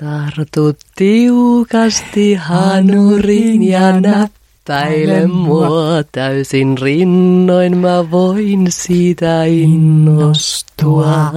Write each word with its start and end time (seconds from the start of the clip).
Tartu 0.00 0.72
tiukasti 0.96 2.34
hanurin 2.34 3.62
ja 3.62 4.00
näppäile 4.00 5.26
mua 5.26 5.78
täysin 6.12 6.78
rinnoin, 6.78 7.76
mä 7.78 8.10
voin 8.10 8.66
siitä 8.72 9.44
innostua. 9.44 11.32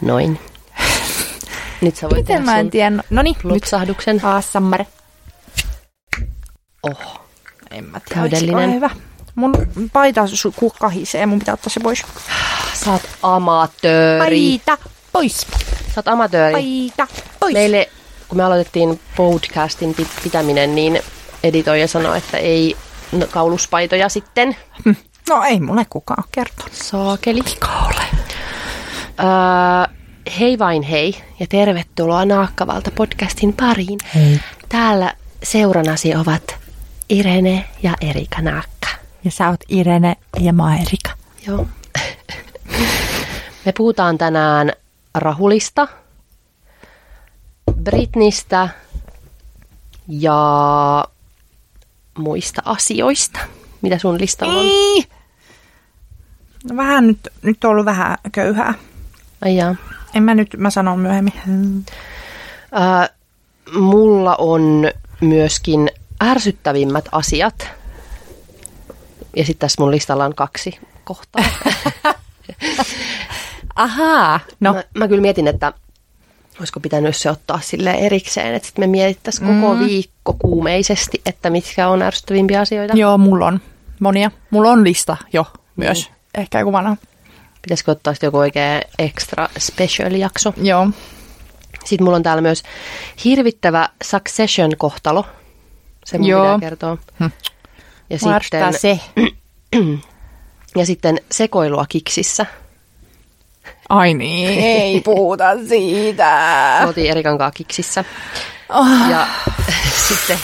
Noin. 0.00 0.38
Nyt 1.80 1.96
sä 1.96 2.06
voit 2.10 2.16
Miten 2.16 2.26
tehdä 2.26 2.44
mä 2.44 2.58
en 2.58 2.64
sun 2.64 2.70
tiedä? 2.70 3.02
No 3.10 3.22
niin, 3.22 3.34
nyt. 3.34 3.42
plutsahduksen. 3.42 4.20
Aasammare. 4.24 4.86
Oh, 6.82 7.20
En 7.70 7.84
mä 7.84 8.00
tiedä, 8.00 8.20
Täydellinen. 8.20 8.74
hyvä. 8.74 8.90
Mun 9.34 9.52
paita 9.92 10.24
su- 10.24 10.70
kahisee, 10.78 11.26
mun 11.26 11.38
pitää 11.38 11.54
ottaa 11.54 11.70
se 11.70 11.80
pois. 11.80 12.02
sä 12.84 12.92
oot 12.92 13.02
amatööri. 13.22 14.60
Paita 14.66 14.90
pois. 15.12 15.46
Sä 15.86 15.92
oot 15.96 16.08
amatööri. 16.08 16.52
Paita 16.52 17.06
pois. 17.40 17.52
Meille, 17.52 17.88
kun 18.28 18.36
me 18.36 18.44
aloitettiin 18.44 19.00
podcastin 19.16 19.94
pit- 20.00 20.22
pitäminen, 20.22 20.74
niin 20.74 21.00
editoija 21.42 21.88
sanoi, 21.88 22.18
että 22.18 22.38
ei 22.38 22.76
no, 23.12 23.26
kauluspaitoja 23.30 24.08
sitten. 24.08 24.56
No 25.30 25.42
ei 25.42 25.60
mulle 25.60 25.86
kukaan 25.90 26.24
kertonut. 26.32 26.72
Saakeli. 26.72 27.40
ole. 27.86 28.04
Öö, 29.20 29.94
hei 30.38 30.58
vain 30.58 30.82
hei 30.82 31.22
ja 31.40 31.46
tervetuloa 31.46 32.24
Naakkavalta 32.24 32.90
podcastin 32.90 33.52
pariin. 33.52 33.98
Hei. 34.14 34.40
Täällä 34.68 35.14
seuranasi 35.42 36.14
ovat 36.14 36.56
Irene 37.08 37.64
ja 37.82 37.94
Erika 38.00 38.42
Naakka. 38.42 38.88
Ja 39.24 39.30
sä 39.30 39.48
oot 39.48 39.60
Irene 39.68 40.16
ja 40.40 40.52
mä 40.52 40.62
oon 40.62 40.72
Erika. 40.74 41.10
Joo. 41.46 41.66
Me 43.64 43.72
puhutaan 43.76 44.18
tänään 44.18 44.72
Rahulista, 45.14 45.88
Britnistä 47.82 48.68
ja 50.08 51.04
muista 52.18 52.62
asioista. 52.64 53.40
Mitä 53.82 53.98
sun 53.98 54.20
listalla 54.20 54.60
on? 54.60 54.66
Niin. 54.66 55.04
No 56.70 56.76
vähän 56.76 57.06
nyt, 57.06 57.28
nyt 57.42 57.64
on 57.64 57.70
ollut 57.70 57.86
vähän 57.86 58.18
köyhää. 58.32 58.74
Ai 59.44 59.56
jaa. 59.56 59.76
En 60.14 60.22
mä 60.22 60.34
nyt, 60.34 60.56
mä 60.58 60.70
sanon 60.70 60.98
myöhemmin. 60.98 61.34
Ää, 62.72 63.08
mulla 63.74 64.36
on 64.36 64.90
myöskin 65.20 65.90
ärsyttävimmät 66.22 67.08
asiat. 67.12 67.68
Ja 69.36 69.44
sitten 69.44 69.60
tässä 69.60 69.82
mun 69.82 69.90
listalla 69.90 70.24
on 70.24 70.34
kaksi 70.34 70.78
kohtaa. 71.04 71.44
Ahaa. 73.82 74.40
No, 74.60 74.74
Mä, 74.74 74.82
mä 74.94 75.08
kyllä 75.08 75.20
mietin, 75.22 75.48
että 75.48 75.72
olisiko 76.58 76.80
pitänyt 76.80 77.16
se 77.16 77.30
ottaa 77.30 77.60
sille 77.62 77.90
erikseen, 77.90 78.54
että 78.54 78.66
sitten 78.66 78.82
me 78.82 78.86
mietittäisiin 78.86 79.60
koko 79.60 79.74
Mm. 79.74 79.80
viikko 79.80 80.32
kuumeisesti, 80.38 81.20
että 81.26 81.50
mitkä 81.50 81.88
on 81.88 82.02
ärsyttävimpiä 82.02 82.60
asioita. 82.60 82.96
joo, 82.96 83.18
mulla 83.18 83.46
on 83.46 83.60
monia. 84.00 84.30
Mulla 84.50 84.70
on 84.70 84.84
lista 84.84 85.16
jo 85.32 85.46
myös. 85.76 86.10
Ehkä 86.34 86.58
joku 86.58 86.72
vanha. 86.72 86.96
Pitäisikö 87.62 87.90
ottaa 87.90 88.14
sitten 88.14 88.28
joku 88.28 88.38
oikein 88.38 88.82
extra 88.98 89.48
special 89.58 90.12
jakso. 90.12 90.54
Joo. 90.56 90.88
Sitten 91.84 92.04
mulla 92.04 92.16
on 92.16 92.22
täällä 92.22 92.40
myös 92.42 92.62
hirvittävä 93.24 93.88
Succession-kohtalo. 94.04 95.26
Se 96.04 96.18
mun 96.18 96.28
Joo. 96.28 96.42
pitää 96.44 96.58
kertoa. 96.70 96.96
Hm. 97.20 97.24
Ja 98.10 98.18
Mua 98.22 98.38
sitten, 98.40 98.72
se. 98.74 99.00
ja 100.76 100.86
sitten 100.86 101.20
sekoilua 101.30 101.84
kiksissä. 101.88 102.46
Ai 103.90 104.14
niin, 104.14 104.58
ei 104.60 105.00
puhuta 105.00 105.44
siitä. 105.68 106.76
Me 106.80 106.86
oltiin 106.86 107.10
Erikan 107.10 107.38
kanssa 107.38 107.56
kiksissä. 107.56 108.04
Oh. 108.68 109.10
Ja 109.10 109.26
sitten 110.08 110.38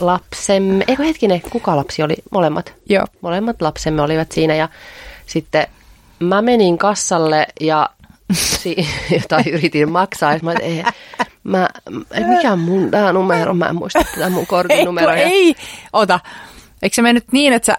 lapsemme, 0.00 0.84
eikö 0.88 1.02
hetkinen, 1.02 1.40
kuka 1.40 1.76
lapsi 1.76 2.02
oli? 2.02 2.14
Molemmat. 2.30 2.74
Joo. 2.88 3.04
Molemmat 3.20 3.62
lapsemme 3.62 4.02
olivat 4.02 4.32
siinä 4.32 4.54
ja 4.54 4.68
sitten 5.26 5.66
mä 6.20 6.42
menin 6.42 6.78
kassalle 6.78 7.46
ja 7.60 7.90
si- 8.32 8.88
jotain 9.22 9.48
yritin 9.48 9.92
maksaa. 9.92 10.32
Ja 10.32 10.38
mä, 10.42 10.52
et, 10.52 10.58
ei, 10.62 10.84
mä, 11.44 11.68
mikä 12.36 12.52
on 12.52 12.58
mun 12.58 12.90
tää 12.90 13.12
numero? 13.12 13.54
Mä 13.54 13.66
en 13.66 13.76
muista 13.76 14.04
tätä 14.14 14.30
mun 14.30 14.46
kortin 14.46 14.84
numeroa. 14.84 15.14
Ei, 15.14 15.24
ei. 15.32 15.54
Ota. 15.92 16.20
Eikö 16.82 16.94
se 16.94 17.02
mennyt 17.02 17.24
niin, 17.32 17.52
että 17.52 17.66
sä... 17.66 17.78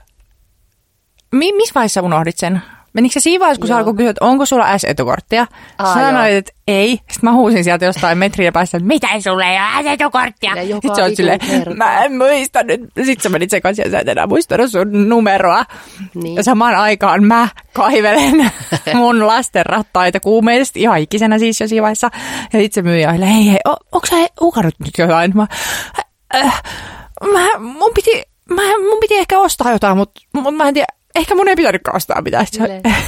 Mi- 1.31 1.51
missä 1.53 1.73
vaiheessa 1.75 2.01
unohdit 2.01 2.37
sen? 2.37 2.61
Menikö 2.93 3.13
se 3.13 3.19
siinä 3.19 3.39
vaiheessa, 3.39 3.59
kun 3.59 3.67
sä 3.67 3.73
Joo. 3.73 3.77
alkoi 3.77 3.93
kysyä, 3.93 4.09
että 4.09 4.25
onko 4.25 4.45
sulla 4.45 4.77
S-etukorttia? 4.77 5.47
Aa, 5.77 5.93
Sä 5.93 5.99
sanoit, 5.99 6.33
että 6.33 6.51
ei. 6.67 6.89
Sitten 6.91 7.19
mä 7.21 7.33
huusin 7.33 7.63
sieltä 7.63 7.85
jostain 7.85 8.17
metriä 8.17 8.51
päästä, 8.51 8.77
että 8.77 8.87
mitä 8.87 9.07
sulle 9.23 9.45
ei 9.45 9.57
ole 9.57 9.83
S-etukorttia? 9.83 10.51
Sitten 10.55 10.95
sä 10.95 11.03
oot 11.03 11.15
silleen, 11.15 11.39
mä 11.75 12.03
en 12.03 12.17
muista 12.17 12.63
nyt. 12.63 12.81
Sitten 12.95 13.23
sä 13.23 13.29
menit 13.29 13.49
sekaisin 13.49 13.83
ja 13.85 13.91
sä 13.91 13.99
et 13.99 14.07
enää 14.07 14.27
muistanut 14.27 14.71
sun 14.71 15.09
numeroa. 15.09 15.65
Niin. 16.13 16.35
Ja 16.35 16.43
samaan 16.43 16.75
aikaan 16.75 17.23
mä 17.23 17.47
kaivelen 17.73 18.51
mun 18.93 19.27
lasten 19.27 19.65
rattaita 19.65 20.19
kuumeisesti, 20.19 20.81
ihan 20.81 20.99
ikisenä 20.99 21.39
siis 21.39 21.61
jo 21.61 21.67
siinä 21.67 21.81
vaiheessa. 21.81 22.09
Ja 22.53 22.59
sitten 22.59 22.71
se 22.71 22.81
myyjä 22.81 23.09
oli, 23.09 23.33
hei, 23.33 23.49
hei, 23.49 23.59
onko 23.65 24.07
sä 24.09 24.15
hukannut 24.41 24.75
nyt 24.79 24.93
jotain? 24.97 25.31
Mä, 25.35 25.47
äh, 26.35 26.63
mä, 27.33 27.59
mun, 27.59 27.91
piti, 27.95 28.23
mä, 28.49 28.61
mun 28.61 28.99
piti 29.01 29.17
ehkä 29.17 29.39
ostaa 29.39 29.71
jotain, 29.71 29.97
mutta 29.97 30.21
mut 30.33 30.55
mä 30.55 30.67
en 30.67 30.73
tiedä, 30.73 30.87
ehkä 31.15 31.35
mun 31.35 31.47
ei 31.47 31.55
pitänytkään 31.55 31.95
ostaa 31.95 32.21
mitään. 32.21 32.45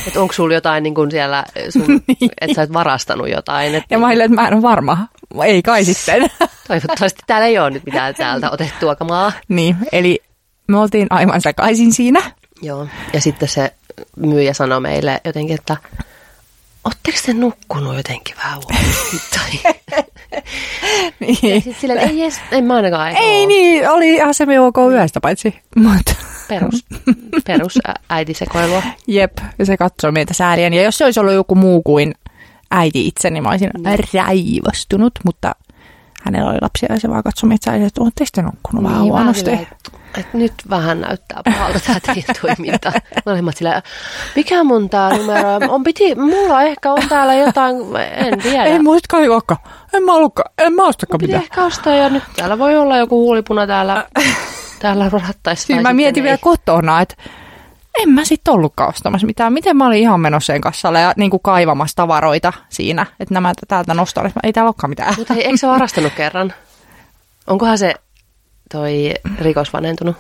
Että 0.08 0.22
onko 0.22 0.34
sulla 0.34 0.54
jotain 0.54 0.84
niin 0.84 0.96
kuin 0.96 1.12
siellä, 1.12 1.44
sun, 1.74 2.02
Niin. 2.08 2.32
että 2.42 2.56
sä 2.56 2.62
et 2.62 2.74
varastanut 2.74 3.30
jotain. 3.30 3.76
Et 3.76 3.84
Ja 3.90 3.98
mä 4.00 4.08
olin, 4.08 4.22
että 4.22 4.36
mä 4.36 4.48
en 4.48 4.54
ole 4.54 4.62
varma. 4.62 4.98
Ei 5.44 5.62
kai 5.62 5.86
sitten. 5.86 6.30
Toivottavasti 6.68 7.20
täällä 7.28 7.48
ei 7.48 7.60
ole 7.60 7.70
nyt 7.70 7.86
mitään 7.86 8.16
täältä 8.16 8.52
otettua 8.52 8.96
kamaa. 8.96 9.32
niin, 9.48 9.76
eli 9.92 10.20
me 10.68 10.78
oltiin 10.80 11.08
aivan 11.10 11.42
sekaisin 11.42 11.94
siinä. 11.94 12.22
Joo. 12.62 12.88
Ja 13.14 13.22
sitten 13.22 13.48
se 13.50 13.74
myyjä 14.18 14.54
sanoi 14.54 14.80
meille 14.82 15.22
jotenkin, 15.26 15.56
että 15.56 15.78
Oletteko 16.86 17.18
te 17.26 17.34
nukkunut 17.34 17.96
jotenkin 17.98 18.36
vähän 18.38 18.58
huonosti? 18.58 19.22
Tai... 19.36 19.74
Niin. 21.20 21.76
Silleen, 21.80 22.00
että 22.00 22.12
ei 22.12 22.22
edes, 22.22 22.40
en 22.52 22.64
mä 22.64 22.76
ainakaan 22.76 23.08
Ei 23.18 23.42
oo. 23.42 23.48
niin, 23.48 23.90
oli 23.90 24.16
ihan 24.16 24.34
se 24.34 24.46
ok 24.60 24.78
yöstä 24.92 25.20
paitsi. 25.22 25.56
Mutta 25.76 26.16
Perus, 26.48 26.86
perus 27.46 27.80
äitisekoilua. 28.10 28.84
jep, 29.08 29.38
ja 29.60 29.66
se 29.66 29.78
katsoi 29.78 30.12
meitä 30.12 30.34
säälien. 30.34 30.74
Ja 30.74 30.84
jos 30.84 30.98
se 30.98 31.06
olisi 31.06 31.20
ollut 31.20 31.34
joku 31.34 31.56
muu 31.56 31.82
kuin 31.84 32.14
äiti 32.72 33.08
itse, 33.08 33.30
niin 33.30 33.44
mä 33.44 33.50
olisin 33.50 33.72
raivostunut, 34.14 35.14
mutta 35.26 35.56
hänellä 36.24 36.50
oli 36.52 36.58
lapsia 36.62 36.94
ja 36.94 37.00
se 37.00 37.10
vaan 37.10 37.24
katsoi 37.24 37.48
meitä 37.48 37.66
säälien, 37.66 37.88
että 37.88 38.02
ootteko 38.04 38.30
te 38.34 38.42
nukkunut 38.42 38.84
vähän 38.84 39.02
Niin, 39.02 39.12
huonosti. 39.12 39.40
silleen, 39.46 39.68
että, 40.20 40.38
nyt 40.38 40.54
vähän 40.70 41.02
näyttää 41.02 41.42
pahalta 41.46 41.80
tämä 41.80 42.00
teidän 42.00 42.36
toiminta. 42.42 42.92
Molemmat 43.26 43.58
sillä, 43.58 43.82
mikä 44.36 44.64
mun 44.64 44.90
tää 44.90 45.18
numero 45.18 45.60
on? 45.70 45.84
Piti, 45.84 46.16
mulla 46.16 46.62
ehkä 46.62 46.92
on 46.92 47.10
täällä 47.10 47.34
jotain, 47.34 47.76
en 48.16 48.40
tiedä. 48.40 48.64
Ei 48.64 48.80
muista 48.80 49.18
olekaan. 49.18 49.60
En 49.94 50.04
mä 50.04 50.14
ollutkaan, 50.14 50.52
en 50.58 50.74
mä 50.74 50.88
ostakaan 50.88 51.20
mitään. 51.22 51.44
ehkä 51.44 51.66
ostaa 51.66 51.96
ja 51.96 52.10
nyt 52.10 52.24
täällä 52.36 52.60
voi 52.60 52.78
olla 52.78 52.98
joku 52.98 53.24
huulipuna 53.24 53.68
täällä, 53.68 54.08
täällä 54.80 55.10
rattaissa. 55.10 55.68
Siis 55.68 55.82
mä 55.82 55.94
mietin 55.94 56.22
ei. 56.22 56.24
vielä 56.24 56.38
kotona, 56.42 57.02
että 57.02 57.16
en 58.00 58.10
mä 58.10 58.26
sitten 58.26 58.54
ollutkaan 58.54 58.90
ostamassa 58.90 59.28
mitään. 59.28 59.54
Miten 59.54 59.78
mä 59.78 59.88
olin 59.88 60.00
ihan 60.00 60.20
menossa 60.20 60.54
sen 60.54 60.62
kassalle 60.62 61.02
ja 61.02 61.14
niin 61.18 61.32
kuin 61.32 61.42
kaivamassa 61.44 61.96
tavaroita 61.96 62.54
siinä, 62.70 63.06
että 63.20 63.34
nämä 63.34 63.54
täältä 63.68 63.94
nostaa. 63.94 64.30
Ei 64.44 64.54
täällä 64.54 64.68
olekaan 64.68 64.90
mitään. 64.90 65.14
Mutta 65.18 65.34
hei, 65.34 65.46
eikö 65.46 65.58
sä 65.58 65.68
varastanut 65.76 66.14
kerran? 66.14 66.54
Onkohan 67.48 67.78
se 67.78 67.94
toi 68.72 69.14
rikos 69.40 69.74
vanhentunut? 69.74 70.16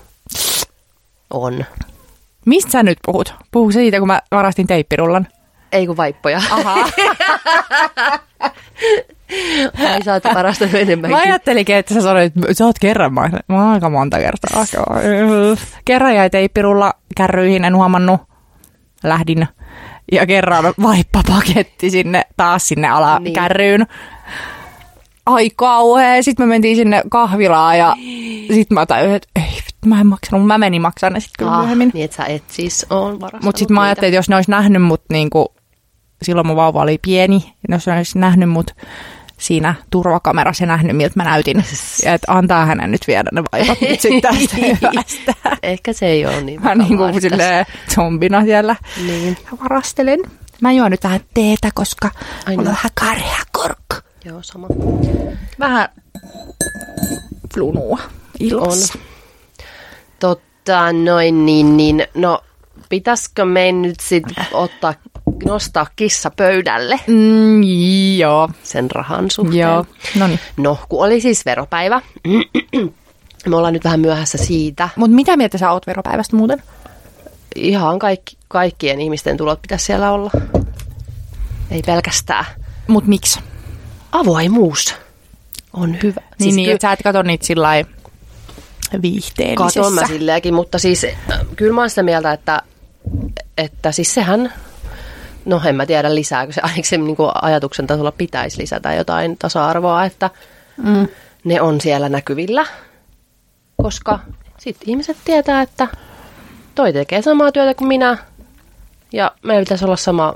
On. 1.33 1.65
Mistä 2.45 2.71
sä 2.71 2.83
nyt 2.83 2.97
puhut? 3.05 3.33
Puhu 3.51 3.71
siitä, 3.71 3.99
kun 3.99 4.07
mä 4.07 4.21
varastin 4.31 4.67
teippirullan. 4.67 5.27
Ei 5.71 5.87
kun 5.87 5.97
vaippoja. 5.97 6.41
Aha. 6.51 6.75
Ai 9.91 10.03
sä 10.05 10.13
oot 10.13 10.23
varastanut 10.35 10.75
enemmänkin. 10.75 11.17
Mä 11.17 11.23
ajattelinkin, 11.23 11.75
että 11.75 11.93
sä 11.93 12.01
sanoit, 12.01 12.33
että 12.37 12.53
sä 12.53 12.65
oot 12.65 12.79
kerran. 12.79 13.13
Mä, 13.13 13.29
mä 13.47 13.63
oon 13.63 13.73
aika 13.73 13.89
monta 13.89 14.17
kertaa. 14.19 14.65
Kerran 15.85 16.15
jäi 16.15 16.29
teippirulla 16.29 16.93
kärryihin, 17.17 17.65
en 17.65 17.75
huomannut. 17.75 18.21
Lähdin. 19.03 19.47
Ja 20.11 20.25
kerran 20.25 20.73
vaippapaketti 20.83 21.89
sinne 21.89 22.25
taas 22.37 22.67
sinne 22.67 22.87
Niin. 22.87 22.93
alakärryyn. 22.93 23.87
Ai 25.25 25.49
kauhea. 25.55 26.23
Sitten 26.23 26.45
me 26.45 26.49
mentiin 26.49 26.75
sinne 26.75 27.03
kahvilaan 27.09 27.77
ja 27.77 27.95
sitten 28.47 28.75
mä 28.75 28.85
tajusin, 28.85 29.15
että 29.15 29.27
ei, 29.35 29.43
vittu, 29.55 29.87
mä 29.87 29.99
en 30.01 30.07
maksanut. 30.07 30.47
Mä 30.47 30.57
menin 30.57 30.81
maksamaan 30.81 31.13
ne 31.13 31.19
sitten 31.19 31.33
kyllä 31.39 31.51
Ah, 31.51 31.59
myöhemmin. 31.59 31.91
niin 31.93 32.05
että 32.05 32.17
sä 32.17 32.25
et 32.25 32.43
siis 32.47 32.85
on 32.89 33.19
varastanut 33.19 33.43
Mutta 33.43 33.59
sitten 33.59 33.75
mä 33.75 33.81
ajattelin, 33.81 34.07
että 34.07 34.15
jos 34.17 34.29
ne 34.29 34.35
olisi 34.35 34.51
nähnyt 34.51 34.81
mut 34.81 35.01
niinku, 35.11 35.53
silloin 36.23 36.47
mun 36.47 36.55
vauva 36.55 36.81
oli 36.81 36.97
pieni, 37.01 37.53
ja 37.69 37.75
jos 37.75 37.87
ne 37.87 37.93
olisi 37.93 38.19
nähnyt 38.19 38.49
mut 38.49 38.71
siinä 39.37 39.75
turvakamerassa 39.89 40.63
ja 40.63 40.67
nähnyt, 40.67 40.97
miltä 40.97 41.13
mä 41.15 41.23
näytin. 41.23 41.63
Ja 42.05 42.13
että 42.13 42.31
antaa 42.33 42.65
hänen 42.65 42.91
nyt 42.91 43.07
viedä 43.07 43.29
ne 43.33 43.43
vaivat 43.51 43.81
nyt 43.81 43.99
sitten 44.01 44.21
tästä 44.21 44.55
hyvästä. 44.65 45.57
Ehkä 45.63 45.93
se 45.93 46.05
ei 46.05 46.25
ole 46.25 46.41
niin 46.41 46.61
Mä 46.61 46.75
niin 46.75 46.97
kuin 46.97 47.21
silleen 47.21 47.65
zombina 47.95 48.43
siellä 48.43 48.75
Niin. 49.07 49.37
varastelen. 49.63 50.19
Mä 50.61 50.71
juon 50.71 50.91
nyt 50.91 51.03
vähän 51.03 51.19
teetä, 51.33 51.69
koska 51.73 52.07
Ai 52.07 52.13
mulla 52.45 52.49
on 52.49 52.57
niin. 52.57 52.65
vähän 52.75 52.91
karhea 52.99 53.43
korkku. 53.51 53.95
Joo, 54.25 54.39
sama. 54.41 54.67
Vähän 55.59 55.89
flunua 57.53 57.99
ilmassa. 58.41 58.93
Totta, 60.19 60.93
noin 60.93 61.45
niin, 61.45 61.77
niin. 61.77 62.07
No, 62.13 62.41
pitäisikö 62.89 63.45
meidän 63.45 63.81
nyt 63.81 63.99
sitten 63.99 64.45
ottaa, 64.51 64.93
nostaa 65.45 65.87
kissa 65.95 66.31
pöydälle 66.37 66.99
Mm, 67.07 67.63
joo, 68.17 68.49
sen 68.63 68.91
rahan 68.91 69.31
suhteen? 69.31 69.59
joo. 69.59 69.85
No 70.15 70.27
niin. 70.27 70.39
No, 70.57 70.77
kun 70.89 71.05
oli 71.05 71.21
siis 71.21 71.45
veropäivä. 71.45 72.01
Me 73.47 73.55
ollaan 73.55 73.73
nyt 73.73 73.83
vähän 73.83 73.99
myöhässä 73.99 74.37
siitä. 74.37 74.89
Mutta 74.95 75.15
mitä 75.15 75.37
mieltä 75.37 75.57
sä 75.57 75.71
oot 75.71 75.87
veropäivästä 75.87 76.35
muuten? 76.35 76.63
Ihan 77.55 77.99
kaikki, 77.99 78.37
kaikkien 78.47 79.01
ihmisten 79.01 79.37
tulot 79.37 79.61
pitäisi 79.61 79.85
siellä 79.85 80.11
olla. 80.11 80.31
Ei 81.71 81.81
pelkästään. 81.85 82.45
Mut 82.87 83.07
miksi? 83.07 83.39
Avoimuus 84.11 84.95
on 85.73 85.97
hyvä. 86.03 86.21
Niin, 86.21 86.35
siis 86.43 86.55
niin 86.55 86.65
ky- 86.65 86.71
että 86.71 86.87
sä 86.87 86.91
et 86.93 86.99
kato 87.03 87.21
niitä 87.21 87.45
sillä 87.45 87.63
lailla 87.67 87.89
viihteellisessä. 89.01 89.79
Katon 89.79 89.93
mä 89.93 90.07
silleenkin, 90.07 90.53
mutta 90.53 90.79
siis 90.79 91.03
äh, 91.03 91.39
kyllä 91.55 91.73
mä 91.73 91.81
oon 91.81 91.89
sitä 91.89 92.03
mieltä, 92.03 92.31
että, 92.31 92.61
että 93.57 93.91
siis 93.91 94.13
sehän, 94.13 94.53
no 95.45 95.61
en 95.65 95.75
mä 95.75 95.85
tiedä 95.85 96.15
lisääkö 96.15 96.53
se, 96.53 96.61
ainakin 96.61 96.85
se 96.85 96.97
niin 96.97 97.15
kuin 97.15 97.31
ajatuksen 97.41 97.87
tasolla 97.87 98.11
pitäisi 98.11 98.61
lisätä 98.61 98.93
jotain 98.93 99.37
tasa-arvoa, 99.37 100.05
että 100.05 100.29
Mm. 100.77 101.07
ne 101.43 101.61
on 101.61 101.81
siellä 101.81 102.09
näkyvillä, 102.09 102.65
koska 103.81 104.19
sitten 104.57 104.89
ihmiset 104.89 105.17
tietää, 105.25 105.61
että 105.61 105.87
toi 106.75 106.93
tekee 106.93 107.21
samaa 107.21 107.51
työtä 107.51 107.73
kuin 107.73 107.87
minä 107.87 108.17
ja 109.13 109.31
meillä 109.43 109.63
pitäisi 109.63 109.85
olla 109.85 109.95
sama, 109.97 110.33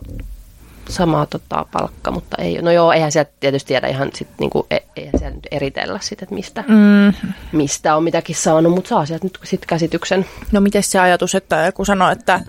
sama 0.90 1.26
tota, 1.26 1.66
palkka, 1.72 2.12
mutta 2.12 2.38
ei, 2.42 2.62
no 2.62 2.72
joo, 2.72 2.92
eihän 2.92 3.12
sieltä 3.12 3.32
tietysti 3.40 3.68
tiedä 3.68 3.88
ihan 3.88 4.10
sit, 4.14 4.28
niinku, 4.40 4.68
e- 4.72 4.78
eihän 4.96 5.14
siellä 5.20 5.36
nyt 5.36 5.48
eritellä 5.52 6.00
sit, 6.02 6.22
että 6.22 6.36
mistä, 6.36 6.64
Mm. 6.68 7.14
mistä 7.52 7.96
on 7.96 8.04
mitäkin 8.04 8.36
saanut, 8.36 8.74
mutta 8.74 8.88
saa 8.90 9.06
sieltä 9.06 9.26
nyt 9.26 9.40
sit 9.44 9.66
käsityksen. 9.66 10.26
No 10.52 10.62
miten 10.62 10.84
se 10.84 11.00
ajatus, 11.00 11.36
että 11.36 11.72
kun 11.72 11.86
sanoo, 11.86 12.10
että 12.12 12.40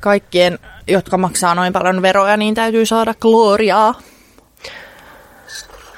kaikkien, 0.00 0.58
jotka 0.88 1.18
maksaa 1.18 1.54
noin 1.54 1.72
paljon 1.72 2.02
veroja, 2.02 2.36
niin 2.36 2.54
täytyy 2.54 2.86
saada 2.86 3.14
gloriaa. 3.14 3.94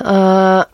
Ää, 0.05 0.64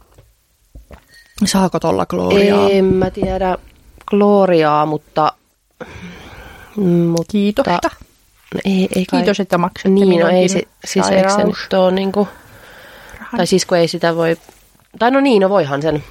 Saako 1.45 1.81
tolla 1.81 2.07
gloriaa? 2.07 2.69
en 2.71 2.85
mä 2.85 3.11
tiedä 3.11 3.59
gloriaa, 4.07 4.87
mutta... 4.87 5.33
mutta 6.77 7.33
Kiitosta. 7.33 7.91
No 8.55 8.61
ei, 8.65 8.89
ei 8.97 9.07
kai- 9.07 9.21
Kiitos, 9.21 9.41
että 9.41 9.59
maksatte 9.59 9.89
Niin, 9.89 10.21
no 10.21 10.29
ei 10.29 10.49
se, 10.49 10.63
siis 10.85 11.09
eikö 11.09 11.31
se 11.31 11.45
nyt 11.45 11.73
ole 11.73 11.91
niinku, 11.91 12.29
tai 13.37 13.47
siis 13.47 13.67
kun 13.67 13.79
ei 13.79 13.89
sitä 13.89 14.17
voi, 14.17 14.37
tai 14.99 15.11
no 15.11 15.21
niin, 15.21 15.43
no 15.43 15.49
voihan 15.49 15.83
sen 15.83 16.05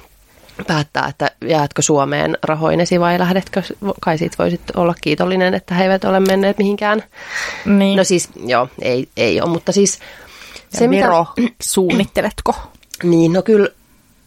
päättää, 0.66 1.06
että 1.06 1.30
jäätkö 1.48 1.82
Suomeen 1.82 2.38
rahoinesi 2.42 3.00
vai 3.00 3.18
lähdetkö, 3.18 3.62
kai 4.00 4.18
siitä 4.18 4.36
voisit 4.38 4.60
olla 4.76 4.94
kiitollinen, 5.00 5.54
että 5.54 5.74
he 5.74 5.82
eivät 5.82 6.04
ole 6.04 6.20
menneet 6.20 6.58
mihinkään. 6.58 7.02
Niin. 7.64 7.96
No 7.96 8.04
siis, 8.04 8.28
joo, 8.46 8.68
ei, 8.82 9.08
ei 9.16 9.40
ole, 9.40 9.50
mutta 9.50 9.72
siis 9.72 9.92
se 10.68 10.78
se 10.78 10.88
mitä, 10.88 11.08
suunnitteletko? 11.62 12.54
niin 13.02 13.32
no 13.32 13.42
kyllä, 13.42 13.68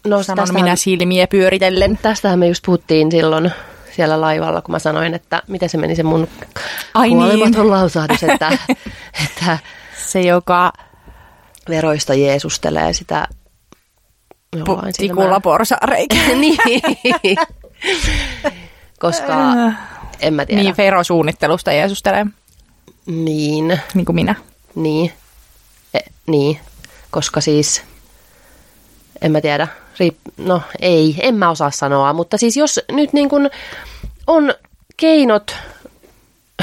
no 0.08 0.24
Sanon 0.24 0.44
tästähän, 0.44 0.64
minä 0.64 0.76
silmiä 0.76 1.28
pyöritellen. 1.28 2.00
tästähän 2.02 2.40
me 2.40 2.48
just 2.48 2.64
puhuttiin 2.66 3.12
silloin 3.12 3.52
siellä 3.96 4.22
laivalla, 4.22 4.62
kun 4.62 4.72
mä 4.72 4.80
sanoin, 4.80 5.14
että 5.14 5.42
miten 5.48 5.70
se 5.70 5.78
meni 5.78 5.96
se 5.96 6.04
mun 6.04 6.28
Ai 6.94 7.08
niin. 7.08 7.18
kuolematon 7.18 7.70
lausahdus, 7.70 8.24
että, 8.24 8.58
että 9.26 9.58
Se, 10.06 10.22
joka 10.22 10.74
veroista 11.70 12.14
jeesustelee 12.14 12.94
sitä 12.94 13.28
jollain 14.56 14.94
tikulla 14.98 15.40
porsareikä. 15.40 16.16
niin. 16.36 16.58
Koska 19.00 19.34
en 20.20 20.34
mä 20.34 20.46
tiedä. 20.46 20.62
Niin, 20.64 20.78
verosuunnittelusta 20.78 21.72
Jeesustelee, 21.72 22.26
Niin, 23.06 23.80
niin 23.94 24.06
kuin 24.06 24.16
minä. 24.16 24.36
niin, 24.76 25.14
e, 25.94 26.00
niin. 26.28 26.60
Koska 27.12 27.42
siis, 27.42 27.84
en 29.22 29.32
mä 29.32 29.42
tiedä, 29.42 29.68
riip, 30.00 30.18
no 30.38 30.62
ei, 30.80 31.16
en 31.22 31.36
mä 31.36 31.50
osaa 31.50 31.72
sanoa, 31.72 32.14
mutta 32.14 32.38
siis 32.38 32.58
jos 32.58 32.80
nyt 32.92 33.14
niin 33.14 33.30
kun 33.30 33.50
on 34.28 34.54
keinot 34.98 35.56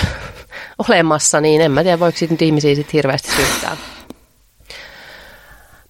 olemassa, 0.89 1.41
niin 1.41 1.61
en 1.61 1.73
mä 1.73 1.83
tiedä, 1.83 2.01
voiko 2.01 2.19
siitä 2.19 2.35
nyt 2.35 2.43
ihmisiä 2.43 2.75
sit 2.75 2.93
hirveästi 2.93 3.31
syyttää. 3.37 3.77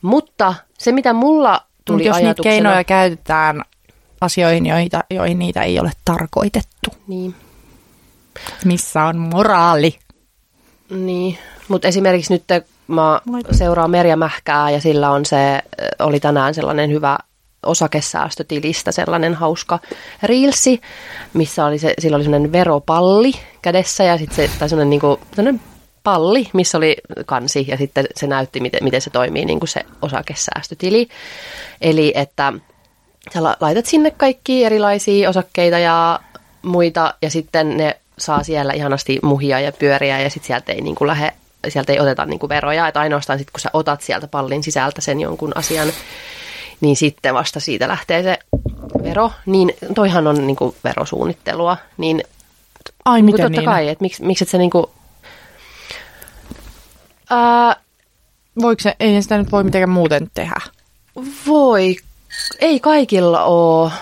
Mutta 0.03 0.55
se, 0.79 0.93
mitä 0.93 1.13
mulla 1.13 1.63
tuli 1.85 1.99
Mut 1.99 2.07
jos 2.07 2.17
niitä 2.17 2.43
keinoja 2.43 2.85
käytetään 2.85 3.63
asioihin, 4.21 4.67
joita, 4.67 5.05
joihin 5.11 5.39
niitä 5.39 5.63
ei 5.63 5.81
ole 5.81 5.91
tarkoitettu. 6.05 6.91
Niin, 7.07 7.35
Missä 8.65 9.05
on 9.05 9.19
moraali? 9.19 9.99
Niin, 10.91 11.39
mutta 11.69 11.89
esimerkiksi 11.89 12.33
nyt 12.33 12.45
mä 12.89 13.21
seuraan 13.51 13.91
Merja 13.91 14.17
Mähkää 14.17 14.71
ja 14.71 14.81
sillä 14.81 15.11
on 15.11 15.25
se, 15.25 15.63
oli 15.99 16.21
tänään 16.21 16.55
sellainen 16.55 16.91
hyvä 16.91 17.19
osakesäästötilistä 17.67 18.93
sellainen 18.93 19.35
hauska 19.35 19.79
reelsi, 20.23 20.81
missä 21.35 21.65
oli 21.65 21.79
se, 21.79 21.95
sillä 21.99 22.17
oli 22.17 22.25
sellainen 22.25 22.53
veropalli 22.53 23.33
kädessä 23.63 24.05
ja 24.05 24.19
sitten 24.19 24.49
se, 24.49 24.59
tai 24.59 24.69
sellainen, 24.69 24.91
niinku, 24.91 25.21
sellainen 25.35 25.61
palli, 26.05 26.49
missä 26.53 26.79
oli 26.79 26.97
kansi 27.27 27.65
ja 27.69 27.77
sitten 27.77 28.07
se 28.17 28.27
näytti, 28.27 28.61
miten, 28.61 28.85
miten 28.85 29.01
se 29.01 29.11
toimii 29.11 29.45
niin 29.45 29.61
kuin 29.61 29.69
se 29.69 29.81
osakesäästötili. 30.03 31.09
Eli 31.81 32.13
että 32.17 32.53
sä 33.35 33.43
la- 33.43 33.57
laitat 33.61 33.87
sinne 33.87 34.11
kaikki 34.11 34.65
erilaisia 34.65 35.31
osakkeita 35.31 35.79
ja 35.79 36.21
muita 36.63 37.15
ja 37.23 37.31
sitten 37.31 37.77
ne 37.77 37.97
saa 38.19 38.43
siellä 38.43 38.73
ihanasti 38.73 39.19
muhia 39.23 39.61
ja 39.61 39.73
pyöriä 39.73 40.21
ja 40.21 40.31
sitten 40.31 40.47
sieltä 40.47 40.73
ei 40.73 40.81
niin 40.81 40.95
kuin 40.95 41.09
lähde, 41.09 41.33
sieltä 41.69 41.93
ei 41.93 42.01
oteta 42.01 42.27
niin 42.27 42.39
kuin 42.39 42.49
veroja, 42.49 42.89
että 42.89 43.01
ainoastaan 43.01 43.39
sitten 43.39 43.53
kun 43.53 43.61
sä 43.61 43.71
otat 43.73 44.03
sieltä 44.03 44.29
pallin 44.29 44.63
sisältä 44.63 45.01
sen 45.01 45.21
jonkun 45.21 45.53
asian, 45.55 45.93
niin 46.81 46.97
sitten 46.97 47.35
vasta 47.35 47.61
siitä 47.61 47.89
lähtee 47.89 48.23
se 48.23 48.39
vero, 49.03 49.33
niin 49.47 49.73
toihan 49.95 50.27
on 50.27 50.47
niin 50.47 50.57
kuin 50.57 50.77
verosuunnittelua, 50.85 51.77
niin 51.97 52.23
Ai 53.05 53.23
Mutta 53.23 53.43
totta 53.43 53.63
kai, 53.63 53.89
että 53.89 54.03
miksi, 54.03 54.25
miksi 54.25 54.45
et 54.45 54.49
sä 54.49 54.59
niinku... 54.59 54.91
Ää, 57.31 57.77
Voiko 58.63 58.81
se, 58.81 58.97
ei 59.01 59.23
sitä 59.23 59.39
nyt 59.39 59.53
voi 59.53 59.65
mitenkään 59.65 59.91
muuten 59.91 60.31
tehdä. 60.35 60.61
voi, 61.47 61.97
ei 62.59 62.81
kaikilla 62.81 63.45
ole 63.45 63.93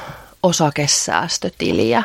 osakesäästötiliä. 0.42 2.02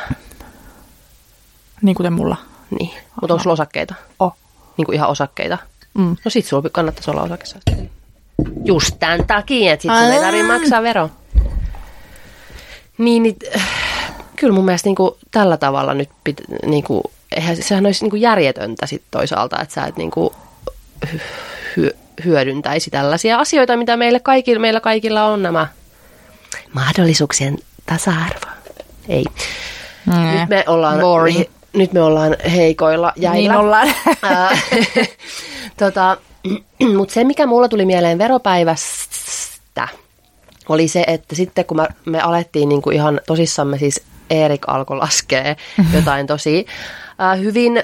Niin 1.82 1.96
kuten 1.96 2.14
mulla. 2.14 2.38
Niin, 2.80 2.92
mutta 3.22 3.34
onko 3.34 3.44
sulla 3.44 3.54
osakkeita? 3.54 3.96
Oh. 4.20 4.36
Niin 4.82 4.86
kuin 4.86 4.96
ihan 4.96 5.10
osakkeita? 5.10 5.58
Mm. 5.94 6.16
No 6.26 6.32
sit 6.32 6.46
sulla 6.46 6.70
kannattaisi 6.70 7.12
olla 7.12 7.22
osakesäästötili. 7.22 7.90
Just 8.66 8.96
tämän 9.00 9.28
takia, 9.28 9.74
että 9.74 9.82
sit 9.82 9.92
sun 9.92 10.14
ei 10.14 10.20
tarvitse 10.20 10.48
maksaa 10.48 10.84
vero. 10.84 11.10
Niin, 12.98 13.24
niin 13.24 13.36
kyllä 14.36 14.54
mun 14.54 14.66
mielestä 14.66 14.88
niinku 14.88 15.18
tällä 15.32 15.58
tavalla 15.58 15.94
nyt 15.94 16.10
pit, 16.24 16.42
niinku, 16.66 17.12
eihän, 17.32 17.58
sehän 17.58 17.86
olisi 17.86 18.04
niinku 18.04 18.16
järjetöntä 18.16 18.86
sit 18.86 19.02
toisaalta, 19.12 19.62
että 19.62 19.74
sä 19.74 19.86
et 19.86 19.98
niinku 19.98 20.36
hy, 21.78 21.92
hyödyntäisi 22.26 22.90
tällaisia 22.90 23.40
asioita, 23.40 23.78
mitä 23.78 23.98
meille 23.98 24.20
kaikilla, 24.20 24.62
meillä 24.62 24.80
kaikilla 24.80 25.26
on 25.26 25.44
nämä 25.44 25.68
mahdollisuuksien 26.74 27.58
tasa-arvo. 27.86 28.52
Ei. 29.10 29.24
Mm. 30.06 30.40
Nyt 30.40 30.50
me 30.50 30.64
ollaan, 30.68 31.00
Boring. 31.00 31.44
Nyt 31.74 31.94
me 31.94 32.01
ollaan 32.01 32.36
heikoilla 32.51 33.13
jäillä. 33.16 33.40
Niin 33.40 33.51
ollaan. 33.51 33.88
Tota, 35.78 36.18
Mutta 36.98 37.13
se, 37.13 37.24
mikä 37.24 37.46
mulla 37.46 37.70
tuli 37.70 37.86
mieleen 37.86 38.18
veropäivästä, 38.18 39.88
oli 40.70 40.88
se, 40.88 41.04
että 41.08 41.36
sitten 41.36 41.66
kun 41.66 41.78
me, 41.78 41.88
me 42.06 42.22
alettiin 42.22 42.70
niinku 42.70 42.90
ihan 42.90 43.22
tosissamme, 43.28 43.78
siis 43.78 44.01
Erik 44.30 44.70
alkoi 44.70 44.98
laskea 44.98 45.56
jotain 45.96 46.28
tosi 46.28 46.66
hyvin 47.40 47.84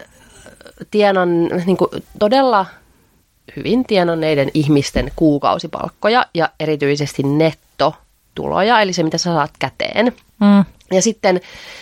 tienan, 0.92 1.30
niinku, 1.66 1.90
todella 2.20 2.66
hyvin 3.56 3.86
tienanneiden 3.86 4.52
ihmisten 4.54 5.12
kuukausipalkkoja 5.16 6.26
ja 6.34 6.50
erityisesti 6.60 7.24
nettotuloja, 7.24 8.82
eli 8.82 8.94
se 8.94 9.04
mitä 9.04 9.18
sä 9.18 9.24
saat 9.24 9.52
käteen. 9.60 10.14
Mm. 10.40 10.66
Ja 10.92 11.02
sitten 11.02 11.42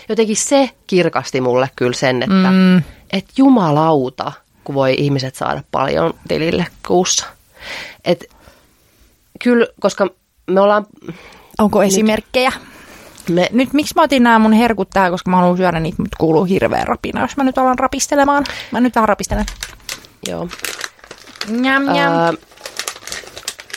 jotenkin 0.09 0.35
se 0.37 0.69
kirkasti 0.87 1.41
mulle 1.41 1.69
kyllä 1.75 1.93
sen, 1.93 2.23
että 2.23 2.51
Mm. 2.51 2.77
et 3.13 3.25
jumalauta, 3.37 4.31
kun 4.63 4.75
voi 4.75 4.95
ihmiset 4.97 5.35
saada 5.35 5.63
paljon 5.71 6.13
tilille 6.27 6.67
kuussa. 6.87 7.25
Et 8.05 8.23
kyllä, 9.43 9.67
koska 9.79 10.07
me 10.51 10.61
ollaan, 10.61 10.85
Onko 11.59 11.83
esimerkkejä? 11.83 12.51
me, 13.29 13.49
Nyt 13.51 13.73
miksi 13.73 13.93
mä 13.95 14.01
otin 14.03 14.23
nämä 14.23 14.39
mun 14.39 14.53
herkut 14.53 14.89
tähän, 14.89 15.11
koska 15.11 15.31
mä 15.31 15.37
haluan 15.37 15.57
syödä 15.57 15.79
niitä, 15.79 16.01
mutta 16.01 16.17
kuuluu 16.19 16.43
hirveä 16.43 16.85
rapina, 16.85 17.21
jos 17.21 17.37
mä 17.37 17.43
nyt 17.43 17.57
alan 17.57 17.79
rapistelemaan. 17.79 18.43
Mä 18.71 18.79
nyt 18.79 18.95
vähän 18.95 19.09
rapistelen. 19.09 19.45
joo, 20.27 20.47
Njam, 21.47 21.83
njam. 21.83 22.13
ää, 22.13 22.33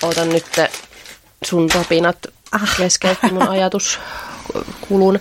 otan 0.02 0.28
nyt 0.28 0.46
sun 1.44 1.68
topinat 1.68 2.16
keskeytti 2.76 3.32
mun 3.32 3.48
ajatuskulun. 4.54 5.20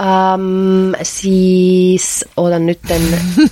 Ähm, 0.00 0.94
siis, 1.02 2.24
otan 2.36 2.66
nytten 2.66 3.02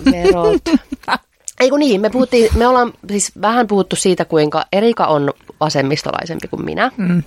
verot. 0.05 0.63
Ei 1.61 1.71
kun 1.71 1.81
niin, 1.81 2.01
me, 2.01 2.11
puhuttiin, 2.11 2.49
me 2.57 2.67
ollaan 2.67 2.93
siis 3.09 3.33
vähän 3.41 3.67
puhuttu 3.67 3.97
siitä, 3.97 4.25
kuinka 4.25 4.65
Erika 4.73 5.07
on 5.07 5.33
vasemmistolaisempi 5.61 6.49
kuin 6.49 6.65
minä. 6.65 6.91
Mm. 6.97 7.23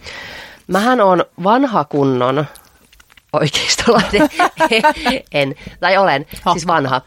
Mähän 0.68 1.01
on 1.01 1.25
vanha 1.44 1.84
kunnon 1.84 2.46
oikeistolainen. 3.34 4.30
en, 5.32 5.56
tai 5.80 5.98
olen, 5.98 6.25
oh. 6.46 6.54
siis 6.54 6.68
vanha. 6.68 7.01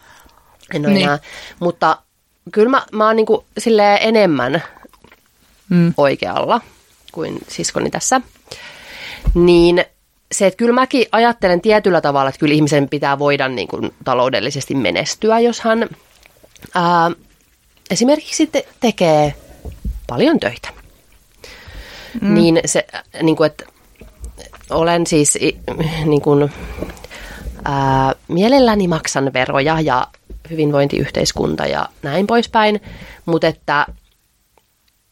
En 0.75 0.87
ole 0.87 0.95
niin. 0.95 1.05
enää. 1.05 1.19
Mutta 1.61 1.97
kyllä 2.53 2.69
mä, 2.69 2.83
mä 2.93 3.07
oon 3.07 3.17
niinku 3.17 3.45
enemmän 4.01 4.63
mm. 5.69 5.95
oikealla 5.97 6.61
kuin 7.13 7.39
siskoni 7.49 7.91
tässä. 7.91 8.21
Niin 9.35 9.85
se, 10.33 10.47
että 10.47 10.57
kyllä 10.57 10.73
mäkin 10.73 11.07
ajattelen 11.13 11.61
tietyllä 11.61 12.01
tavalla, 12.01 12.29
että 12.29 12.39
kyllä 12.39 12.55
ihmisen 12.55 12.89
pitää 12.89 13.19
voida 13.19 13.49
niin 13.49 13.69
kuin 13.69 13.95
taloudellisesti 14.05 14.75
menestyä, 14.75 15.39
jos 15.39 15.61
hän 15.61 15.89
ää, 16.75 17.11
esimerkiksi 17.91 18.47
te- 18.47 18.69
tekee 18.81 19.35
paljon 20.07 20.41
töitä. 20.41 20.69
Mm. 22.21 22.35
Niin 22.35 22.61
se, 22.67 22.87
niin 23.23 23.37
kuin, 23.37 23.47
että 23.47 23.65
olen 24.71 25.07
siis 25.07 25.39
niin 26.05 26.23
kuin, 26.23 26.53
ää, 27.65 28.15
mielelläni 28.29 28.89
maksan 28.89 29.33
veroja 29.33 29.81
ja 29.81 30.07
hyvinvointiyhteiskunta 30.51 31.67
ja 31.67 31.89
näin 32.03 32.27
poispäin, 32.27 32.81
mutta 33.27 33.47
että 33.47 33.87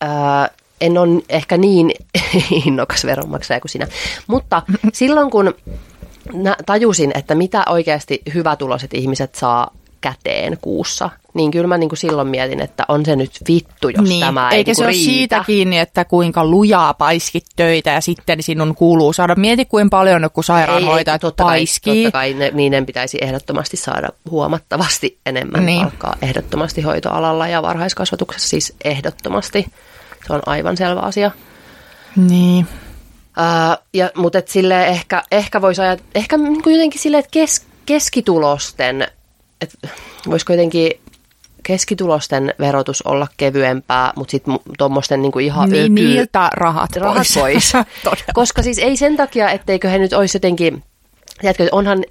ää, 0.01 0.51
en 0.81 0.99
ole 0.99 1.23
ehkä 1.29 1.57
niin 1.57 1.91
innokas 2.67 3.05
veronmaksaja 3.05 3.61
kuin 3.61 3.71
sinä. 3.71 3.87
Mutta 4.27 4.63
silloin 4.93 5.31
kun 5.31 5.55
tajusin, 6.67 7.13
että 7.15 7.35
mitä 7.35 7.63
oikeasti 7.69 8.23
hyvätuloiset 8.35 8.95
ihmiset 8.95 9.35
saa 9.35 9.71
käteen 10.01 10.59
kuussa, 10.63 11.11
niin 11.35 11.51
kyllä 11.51 11.67
mä 11.67 11.79
niin 11.79 11.89
kuin 11.89 11.99
silloin 11.99 12.29
mietin, 12.29 12.61
että 12.61 12.85
on 12.89 13.05
se 13.05 13.17
nyt 13.17 13.31
vittu, 13.49 13.89
jos 13.89 14.09
niin. 14.09 14.21
tämä 14.21 14.51
ei 14.51 14.57
Eikä 14.57 14.69
niin 14.69 14.77
se 14.77 14.83
ole 14.83 14.91
riitä. 14.91 15.11
siitä 15.11 15.45
kiinni, 15.47 15.79
että 15.79 16.05
kuinka 16.05 16.45
lujaa 16.45 16.95
paiskit 16.95 17.45
töitä 17.57 17.91
ja 17.91 18.01
sitten 18.01 18.43
sinun 18.43 18.75
kuuluu 18.75 19.13
saada. 19.13 19.35
Mieti, 19.35 19.65
kuinka 19.65 19.97
paljon 19.97 20.23
joku 20.23 20.43
sairaanhoitajat 20.43 21.21
totta 21.21 21.45
paiskii. 21.45 21.93
Kai, 21.93 22.05
totta 22.05 22.19
kai 22.19 22.35
ne, 22.35 22.51
niiden 22.55 22.87
pitäisi 22.87 23.19
ehdottomasti 23.21 23.77
saada 23.77 24.09
huomattavasti 24.31 25.19
enemmän 25.27 25.67
niin. 25.67 25.81
palkkaa. 25.81 26.17
Ehdottomasti 26.23 26.83
hoitoalalla 26.83 27.49
ja 27.49 27.63
varhaiskasvatuksessa 27.63 28.49
siis 28.49 28.75
ehdottomasti. 28.85 29.67
Se 30.27 30.33
on 30.33 30.41
aivan 30.47 30.77
selvä 30.77 31.01
asia. 31.01 31.31
Niin. 32.17 32.67
Uh, 33.39 33.85
ja, 33.95 34.11
mutta 34.17 34.39
et 34.39 34.49
sille 34.49 34.87
ehkä, 34.87 35.23
ehkä 35.33 35.61
voisi 35.61 35.83
ajat, 35.83 36.03
ehkä 36.15 36.37
niin 36.37 36.63
kuin 36.63 36.75
jotenkin 36.75 37.01
silleen, 37.01 37.19
että 37.19 37.31
kes, 37.31 37.67
keskitulosten, 37.87 39.09
että 39.61 39.89
voisiko 40.27 40.53
jotenkin 40.53 40.93
keskitulosten 41.63 42.55
verotus 42.59 43.03
olla 43.03 43.27
kevyempää, 43.37 44.13
mutta 44.17 44.31
sitten 44.31 44.59
tuommoisten 44.79 45.23
niinku 45.23 45.39
ihan 45.39 45.71
niin, 45.71 45.85
öky, 45.85 45.93
niiltä 45.93 46.51
rahat, 46.53 46.97
rahat 46.97 47.27
pois. 47.35 47.73
pois. 48.05 48.25
Koska 48.35 48.63
siis 48.63 48.79
ei 48.79 48.97
sen 48.97 49.17
takia, 49.17 49.51
etteikö 49.51 49.89
he 49.89 49.99
nyt 49.99 50.13
olisi 50.13 50.37
jotenkin, 50.37 50.85
tiedätkö, 51.41 51.69
onhan 51.73 52.05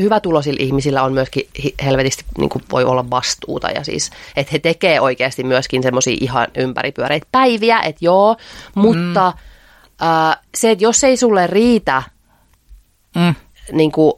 hyvätulosilla 0.00 0.58
ihmisillä 0.60 1.02
on 1.02 1.12
myöskin 1.12 1.48
helvetisti 1.84 2.24
niin 2.38 2.50
kuin 2.50 2.64
voi 2.72 2.84
olla 2.84 3.10
vastuuta 3.10 3.70
ja 3.70 3.84
siis, 3.84 4.10
että 4.36 4.50
he 4.52 4.58
tekee 4.58 5.00
oikeasti 5.00 5.44
myöskin 5.44 5.82
semmoisia 5.82 6.16
ihan 6.20 6.46
ympäripyöreitä 6.56 7.26
päiviä, 7.32 7.80
että 7.80 8.04
joo, 8.04 8.36
mutta 8.74 9.32
mm. 10.00 10.06
äh, 10.06 10.36
se, 10.54 10.70
että 10.70 10.84
jos 10.84 11.04
ei 11.04 11.16
sulle 11.16 11.46
riitä, 11.46 12.02
mm. 13.16 13.34
niin 13.72 13.92
kuin, 13.92 14.12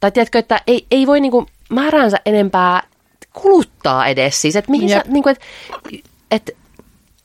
tai 0.00 0.10
tiedätkö, 0.10 0.38
että 0.38 0.60
ei, 0.66 0.86
ei 0.90 1.06
voi 1.06 1.20
niin 1.20 1.32
kuin 1.32 1.46
määränsä 1.70 2.16
enempää 2.26 2.82
kuluttaa 3.32 4.06
edes 4.06 4.42
siis, 4.42 4.56
että 4.56 4.70
mihin 4.70 4.88
Jep. 4.88 5.06
sä, 5.06 5.12
niin 5.12 5.22
kuin, 5.22 5.36
että, 5.36 5.46
että 6.30 6.52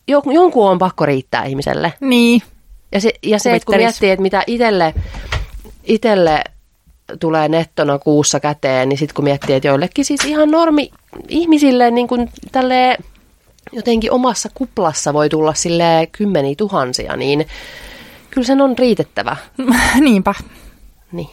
jonkun 0.08 0.70
on 0.70 0.78
pakko 0.78 1.06
riittää 1.06 1.44
ihmiselle. 1.44 1.94
Niin. 2.00 2.42
Ja 2.92 3.02
se, 3.02 3.14
ja 3.24 3.40
se 3.40 3.54
että 3.54 3.66
kun 3.66 3.76
miettii, 3.76 4.10
että 4.10 4.22
mitä 4.22 4.44
itselle, 4.48 4.94
itselle 5.84 6.44
tulee 7.20 7.50
nettona 7.50 8.00
kuussa 8.00 8.40
käteen, 8.40 8.90
niin 8.90 8.98
sitten 8.98 9.16
kun 9.16 9.24
miettii, 9.24 9.56
että 9.56 9.68
joillekin 9.68 10.06
siis 10.06 10.26
ihan 10.26 10.52
normi 10.52 10.92
ihmisille 11.28 11.92
niin 11.92 12.08
kuin 12.08 12.30
tälle 12.52 12.98
jotenkin 13.72 14.12
omassa 14.12 14.50
kuplassa 14.54 15.14
voi 15.14 15.30
tulla 15.30 15.54
sille 15.54 16.08
kymmeniä 16.12 16.56
tuhansia, 16.58 17.16
niin 17.16 17.48
kyllä 18.30 18.48
sen 18.48 18.62
on 18.62 18.78
riitettävä. 18.78 19.38
Niinpä. 20.00 20.34
Niin. 21.12 21.30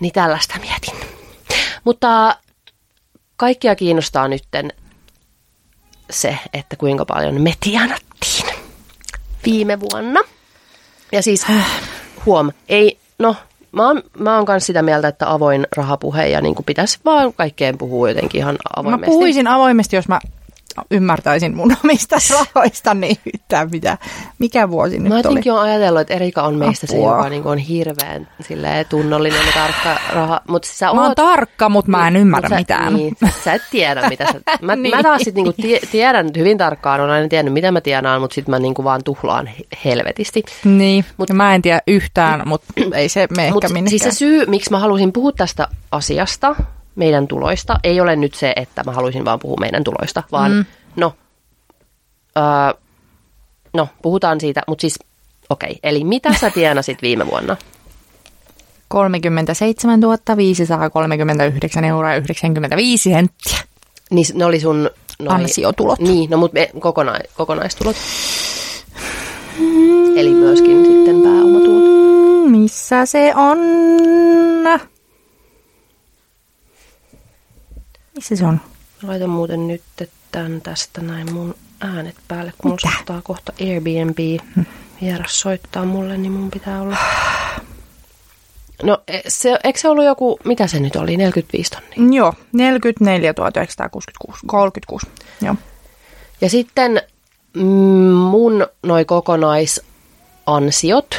Niin 0.00 0.12
tällaista 0.12 0.54
mietin. 0.60 1.08
Mutta 1.84 2.36
kaikkia 3.36 3.76
kiinnostaa 3.76 4.28
nytten 4.28 4.72
se, 6.10 6.38
että 6.52 6.76
kuinka 6.76 7.04
paljon 7.04 7.40
me 7.40 7.54
tienattiin 7.60 8.46
viime 9.44 9.80
vuonna. 9.80 10.20
Ja 11.12 11.22
siis 11.22 11.46
huom, 12.26 12.50
ei, 12.68 12.98
no 13.18 13.36
mä 13.72 13.86
oon, 13.86 14.02
mä 14.18 14.36
oon 14.36 14.44
kanssa 14.44 14.66
sitä 14.66 14.82
mieltä, 14.82 15.08
että 15.08 15.32
avoin 15.32 15.66
rahapuhe 15.76 16.28
ja 16.28 16.40
niin 16.40 16.54
kuin 16.54 16.66
pitäisi 16.66 16.98
vaan 17.04 17.32
kaikkeen 17.32 17.78
puhua 17.78 18.08
jotenkin 18.08 18.38
ihan 18.38 18.58
avoimesti. 18.76 19.10
Mä 19.10 19.12
puhuisin 19.14 19.48
avoimesti, 19.48 19.96
jos 19.96 20.08
mä 20.08 20.20
ymmärtäisin 20.90 21.56
mun 21.56 21.76
omista 21.84 22.16
rahoista, 22.30 22.94
niin 22.94 23.16
yhtään 23.34 23.68
mitä. 23.72 23.98
Mikä 24.38 24.70
vuosi 24.70 24.98
nyt 24.98 25.08
Mä 25.08 25.16
jotenkin 25.16 25.52
olen 25.52 25.64
ajatellut, 25.64 26.00
että 26.00 26.14
Erika 26.14 26.42
on 26.42 26.54
meistä 26.54 26.86
Apua. 26.90 27.10
se, 27.10 27.16
joka 27.16 27.28
niin 27.28 27.46
on 27.46 27.58
hirveän 27.58 28.28
silleen, 28.40 28.86
tunnollinen 28.86 29.46
ja 29.46 29.52
tarkka 29.52 29.96
raha. 30.12 30.40
Mut 30.48 30.64
sä 30.64 30.86
mä 30.86 30.90
oon 30.90 31.00
oot, 31.00 31.16
tarkka, 31.16 31.68
mutta 31.68 31.90
mä 31.90 32.08
en 32.08 32.16
ymmärrä 32.16 32.48
sä, 32.48 32.56
mitään. 32.56 32.94
Niin, 32.94 33.16
sä 33.44 33.52
et 33.52 33.62
tiedä, 33.70 34.08
mitä 34.08 34.24
sä... 34.32 34.40
Mä, 34.62 34.76
niin. 34.76 34.96
mä 34.96 35.02
taas 35.02 35.22
sitten 35.22 35.44
niinku 35.44 35.62
tie, 35.62 35.80
tiedän 35.90 36.30
hyvin 36.36 36.58
tarkkaan, 36.58 37.00
olen 37.00 37.12
aina 37.12 37.28
tiennyt, 37.28 37.54
mitä 37.54 37.72
mä 37.72 37.80
tienaan, 37.80 38.20
mutta 38.20 38.34
sitten 38.34 38.50
mä 38.50 38.58
niinku 38.58 38.84
vaan 38.84 39.00
tuhlaan 39.04 39.50
helvetisti. 39.84 40.42
Niin, 40.64 41.04
mut, 41.16 41.30
mä 41.30 41.54
en 41.54 41.62
tiedä 41.62 41.80
yhtään, 41.86 42.42
mutta 42.48 42.66
ei 42.94 43.08
se 43.08 43.28
mene 43.36 43.48
ehkä 43.48 43.68
minnekään. 43.68 43.88
Siis 43.88 44.02
se 44.02 44.10
syy, 44.10 44.46
miksi 44.46 44.70
mä 44.70 44.78
halusin 44.78 45.12
puhua 45.12 45.32
tästä 45.32 45.68
asiasta, 45.90 46.56
meidän 46.96 47.28
tuloista 47.28 47.80
ei 47.84 48.00
ole 48.00 48.16
nyt 48.16 48.34
se, 48.34 48.52
että 48.56 48.82
mä 48.84 48.92
haluaisin 48.92 49.24
vaan 49.24 49.38
puhua 49.38 49.56
meidän 49.60 49.84
tuloista, 49.84 50.22
vaan 50.32 50.52
mm. 50.52 50.64
no, 50.96 51.14
öö, 52.36 52.80
no, 53.72 53.88
puhutaan 54.02 54.40
siitä, 54.40 54.62
mutta 54.66 54.80
siis 54.80 54.98
okei, 55.50 55.70
okay. 55.70 55.78
eli 55.82 56.04
mitä 56.04 56.34
sä 56.34 56.50
tienasit 56.50 57.02
viime 57.02 57.26
vuonna? 57.26 57.56
37 58.88 60.00
539 60.36 61.84
euroa 61.84 62.10
ja 62.10 62.16
95 62.16 63.10
senttiä. 63.10 63.58
Niin 64.10 64.26
ne 64.34 64.44
oli 64.44 64.60
sun... 64.60 64.90
Noi, 65.18 65.34
Ansiotulot. 65.34 65.98
Niin, 65.98 66.30
no 66.30 66.36
mutta 66.36 66.60
kokona, 66.80 67.18
kokonaistulot. 67.36 67.96
Mm. 69.58 70.16
Eli 70.16 70.30
myöskin 70.30 70.86
sitten 70.86 71.22
pääomatulot. 71.22 72.50
Missä 72.50 73.06
se 73.06 73.32
on? 73.36 73.58
Missä 78.16 78.36
se 78.36 78.46
on? 78.46 78.60
Laitan 79.02 79.30
muuten 79.30 79.68
nyt 79.68 79.82
tämän 80.32 80.60
tästä 80.60 81.00
näin 81.00 81.32
mun 81.32 81.54
äänet 81.80 82.16
päälle, 82.28 82.52
kun 82.58 82.70
mulla 82.70 82.92
soittaa 82.92 83.22
kohta 83.22 83.52
Airbnb. 83.60 84.18
Vieras 85.00 85.40
soittaa 85.40 85.84
mulle, 85.84 86.18
niin 86.18 86.32
mun 86.32 86.50
pitää 86.50 86.82
olla... 86.82 86.96
No, 88.82 89.02
e, 89.08 89.20
se, 89.28 89.58
eikö 89.64 89.78
se 89.78 89.88
ollut 89.88 90.04
joku, 90.04 90.38
mitä 90.44 90.66
se 90.66 90.80
nyt 90.80 90.96
oli, 90.96 91.16
45 91.16 91.70
tonnia? 91.70 92.18
Joo, 92.18 92.34
44 92.52 93.30
966, 93.30 94.38
36, 94.46 95.06
joo. 95.42 95.54
Ja 96.40 96.50
sitten 96.50 97.02
mm, 97.54 97.62
mun 98.12 98.66
noi 98.82 99.04
kokonaisansiot 99.04 101.16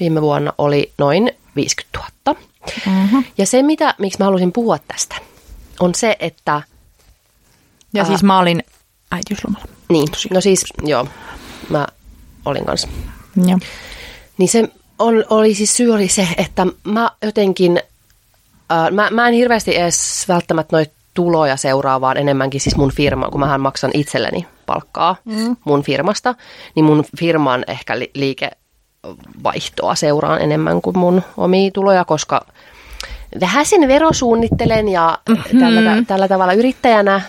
viime 0.00 0.22
vuonna 0.22 0.52
oli 0.58 0.92
noin 0.98 1.30
50 1.56 1.98
000. 2.26 2.40
Mm-hmm. 2.86 3.24
Ja 3.38 3.46
se, 3.46 3.62
mitä, 3.62 3.94
miksi 3.98 4.18
mä 4.18 4.24
halusin 4.24 4.52
puhua 4.52 4.78
tästä, 4.78 5.16
on 5.80 5.94
se, 5.94 6.16
että... 6.20 6.62
Ja 7.94 8.02
äh, 8.02 8.08
siis 8.08 8.22
mä 8.22 8.38
olin 8.38 8.62
äitiyslomalla. 9.10 9.66
Niin, 9.88 10.10
Tosiaan. 10.10 10.34
no 10.34 10.40
siis 10.40 10.64
joo, 10.82 11.08
mä 11.68 11.86
olin 12.44 12.64
kanssa. 12.64 12.88
Joo. 13.46 13.58
Niin 14.38 14.48
se 14.48 14.68
on, 14.98 15.24
oli 15.30 15.54
siis 15.54 15.76
syy 15.76 15.90
oli 15.90 16.08
se, 16.08 16.28
että 16.36 16.66
mä 16.84 17.10
jotenkin, 17.22 17.82
äh, 18.72 18.90
mä, 18.90 19.10
mä 19.10 19.28
en 19.28 19.34
hirveästi 19.34 19.76
edes 19.76 20.24
välttämättä 20.28 20.76
noita 20.76 20.98
tuloja 21.14 21.56
seuraa, 21.56 22.00
vaan 22.00 22.16
enemmänkin 22.16 22.60
siis 22.60 22.76
mun 22.76 22.92
firma, 22.92 23.28
kun 23.28 23.40
mähän 23.40 23.60
maksan 23.60 23.90
itselleni 23.94 24.46
palkkaa 24.66 25.16
mm. 25.24 25.56
mun 25.64 25.82
firmasta, 25.82 26.34
niin 26.74 26.84
mun 26.84 27.04
firman 27.18 27.64
ehkä 27.68 27.98
li- 27.98 28.10
liikevaihtoa 28.14 29.94
seuraan 29.94 30.40
enemmän 30.40 30.82
kuin 30.82 30.98
mun 30.98 31.22
omia 31.36 31.70
tuloja, 31.70 32.04
koska 32.04 32.46
vähän 33.40 33.66
sen 33.66 33.88
verosuunnittelen 33.88 34.88
ja 34.88 35.18
mm-hmm. 35.28 35.60
tällä, 35.60 35.80
tällä 36.06 36.28
tavalla 36.28 36.52
yrittäjänä 36.52 37.20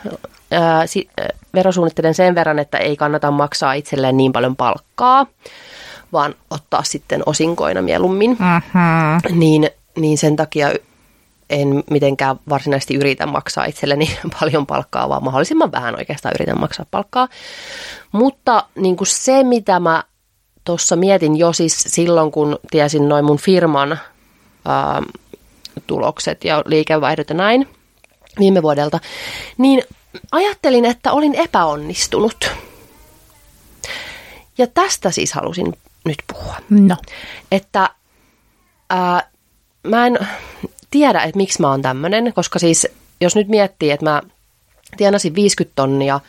ää, 0.51 0.88
si, 0.88 1.10
ää, 1.18 1.29
verosuunnittelen 1.53 2.13
sen 2.13 2.36
verran, 2.36 2.60
että 2.60 2.77
ei 2.77 2.98
kannata 2.98 3.32
maksaa 3.32 3.74
itselleen 3.74 4.18
niin 4.18 4.34
paljon 4.34 4.56
palkkaa, 4.56 5.25
vaan 6.13 6.36
ottaa 6.50 6.84
sitten 6.84 7.24
osinkoina 7.25 7.82
mieluummin. 7.82 8.32
Mm-hmm. 8.32 9.39
Niin, 9.39 9.70
niin 9.96 10.18
sen 10.18 10.36
takia 10.36 10.72
en 11.50 11.84
mitenkään 11.89 12.39
varsinaisesti 12.50 12.96
yritä 12.96 13.25
maksaa 13.25 13.65
itselleni 13.65 14.18
paljon 14.39 14.65
palkkaa, 14.65 15.10
vaan 15.10 15.24
mahdollisimman 15.24 15.72
vähän 15.72 15.96
oikeastaan 15.96 16.34
yritän 16.36 16.60
maksaa 16.60 16.86
palkkaa. 16.91 17.27
Mutta 18.12 18.63
niin 18.75 18.98
kuin 18.98 19.08
se, 19.08 19.44
mitä 19.44 19.79
mä 19.79 20.03
tuossa 20.63 20.96
mietin 20.96 21.36
jo 21.36 21.53
siis 21.53 21.84
silloin, 21.88 22.32
kun 22.32 22.60
tiesin 22.72 23.10
noin 23.10 23.25
mun 23.25 23.38
firman 23.38 24.00
ää, 24.65 25.01
tulokset 25.88 26.44
ja 26.44 26.64
liikevaihdot 26.66 27.30
ja 27.30 27.36
näin 27.36 27.68
viime 28.40 28.62
vuodelta, 28.62 29.00
niin 29.58 29.84
ajattelin, 30.32 30.86
että 30.86 31.12
olin 31.12 31.36
epäonnistunut. 31.36 32.52
Ja 34.58 34.68
tästä 34.68 35.12
siis 35.12 35.34
halusin 35.34 35.74
nyt 36.06 36.18
puhua. 36.34 36.56
No. 36.70 36.96
Että 37.52 37.90
ää, 38.90 39.30
mä 39.84 40.08
en 40.08 40.20
tiedä, 40.92 41.22
että 41.22 41.38
miksi 41.38 41.62
mä 41.62 41.70
oon 41.70 41.82
tämmönen, 41.82 42.34
koska 42.34 42.60
siis 42.60 42.88
jos 43.22 43.36
nyt 43.36 43.48
miettii, 43.48 43.92
että 43.92 44.06
mä 44.06 44.22
tienasin 44.98 45.36
50 45.36 45.76
tonnia 45.76 46.20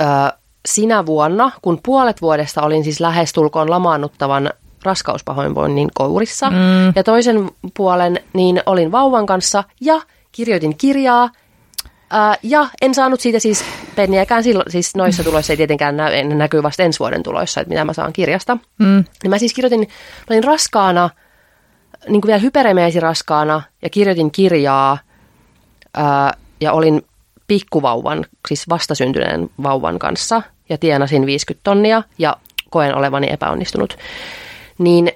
ää, 0.00 0.32
sinä 0.66 1.06
vuonna, 1.06 1.50
kun 1.62 1.80
puolet 1.82 2.22
vuodesta 2.22 2.62
olin 2.62 2.84
siis 2.84 3.00
lähestulkoon 3.00 3.70
lamaannuttavan 3.70 4.50
raskauspahoinvoinnin 4.84 5.88
kourissa. 5.94 6.50
Mm. 6.50 6.56
Ja 6.96 7.04
toisen 7.04 7.50
puolen 7.76 8.20
niin 8.32 8.62
olin 8.66 8.92
vauvan 8.92 9.26
kanssa 9.26 9.64
ja 9.80 10.00
kirjoitin 10.32 10.76
kirjaa. 10.76 11.30
Ää, 12.10 12.36
ja 12.42 12.66
en 12.82 12.94
saanut 12.94 13.20
siitä 13.20 13.38
siis 13.38 13.64
penniäkään 13.96 14.42
silloin, 14.42 14.72
siis 14.72 14.94
noissa 14.94 15.24
tuloissa 15.24 15.52
ei 15.52 15.56
tietenkään 15.56 15.96
näy, 15.96 16.14
en 16.14 16.38
näkyy 16.38 16.62
vasta 16.62 16.82
ensi 16.82 16.98
vuoden 16.98 17.22
tuloissa, 17.22 17.60
että 17.60 17.68
mitä 17.68 17.84
mä 17.84 17.92
saan 17.92 18.12
kirjasta. 18.12 18.58
Mm. 18.78 19.04
Ja 19.24 19.30
mä 19.30 19.38
siis 19.38 19.54
kirjoitin, 19.54 19.80
mä 19.80 19.86
olin 20.30 20.44
raskaana, 20.44 21.10
niin 22.08 22.20
kuin 22.20 22.26
vielä 22.26 22.40
hyperemeesi 22.40 23.00
raskaana 23.00 23.62
ja 23.82 23.90
kirjoitin 23.90 24.30
kirjaa 24.30 24.98
ää, 25.94 26.34
ja 26.60 26.72
olin 26.72 27.02
pikkuvauvan, 27.46 28.24
siis 28.48 28.68
vastasyntyneen 28.68 29.50
vauvan 29.62 29.98
kanssa 29.98 30.42
ja 30.68 30.78
tienasin 30.78 31.26
50 31.26 31.64
tonnia 31.64 32.02
ja 32.18 32.36
koen 32.70 32.94
olevani 32.94 33.26
epäonnistunut. 33.30 33.96
Niin 34.78 35.12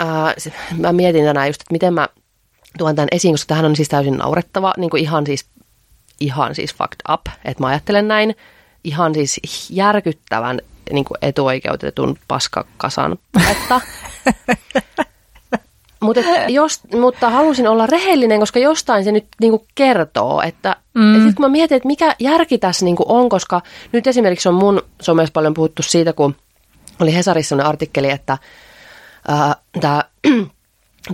ää, 0.00 0.34
se- 0.38 0.52
mä 0.78 0.92
mietin 0.92 1.24
tänään 1.24 1.46
just, 1.46 1.60
että 1.60 1.72
miten 1.72 1.94
mä 1.94 2.08
tuon 2.78 2.96
tämän 2.96 3.08
esiin, 3.12 3.34
koska 3.34 3.48
tähän 3.48 3.64
on 3.64 3.76
siis 3.76 3.88
täysin 3.88 4.16
naurettava, 4.16 4.74
niin 4.76 4.90
kuin 4.90 5.02
ihan 5.02 5.26
siis, 5.26 5.46
ihan 6.20 6.54
siis 6.54 6.74
fucked 6.74 7.00
up, 7.12 7.20
että 7.44 7.62
mä 7.62 7.66
ajattelen 7.66 8.08
näin, 8.08 8.36
ihan 8.84 9.14
siis 9.14 9.70
järkyttävän 9.70 10.60
niin 10.92 11.04
kuin 11.04 11.18
etuoikeutetun 11.22 12.18
paskakasan 12.28 13.18
puhetta. 13.32 13.80
Mut 16.02 16.16
et, 16.16 16.26
jos, 16.48 16.80
mutta 17.00 17.30
halusin 17.30 17.68
olla 17.68 17.86
rehellinen, 17.86 18.40
koska 18.40 18.58
jostain 18.58 19.04
se 19.04 19.12
nyt 19.12 19.26
niinku 19.40 19.66
kertoo, 19.74 20.42
että 20.42 20.76
mm. 20.94 21.16
et 21.16 21.22
sit 21.22 21.34
kun 21.34 21.44
mä 21.44 21.48
mietin, 21.48 21.76
että 21.76 21.86
mikä 21.86 22.16
järki 22.18 22.58
tässä 22.58 22.84
niinku 22.84 23.04
on, 23.08 23.28
koska 23.28 23.62
nyt 23.92 24.06
esimerkiksi 24.06 24.48
on 24.48 24.54
mun 24.54 24.82
somessa 25.02 25.32
paljon 25.32 25.54
puhuttu 25.54 25.82
siitä, 25.82 26.12
kun 26.12 26.36
oli 27.02 27.14
Hesarissa 27.14 27.48
sellainen 27.48 27.68
artikkeli, 27.68 28.10
että 28.10 28.38
tämä 29.80 30.04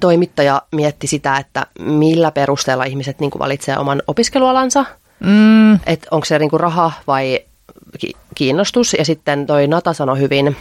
toimittaja 0.00 0.62
mietti 0.73 1.07
sitä, 1.07 1.37
että 1.37 1.66
millä 1.78 2.30
perusteella 2.30 2.85
ihmiset 2.85 3.21
niinku 3.21 3.38
valitsee 3.38 3.78
oman 3.78 4.02
opiskelualansa, 4.07 4.85
Mm. 5.21 5.75
että 5.75 6.09
onko 6.11 6.25
se 6.25 6.38
niinku 6.38 6.59
raha 6.59 6.92
vai 7.07 7.40
ki- 7.99 8.16
kiinnostus. 8.35 8.92
Ja 8.99 9.04
sitten 9.04 9.47
toi 9.47 9.66
Nata 9.66 9.92
sanoi 9.92 10.18
hyvin, 10.18 10.57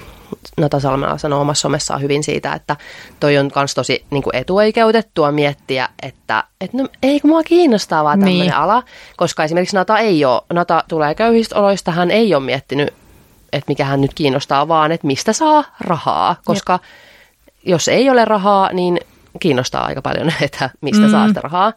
Nata 0.57 0.79
Salmela 0.79 1.17
sanoi 1.17 1.41
omassa 1.41 1.61
somessaan 1.61 2.01
hyvin 2.01 2.23
siitä, 2.23 2.53
että 2.53 2.75
toi 3.19 3.37
on 3.37 3.51
myös 3.55 3.73
tosi 3.75 4.05
niinku 4.09 4.29
etuoikeutettua 4.33 5.31
miettiä, 5.31 5.89
että 6.01 6.43
et 6.61 6.73
no, 6.73 6.87
ei 7.03 7.19
kun 7.19 7.29
mua 7.29 7.43
kiinnostaa 7.43 8.03
vaan 8.03 8.19
tämmöinen 8.19 8.39
Niin. 8.41 8.53
ala. 8.53 8.83
Koska 9.17 9.43
esimerkiksi 9.43 9.75
Nata 9.75 9.97
ei 9.99 10.25
ole, 10.25 10.41
Nata 10.53 10.83
tulee 10.87 11.15
köyhistä 11.15 11.55
oloista, 11.55 11.91
hän 11.91 12.11
ei 12.11 12.35
ole 12.35 12.43
miettinyt, 12.43 12.93
että 13.53 13.71
mikä 13.71 13.85
hän 13.85 14.01
nyt 14.01 14.13
kiinnostaa, 14.13 14.67
vaan 14.67 14.91
että 14.91 15.07
mistä 15.07 15.33
saa 15.33 15.63
rahaa. 15.79 16.35
Koska 16.45 16.79
jos 17.65 17.87
ei 17.87 18.09
ole 18.09 18.25
rahaa, 18.25 18.73
niin 18.73 18.99
kiinnostaa 19.39 19.85
aika 19.85 20.01
paljon, 20.01 20.33
että 20.41 20.69
mistä 20.81 21.05
mm. 21.05 21.11
saa 21.11 21.27
sitä 21.27 21.41
rahaa 21.41 21.73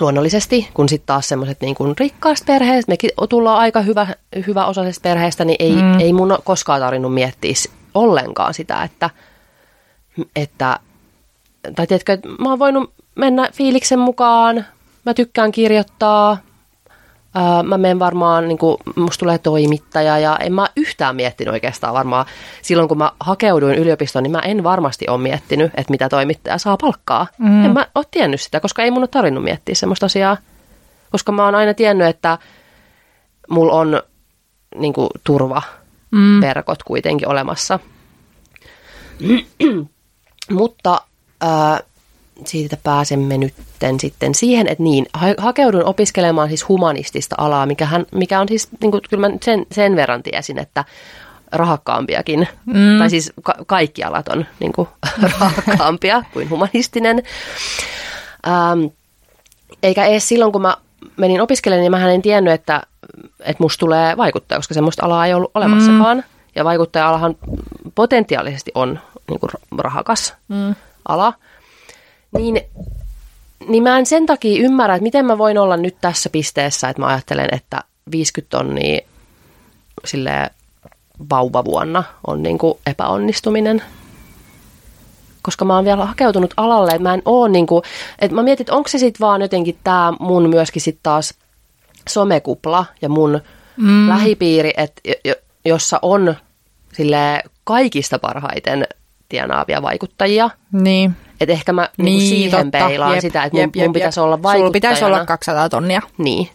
luonnollisesti, 0.00 0.68
kun 0.74 0.88
sitten 0.88 1.06
taas 1.06 1.28
semmoiset 1.28 1.60
niin 1.60 1.74
kuin 1.74 1.94
rikkaasta 1.98 2.46
perheestä, 2.46 2.92
mekin 2.92 3.10
tullaan 3.28 3.58
aika 3.58 3.80
hyvä, 3.80 4.06
hyvä 4.46 4.66
osaisesta 4.66 5.02
perheestä, 5.02 5.44
niin 5.44 5.56
ei, 5.58 5.74
mm. 5.74 6.00
ei 6.00 6.12
mun 6.12 6.38
koskaan 6.44 6.80
tarvinnut 6.80 7.14
miettiä 7.14 7.54
ollenkaan 7.94 8.54
sitä, 8.54 8.82
että, 8.82 9.10
että 10.36 10.78
tai 11.76 11.86
tiedätkö, 11.86 12.12
että 12.12 12.28
mä 12.28 12.48
oon 12.48 12.58
voinut 12.58 12.92
mennä 13.14 13.48
fiiliksen 13.52 13.98
mukaan, 13.98 14.64
mä 15.06 15.14
tykkään 15.14 15.52
kirjoittaa, 15.52 16.38
ää, 17.34 17.62
mä 17.62 17.78
menen 17.78 17.98
varmaan, 17.98 18.48
niin 18.48 18.58
kuin, 18.58 18.76
musta 18.96 19.20
tulee 19.20 19.38
toimittaja 19.38 20.18
ja 20.18 20.36
en 20.36 20.52
mä 20.52 20.68
yhtään 20.76 21.16
miettinyt 21.16 21.52
oikeastaan 21.52 21.94
varmaan, 21.94 22.26
silloin 22.62 22.88
kun 22.88 22.98
mä 22.98 23.12
hakeuduin 23.20 23.78
yliopistoon, 23.78 24.22
niin 24.22 24.32
mä 24.32 24.38
en 24.38 24.64
varmasti 24.64 25.08
ole 25.08 25.20
miettinyt, 25.20 25.72
että 25.74 25.90
mitä 25.90 26.08
toimittaja 26.08 26.58
saa 26.58 26.76
palkkaa. 26.76 27.26
Mm. 27.38 27.64
En 27.64 27.72
mä 27.72 27.86
ole 27.94 28.04
tiennyt 28.10 28.40
sitä, 28.40 28.60
koska 28.60 28.82
ei 28.82 28.90
mun 28.90 29.02
ole 29.02 29.08
tarvinnut 29.08 29.44
miettiä 29.44 29.74
semmoista 29.74 30.06
asiaa, 30.06 30.36
koska 31.10 31.32
mä 31.32 31.44
oon 31.44 31.54
aina 31.54 31.74
tiennyt, 31.74 32.06
että 32.06 32.38
mulla 33.50 33.72
on 33.72 34.02
niin 34.74 34.92
kuin, 34.92 35.08
turvaverkot 35.24 36.82
kuitenkin 36.82 37.28
olemassa. 37.28 37.78
Mutta 40.50 41.00
ää, 41.40 41.80
siitä 42.46 42.76
pääsemme 42.82 43.38
nytten 43.38 44.00
sitten 44.00 44.34
siihen, 44.34 44.68
että 44.68 44.82
niin, 44.82 45.06
ha- 45.14 45.34
hakeudun 45.38 45.84
opiskelemaan 45.84 46.48
siis 46.48 46.68
humanistista 46.68 47.36
alaa, 47.38 47.66
mikä, 47.66 47.86
hän, 47.86 48.06
mikä 48.12 48.40
on 48.40 48.48
siis, 48.48 48.68
niin 48.80 48.90
kuin, 48.90 49.00
kyllä 49.10 49.20
mä 49.20 49.28
nyt 49.28 49.42
sen, 49.42 49.66
sen 49.72 49.96
verran 49.96 50.22
tiesin, 50.22 50.58
että 50.58 50.84
rahakkaampiakin, 51.52 52.48
mm. 52.66 52.98
tai 52.98 53.10
siis 53.10 53.32
ka- 53.42 53.56
kaikki 53.66 54.04
alat 54.04 54.28
on 54.28 54.46
niin 54.60 54.72
kuin, 54.72 54.88
rahakkaampia 55.40 56.24
kuin 56.32 56.50
humanistinen. 56.50 57.22
Ähm, 58.46 58.84
eikä 59.82 60.04
edes 60.04 60.28
silloin, 60.28 60.52
kun 60.52 60.62
mä 60.62 60.76
menin 61.16 61.40
opiskelemaan, 61.40 61.80
niin 61.80 61.90
mä 61.90 62.12
en 62.12 62.22
tiennyt, 62.22 62.54
että, 62.54 62.82
että 63.40 63.62
musta 63.62 63.80
tulee 63.80 64.16
vaikuttaja, 64.16 64.58
koska 64.58 64.74
semmoista 64.74 65.06
alaa 65.06 65.26
ei 65.26 65.34
ollut 65.34 65.50
olemassakaan. 65.54 66.16
Mm. 66.16 66.22
Ja 66.54 66.64
vaikuttaja-alahan 66.64 67.36
potentiaalisesti 67.94 68.70
on 68.74 68.98
niin 69.30 69.40
kuin 69.40 69.50
rahakas 69.78 70.34
mm. 70.48 70.74
ala. 71.08 71.34
Niin, 72.38 72.60
niin 73.68 73.82
mä 73.82 73.98
en 73.98 74.06
sen 74.06 74.26
takia 74.26 74.62
ymmärrä, 74.62 74.94
että 74.94 75.02
miten 75.02 75.26
mä 75.26 75.38
voin 75.38 75.58
olla 75.58 75.76
nyt 75.76 75.96
tässä 76.00 76.30
pisteessä, 76.30 76.88
että 76.88 77.02
mä 77.02 77.08
ajattelen, 77.08 77.48
että 77.52 77.84
50 78.12 78.56
tonnia 78.56 79.00
sille 80.04 80.50
vauvavuonna 81.30 82.04
on 82.26 82.42
niin 82.42 82.58
kuin 82.58 82.78
epäonnistuminen. 82.86 83.82
Koska 85.42 85.64
mä 85.64 85.74
oon 85.74 85.84
vielä 85.84 86.06
hakeutunut 86.06 86.54
alalle, 86.56 86.90
että 86.90 87.02
mä 87.02 87.14
en 87.14 87.22
oo 87.24 87.48
niin 87.48 87.66
kuin, 87.66 87.82
että 88.18 88.34
mä 88.34 88.42
mietin, 88.42 88.62
että 88.64 88.74
onko 88.74 88.88
se 88.88 88.98
sitten 88.98 89.20
vaan 89.20 89.42
jotenkin 89.42 89.78
tämä 89.84 90.12
mun 90.20 90.50
myöskin 90.50 90.82
sitten 90.82 91.02
taas 91.02 91.34
somekupla 92.08 92.86
ja 93.02 93.08
mun 93.08 93.40
mm. 93.76 94.08
lähipiiri, 94.08 94.72
että 94.76 95.00
jo, 95.24 95.34
jossa 95.64 95.98
on 96.02 96.34
sille 96.92 97.42
kaikista 97.64 98.18
parhaiten 98.18 98.86
tienaavia 99.28 99.82
vaikuttajia. 99.82 100.50
Niin. 100.72 101.16
Että 101.42 101.52
ehkä 101.52 101.72
mä 101.72 101.88
niin, 101.96 102.04
Niin, 102.04 102.28
siihen 102.28 102.70
totta. 102.70 102.86
peilaan 102.88 103.12
Jep, 103.14 103.20
sitä, 103.20 103.44
että 103.44 103.56
mun, 103.56 103.60
jep, 103.60 103.76
jep, 103.76 103.86
mun 103.86 103.92
pitäisi 103.92 104.20
jep. 104.20 104.24
olla 104.24 104.42
vaikuttajana. 104.42 104.58
Sulla 104.66 104.72
pitäisi 104.72 105.04
olla 105.04 105.26
200 105.26 105.68
tonnia 105.68 106.02
Niin, 106.18 106.48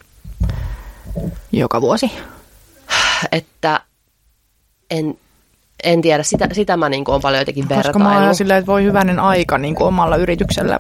joka 1.52 1.82
vuosi. 1.82 2.12
että 3.32 3.80
en, 4.90 5.18
en 5.84 6.02
tiedä, 6.02 6.24
sitä, 6.24 6.48
sitä 6.52 6.78
mä 6.78 6.90
niin 6.90 7.04
olen 7.08 7.22
paljon 7.22 7.42
jotenkin 7.42 7.68
Koska 7.68 7.78
mä 7.78 7.84
oon 7.84 7.94
vertailu. 7.94 8.22
aina 8.22 8.34
silleen, 8.34 8.60
että 8.60 8.72
voi 8.72 8.84
hyvänen 8.84 9.20
aika 9.20 9.58
niin 9.58 9.76
kuin 9.76 9.88
omalla 9.88 10.16
yrityksellä 10.16 10.80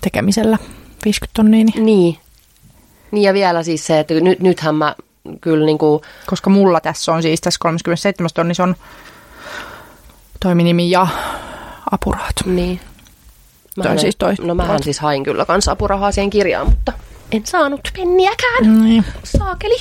tekemisellä 0.00 0.58
50 1.04 1.30
tonnia. 1.36 1.64
Niin. 1.64 1.84
Niin. 1.86 2.16
Niin 3.10 3.22
ja 3.24 3.32
vielä 3.34 3.62
siis 3.62 3.86
se, 3.86 4.00
että 4.00 4.14
nyt, 4.14 4.40
nythän 4.40 4.74
mä 4.74 4.94
kyllä 5.40 5.66
niin 5.66 5.78
kuin, 5.78 6.02
Koska 6.26 6.50
mulla 6.50 6.80
tässä 6.80 7.12
on 7.12 7.22
siis 7.22 7.40
tässä 7.40 7.58
37 7.60 8.30
tonnissa 8.34 8.62
on 8.62 8.74
toiminimi 10.40 10.90
ja 10.90 11.06
apurahat. 11.92 12.34
niin. 12.44 12.80
Toi 13.82 13.98
siis 13.98 14.16
toi- 14.16 14.34
no 14.42 14.54
mähän 14.54 14.82
siis 14.82 15.00
hain 15.00 15.24
kyllä 15.24 15.44
kans 15.44 15.68
apurahaa 15.68 16.12
siihen 16.12 16.30
kirjaan, 16.30 16.68
mutta 16.68 16.92
en 17.32 17.46
saanut 17.46 17.80
penniäkään. 17.96 18.84
Niin. 18.84 19.04
Saakeli. 19.24 19.78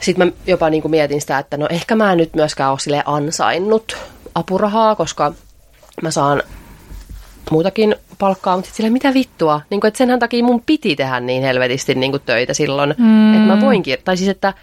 Sitten 0.00 0.26
mä 0.26 0.32
jopa 0.46 0.70
niin 0.70 0.82
kuin 0.82 0.90
mietin 0.90 1.20
sitä, 1.20 1.38
että 1.38 1.56
no 1.56 1.66
ehkä 1.70 1.96
mä 1.96 2.12
en 2.12 2.18
nyt 2.18 2.34
myöskään 2.34 2.70
ole 2.70 2.78
sille 2.78 3.02
ansainnut 3.06 3.96
apurahaa, 4.34 4.94
koska 4.96 5.32
mä 6.02 6.10
saan 6.10 6.42
muutakin 7.50 7.96
palkkaa, 8.18 8.56
mutta 8.56 8.66
sitten 8.66 8.76
silleen, 8.76 8.92
mitä 8.92 9.14
vittua? 9.14 9.60
Niin 9.70 9.80
kuin, 9.80 9.88
että 9.88 9.98
senhän 9.98 10.18
takia 10.18 10.44
mun 10.44 10.62
piti 10.66 10.96
tehdä 10.96 11.20
niin 11.20 11.42
helvetisti 11.42 11.94
niin 11.94 12.12
kuin 12.12 12.22
töitä 12.26 12.54
silloin, 12.54 12.94
mm. 12.98 13.34
että 13.34 13.54
mä 13.54 13.60
voinkin, 13.60 13.98
tai 14.04 14.16
siis 14.16 14.28
että, 14.28 14.54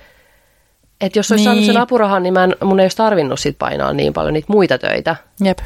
että 1.01 1.19
jos 1.19 1.31
olisi 1.31 1.43
niin. 1.43 1.55
saanut 1.55 1.65
sen 1.65 1.77
apurahan, 1.77 2.23
niin 2.23 2.33
mä 2.33 2.43
en, 2.43 2.55
mun 2.63 2.79
ei 2.79 2.83
olisi 2.83 2.97
tarvinnut 2.97 3.39
sit 3.39 3.55
painaa 3.59 3.93
niin 3.93 4.13
paljon 4.13 4.33
niitä 4.33 4.53
muita 4.53 4.77
töitä. 4.77 5.15
Jep. 5.43 5.59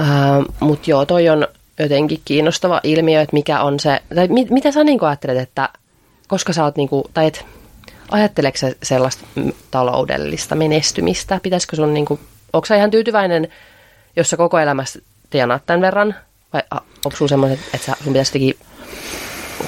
Uh, 0.00 0.54
mutta 0.60 0.90
joo, 0.90 1.06
toi 1.06 1.28
on 1.28 1.48
jotenkin 1.78 2.20
kiinnostava 2.24 2.80
ilmiö, 2.82 3.20
että 3.20 3.34
mikä 3.36 3.62
on 3.62 3.80
se, 3.80 4.02
tai 4.14 4.28
mit, 4.28 4.50
mitä 4.50 4.72
sä 4.72 4.84
niin 4.84 5.02
ajattelet, 5.02 5.38
että 5.38 5.68
koska 6.28 6.52
sä 6.52 6.64
oot 6.64 6.76
niin 6.76 6.88
kuin, 6.88 7.04
tai 7.14 7.26
et, 7.26 7.46
ajatteleeko 8.10 8.58
sellaista 8.82 9.24
taloudellista 9.70 10.54
menestymistä? 10.54 11.40
Pitäisikö 11.42 11.76
sun, 11.76 11.94
niin 11.94 12.06
kuin, 12.06 12.20
onko 12.52 12.66
sä 12.66 12.76
ihan 12.76 12.90
tyytyväinen, 12.90 13.48
jos 14.16 14.30
sä 14.30 14.36
koko 14.36 14.58
elämässä 14.58 14.98
tienaat 15.30 15.66
tämän 15.66 15.80
verran? 15.80 16.14
Vai 16.52 16.62
onko 17.04 17.16
sulla 17.16 17.28
semmoinen, 17.28 17.58
että 17.74 17.86
sä, 17.86 17.96
sun 18.04 18.12
pitäisi 18.12 18.58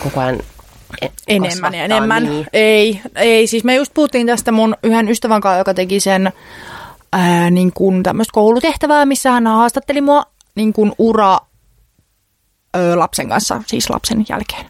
koko 0.03 0.21
ajan 0.21 0.41
e- 1.03 1.09
enemmän 1.29 1.75
ja 1.75 1.85
enemmän. 1.85 2.25
Niin. 2.25 2.47
Ei, 2.53 3.01
ei, 3.15 3.47
siis 3.47 3.65
me 3.65 3.75
just 3.75 3.95
puhuttiin 3.95 4.27
tästä 4.27 4.53
mun 4.53 4.77
yhden 4.83 5.09
ystävän 5.09 5.41
kanssa, 5.41 5.59
joka 5.59 5.75
teki 5.75 6.01
sen 6.01 6.33
ää, 7.13 7.51
niin 7.51 7.73
kuin 7.73 8.03
tämmöistä 8.03 8.33
koulutehtävää, 8.33 9.07
missä 9.07 9.31
hän 9.31 9.47
haastatteli 9.47 10.01
mua 10.01 10.23
niin 10.55 10.73
kuin 10.73 10.93
ura 10.99 11.39
ö, 12.77 12.99
lapsen 12.99 13.29
kanssa, 13.29 13.63
siis 13.67 13.91
lapsen 13.91 14.25
jälkeen. 14.29 14.67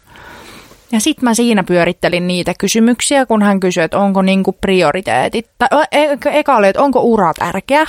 Ja 0.92 1.00
sitten 1.00 1.24
mä 1.24 1.34
siinä 1.34 1.64
pyörittelin 1.64 2.26
niitä 2.26 2.54
kysymyksiä, 2.58 3.26
kun 3.26 3.42
hän 3.42 3.60
kysyi, 3.60 3.82
että 3.82 3.98
onko 3.98 4.22
niinku 4.22 4.52
prioriteetit, 4.52 5.50
tai 5.58 5.68
e- 5.92 6.18
eka 6.30 6.56
oli, 6.56 6.68
että 6.68 6.82
onko 6.82 7.00
ura 7.00 7.34
tärkeä. 7.34 7.86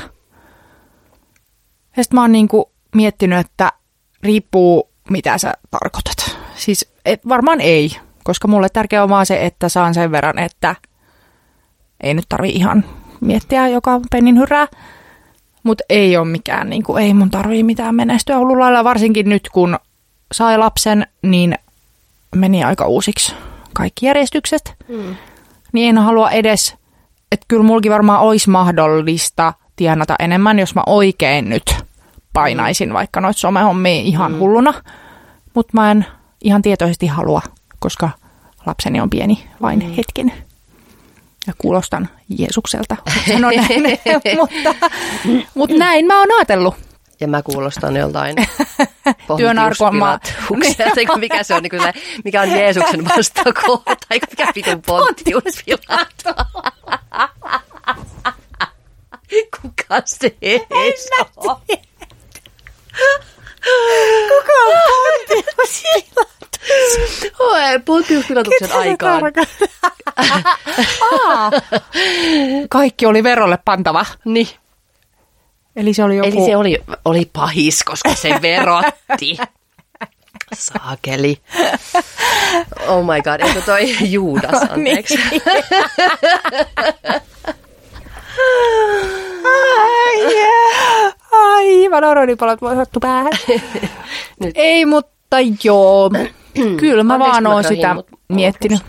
Ja 1.97 2.03
sitten 2.03 2.15
mä 2.17 2.21
oon 2.21 2.31
niinku 2.31 2.71
miettinyt, 2.95 3.39
että 3.39 3.71
riippuu 4.23 4.89
mitä 5.09 5.37
sä 5.37 5.53
tarkoitat. 5.71 6.37
Siis 6.55 6.93
et, 7.05 7.27
varmaan 7.29 7.61
ei, 7.61 7.91
koska 8.23 8.47
mulle 8.47 8.69
tärkeää 8.69 9.03
on 9.03 9.09
vaan 9.09 9.25
se, 9.25 9.45
että 9.45 9.69
saan 9.69 9.93
sen 9.93 10.11
verran, 10.11 10.39
että 10.39 10.75
ei 12.03 12.13
nyt 12.13 12.25
tarvi 12.29 12.49
ihan 12.49 12.85
miettiä 13.23 13.67
joka 13.67 14.01
pennin 14.11 14.39
hyrää. 14.39 14.67
Mutta 15.63 15.83
ei 15.89 16.17
ole 16.17 16.27
mikään, 16.27 16.69
niin 16.69 16.83
kuin, 16.83 17.03
ei 17.03 17.13
mun 17.13 17.29
tarvii 17.29 17.63
mitään 17.63 17.95
menestyä 17.95 18.37
ollut 18.37 18.57
lailla, 18.57 18.83
varsinkin 18.83 19.29
nyt 19.29 19.49
kun 19.53 19.77
sai 20.31 20.57
lapsen, 20.57 21.07
niin 21.21 21.55
meni 22.35 22.63
aika 22.63 22.87
uusiksi 22.87 23.35
kaikki 23.73 24.05
järjestykset. 24.05 24.75
Mm. 24.87 25.15
Niin 25.73 25.89
en 25.89 25.97
halua 25.97 26.31
edes, 26.31 26.75
että 27.31 27.45
kyllä 27.47 27.63
mulki 27.63 27.89
varmaan 27.89 28.19
olisi 28.19 28.49
mahdollista 28.49 29.53
tienata 29.75 30.15
enemmän, 30.19 30.59
jos 30.59 30.75
mä 30.75 30.83
oikein 30.85 31.49
nyt 31.49 31.75
painaisin 32.33 32.89
mm. 32.89 32.93
vaikka 32.93 33.21
noita 33.21 33.39
somehommia 33.39 34.01
ihan 34.01 34.31
mm. 34.31 34.39
hulluna. 34.39 34.73
Mutta 35.53 35.71
mä 35.73 35.91
en 35.91 36.05
ihan 36.41 36.61
tietoisesti 36.61 37.07
halua, 37.07 37.41
koska 37.79 38.09
lapseni 38.65 39.01
on 39.01 39.09
pieni 39.09 39.47
vain 39.61 39.79
mm. 39.79 39.91
hetken. 39.91 40.33
Ja 41.47 41.53
kuulostan 41.57 42.09
Jeesukselta, 42.37 42.95
sanon 43.27 43.53
näin. 43.55 43.83
mutta, 44.39 44.87
mutta 45.53 45.75
näin 45.77 46.05
mä 46.05 46.19
oon 46.19 46.31
ajatellut. 46.31 46.75
Ja 47.19 47.27
mä 47.27 47.41
kuulostan 47.41 47.95
joltain 47.95 48.35
Työnarkomaat. 49.37 50.33
mikä 51.19 51.43
se 51.43 51.53
on, 51.55 51.63
niin 51.63 51.81
se, 51.83 51.93
mikä 52.23 52.41
on 52.41 52.51
Jeesuksen 52.51 53.05
vastakohta, 53.05 53.95
tai 54.09 54.19
mikä 54.31 54.47
pitun 54.53 54.81
Pontius 54.81 55.63
Pilato. 55.65 56.43
Kuka 59.61 60.01
se 60.05 60.35
ees 60.41 61.09
on? 61.35 61.55
Kuka 64.29 64.53
on 64.65 64.77
Pontius? 65.27 65.83
Oi, 67.39 67.79
Pontius 67.85 68.25
Pilatuksen 68.25 68.71
aikaan. 68.71 69.21
Kaikki 72.69 73.05
oli 73.05 73.23
verolle 73.23 73.57
pantava. 73.65 74.05
Niin. 74.25 74.47
Eli 75.75 75.93
se 75.93 76.03
oli 76.03 76.17
joku... 76.17 76.29
Eli 76.29 76.45
se 76.45 76.57
oli, 76.57 76.83
oli 77.05 77.29
pahis, 77.33 77.83
koska 77.83 78.15
se 78.15 78.39
verotti. 78.41 79.37
Saakeli. 80.53 81.37
Oh 82.87 83.05
my 83.05 83.21
god, 83.21 83.39
eikö 83.47 83.61
toi 83.61 83.95
Juudas, 84.11 84.61
anteeksi. 84.71 85.17
Niin. 85.31 85.41
Ai, 89.45 90.35
aivan 91.31 92.03
oronipalot 92.03 92.61
voi 92.61 92.75
sattu 92.75 92.99
päähän. 92.99 93.31
Nyt. 94.39 94.51
Ei, 94.55 94.85
mutta 94.85 95.37
joo. 95.63 96.09
Kyllä 96.79 97.03
mä 97.03 97.19
vaan 97.19 97.47
oon 97.47 97.63
sitä 97.63 97.95
miettinyt. 98.27 98.81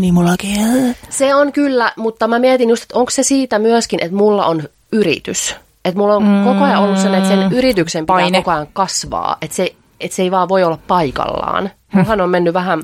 Niin 0.00 0.14
mullakin. 0.14 0.96
Se 1.10 1.34
on 1.34 1.52
kyllä, 1.52 1.92
mutta 1.96 2.28
mä 2.28 2.38
mietin 2.38 2.70
just, 2.70 2.82
että 2.82 2.98
onko 2.98 3.10
se 3.10 3.22
siitä 3.22 3.58
myöskin, 3.58 4.02
että 4.02 4.16
mulla 4.16 4.46
on 4.46 4.62
yritys. 4.92 5.54
Että 5.84 5.98
mulla 5.98 6.16
on 6.16 6.22
mm, 6.22 6.44
koko 6.44 6.64
ajan 6.64 6.82
ollut 6.82 6.98
sen, 6.98 7.14
että 7.14 7.28
sen 7.28 7.52
yrityksen 7.52 8.04
pitää 8.04 8.16
paine. 8.16 8.38
koko 8.38 8.50
ajan 8.50 8.66
kasvaa. 8.72 9.36
Että 9.42 9.56
se, 9.56 9.74
että 10.00 10.16
se 10.16 10.22
ei 10.22 10.30
vaan 10.30 10.48
voi 10.48 10.64
olla 10.64 10.78
paikallaan. 10.86 11.70
Mullahan 11.92 12.20
on 12.20 12.30
mennyt 12.30 12.54
vähän 12.54 12.82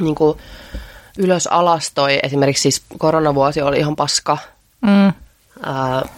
niin 0.00 0.14
kuin, 0.14 0.38
ylös 1.18 1.46
alas 1.46 1.92
toi. 1.94 2.18
Esimerkiksi 2.22 2.62
siis 2.62 2.82
koronavuosi 2.98 3.62
oli 3.62 3.78
ihan 3.78 3.96
paska. 3.96 4.38
Mm. 4.80 5.12
Ää, 5.62 6.08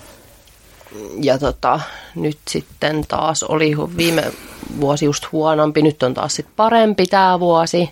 ja 1.21 1.38
tota, 1.38 1.81
nyt 2.15 2.38
sitten 2.49 3.05
taas 3.09 3.43
oli 3.43 3.77
viime 3.97 4.33
vuosi 4.81 5.05
just 5.05 5.33
huonompi. 5.33 5.83
Nyt 5.83 6.03
on 6.03 6.15
taas 6.15 6.35
sitten 6.35 6.55
parempi 6.57 7.07
tämä 7.07 7.41
vuosi. 7.41 7.91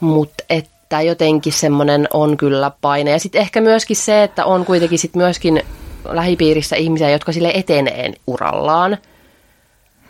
Mutta 0.00 0.44
että 0.50 1.02
jotenkin 1.02 1.52
semmoinen 1.52 2.08
on 2.12 2.36
kyllä 2.36 2.70
paine. 2.80 3.10
Ja 3.10 3.18
sitten 3.18 3.40
ehkä 3.40 3.60
myöskin 3.60 3.96
se, 3.96 4.22
että 4.22 4.44
on 4.44 4.64
kuitenkin 4.64 4.98
sitten 4.98 5.22
myöskin 5.22 5.62
lähipiirissä 6.04 6.76
ihmisiä, 6.76 7.10
jotka 7.10 7.32
sille 7.32 7.50
etenee 7.54 8.12
urallaan. 8.26 8.98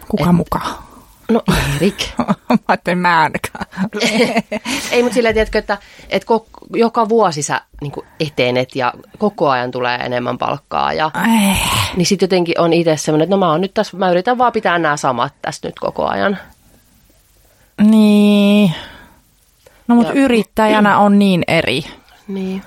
Kuka 0.08 0.30
Et, 0.30 0.36
mukaan? 0.36 0.85
No 1.30 1.42
Erik. 1.76 2.04
mä 2.48 2.58
ajattelin 2.68 2.98
mä 2.98 3.20
ainakaan. 3.20 3.66
Ei, 4.90 5.02
mutta 5.02 5.14
silleen, 5.14 5.34
tiedätkö, 5.34 5.58
että, 5.58 5.78
että 6.08 6.26
kok- 6.34 6.78
joka 6.78 7.08
vuosi 7.08 7.42
sä 7.42 7.60
niin 7.80 7.92
etenet 8.20 8.76
ja 8.76 8.94
koko 9.18 9.48
ajan 9.50 9.70
tulee 9.70 9.96
enemmän 9.96 10.38
palkkaa. 10.38 10.92
Ja, 10.92 11.10
eh. 11.24 11.70
niin 11.96 12.06
sitten 12.06 12.26
jotenkin 12.26 12.60
on 12.60 12.72
itse 12.72 12.96
semmoinen, 12.96 13.24
että 13.24 13.36
no 13.36 13.40
mä, 13.40 13.50
oon 13.50 13.60
nyt 13.60 13.74
tässä, 13.74 13.96
mä 13.96 14.10
yritän 14.10 14.38
vaan 14.38 14.52
pitää 14.52 14.78
nämä 14.78 14.96
samat 14.96 15.32
tässä 15.42 15.68
nyt 15.68 15.78
koko 15.78 16.06
ajan. 16.06 16.38
Niin. 17.82 18.74
No 19.88 19.94
mutta 19.94 20.12
yrittäjänä 20.12 20.98
on 20.98 21.18
niin 21.18 21.44
eri 21.48 21.84
niin. 22.28 22.62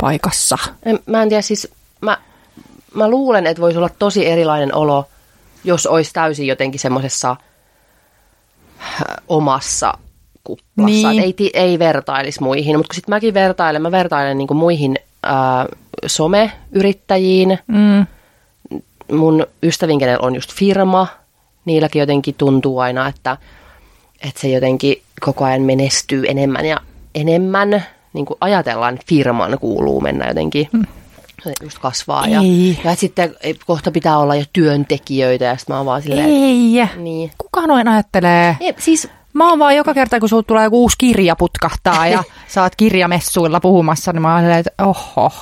paikassa. 0.00 0.58
En, 0.82 0.98
mä 1.06 1.22
en 1.22 1.28
tiedä, 1.28 1.42
siis 1.42 1.74
mä 2.00 2.18
mä 2.94 3.08
luulen, 3.10 3.46
että 3.46 3.60
voisi 3.60 3.78
olla 3.78 3.90
tosi 3.98 4.26
erilainen 4.26 4.74
olo, 4.74 5.08
jos 5.64 5.86
olisi 5.86 6.12
täysin 6.12 6.46
jotenkin 6.46 6.80
semmoisessa 6.80 7.36
omassa 9.28 9.92
kuplassa. 10.44 11.10
Niin. 11.10 11.22
Ei, 11.22 11.50
ei 11.54 11.78
vertailisi 11.78 12.42
muihin, 12.42 12.76
mutta 12.76 12.88
kun 12.88 12.94
sitten 12.94 13.14
mäkin 13.14 13.34
vertailen, 13.34 13.82
mä 13.82 13.90
vertailen 13.90 14.38
niin 14.38 14.48
kuin 14.48 14.58
muihin 14.58 14.98
ää, 15.22 15.66
someyrittäjiin, 16.06 17.58
mm. 17.66 18.06
mun 19.16 19.46
ystävin, 19.62 19.98
kenellä 19.98 20.26
on 20.26 20.34
just 20.34 20.52
firma, 20.52 21.06
niilläkin 21.64 22.00
jotenkin 22.00 22.34
tuntuu 22.38 22.78
aina, 22.78 23.08
että, 23.08 23.36
että 24.28 24.40
se 24.40 24.48
jotenkin 24.48 25.02
koko 25.20 25.44
ajan 25.44 25.62
menestyy 25.62 26.24
enemmän 26.28 26.66
ja 26.66 26.80
enemmän. 27.14 27.84
Niin 28.12 28.26
kuin 28.26 28.36
ajatellaan, 28.40 28.98
firman 29.06 29.58
kuuluu 29.60 30.00
mennä 30.00 30.28
jotenkin 30.28 30.68
mm 30.72 30.84
just 31.62 31.78
kasvaa. 31.78 32.26
Ei. 32.26 32.78
Ja, 32.84 32.90
ja 32.90 32.96
sitten 32.96 33.34
kohta 33.66 33.90
pitää 33.90 34.18
olla 34.18 34.34
jo 34.34 34.44
työntekijöitä 34.52 35.44
ja 35.44 35.56
sitten 35.56 35.74
mä 35.74 35.76
oon 35.78 35.86
vaan 35.86 36.02
silleen... 36.02 36.28
Ei. 36.28 36.88
Niin. 36.96 37.30
Kuka 37.38 37.66
noin 37.66 37.88
ajattelee? 37.88 38.56
Ei, 38.60 38.74
siis 38.78 39.08
Mä 39.32 39.48
oon 39.48 39.58
vaan 39.58 39.76
joka 39.76 39.94
kerta, 39.94 40.20
kun 40.20 40.28
sulta 40.28 40.46
tulee 40.46 40.64
joku 40.64 40.82
uusi 40.82 40.96
kirja 40.98 41.36
putkahtaa 41.36 42.06
ja 42.06 42.24
oot 42.62 42.76
kirjamessuilla 42.76 43.60
puhumassa, 43.60 44.12
niin 44.12 44.22
mä 44.22 44.32
oon 44.32 44.42
silleen, 44.42 44.58
että 44.58 44.84
oho. 44.84 45.32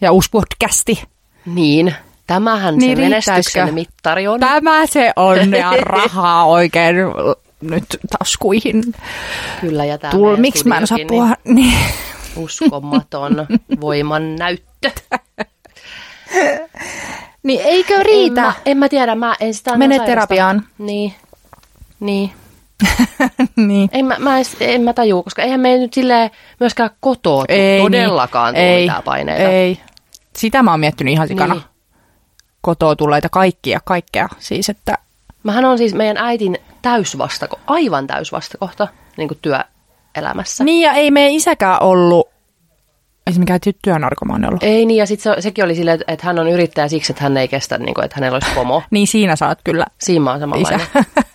Ja 0.00 0.12
uusi 0.12 0.28
podcasti. 0.32 1.02
Niin. 1.46 1.94
Tämähän 2.26 2.76
niin 2.76 2.96
se 2.96 3.02
menestyksen 3.02 3.74
mittari 3.74 4.28
on. 4.28 4.40
Tämä 4.40 4.86
se 4.86 5.12
on 5.16 5.52
ja 5.52 5.70
rahaa 5.80 6.44
oikein 6.44 6.96
nyt 7.60 7.84
taskuihin. 8.18 8.82
Kyllä, 9.60 9.84
ja 9.84 9.98
tämä 9.98 10.10
Tul, 10.10 10.36
miksi 10.36 10.68
mä 10.68 10.76
en 10.76 10.82
osaa 10.82 10.98
puhua? 11.08 11.28
Niin. 11.44 11.78
Uskomaton 12.38 13.46
voiman 13.80 14.36
näyttö. 14.36 14.90
niin 17.42 17.60
eikö 17.64 18.02
riitä? 18.02 18.40
En 18.40 18.46
mä, 18.46 18.54
en 18.66 18.76
mä 18.76 18.88
tiedä, 18.88 19.14
mä 19.14 19.36
en 19.40 19.54
sitä 19.54 19.76
Mene 19.76 19.98
terapiaan. 19.98 20.64
Niin, 20.78 21.14
niin. 22.00 22.32
niin. 23.56 23.90
En 23.92 24.04
mä, 24.04 24.16
mä 24.18 24.38
en, 24.38 24.44
en 24.60 24.82
mä 24.82 24.92
tajua, 24.92 25.22
koska 25.22 25.42
eihän 25.42 25.60
me 25.60 25.78
nyt 25.78 25.94
silleen 25.94 26.30
myöskään 26.60 26.90
kotoa 27.00 27.44
ei, 27.48 27.80
todellakaan 27.80 28.54
niin. 28.54 28.60
tule 28.62 28.76
ei, 28.76 28.82
mitään 28.82 29.02
paineita. 29.02 29.48
Ei, 29.48 29.80
sitä 30.36 30.62
mä 30.62 30.70
oon 30.70 30.80
miettinyt 30.80 31.12
ihan 31.12 31.28
sikana. 31.28 31.54
Niin. 31.54 31.64
kotoa 32.60 32.96
tulleita 32.96 33.28
kaikkia, 33.28 33.80
kaikkea. 33.84 34.28
Siis, 34.38 34.68
että 34.68 34.98
Mähän 35.42 35.64
on 35.64 35.78
siis 35.78 35.94
meidän 35.94 36.16
äitin 36.16 36.58
täysvastako, 36.82 37.60
aivan 37.66 38.06
täysvastakohta 38.06 38.88
niin 39.16 39.28
kuin 39.28 39.38
työelämässä. 40.18 40.64
Niin 40.64 40.82
ja 40.82 40.92
ei 40.92 41.10
meidän 41.10 41.32
isäkään 41.32 41.82
ollut, 41.82 42.28
esimerkiksi 43.26 43.76
työnarkomaani 43.82 44.46
ollut. 44.46 44.62
Ei 44.62 44.86
niin, 44.86 44.98
ja 44.98 45.06
sitten 45.06 45.34
se, 45.34 45.42
sekin 45.42 45.64
oli 45.64 45.74
silleen, 45.74 46.00
että, 46.00 46.12
että 46.12 46.26
hän 46.26 46.38
on 46.38 46.48
yrittäjä 46.48 46.88
siksi, 46.88 47.12
että 47.12 47.22
hän 47.22 47.36
ei 47.36 47.48
kestä, 47.48 47.78
niin 47.78 47.94
kuin, 47.94 48.04
että 48.04 48.16
hänellä 48.16 48.36
olisi 48.36 48.54
pomo. 48.54 48.82
Niin 48.90 49.06
siinä 49.06 49.36
saat 49.36 49.58
kyllä 49.64 49.86
Siinä 49.98 50.24
mä 50.24 50.30
oon 50.30 50.40
samanlainen. 50.40 50.80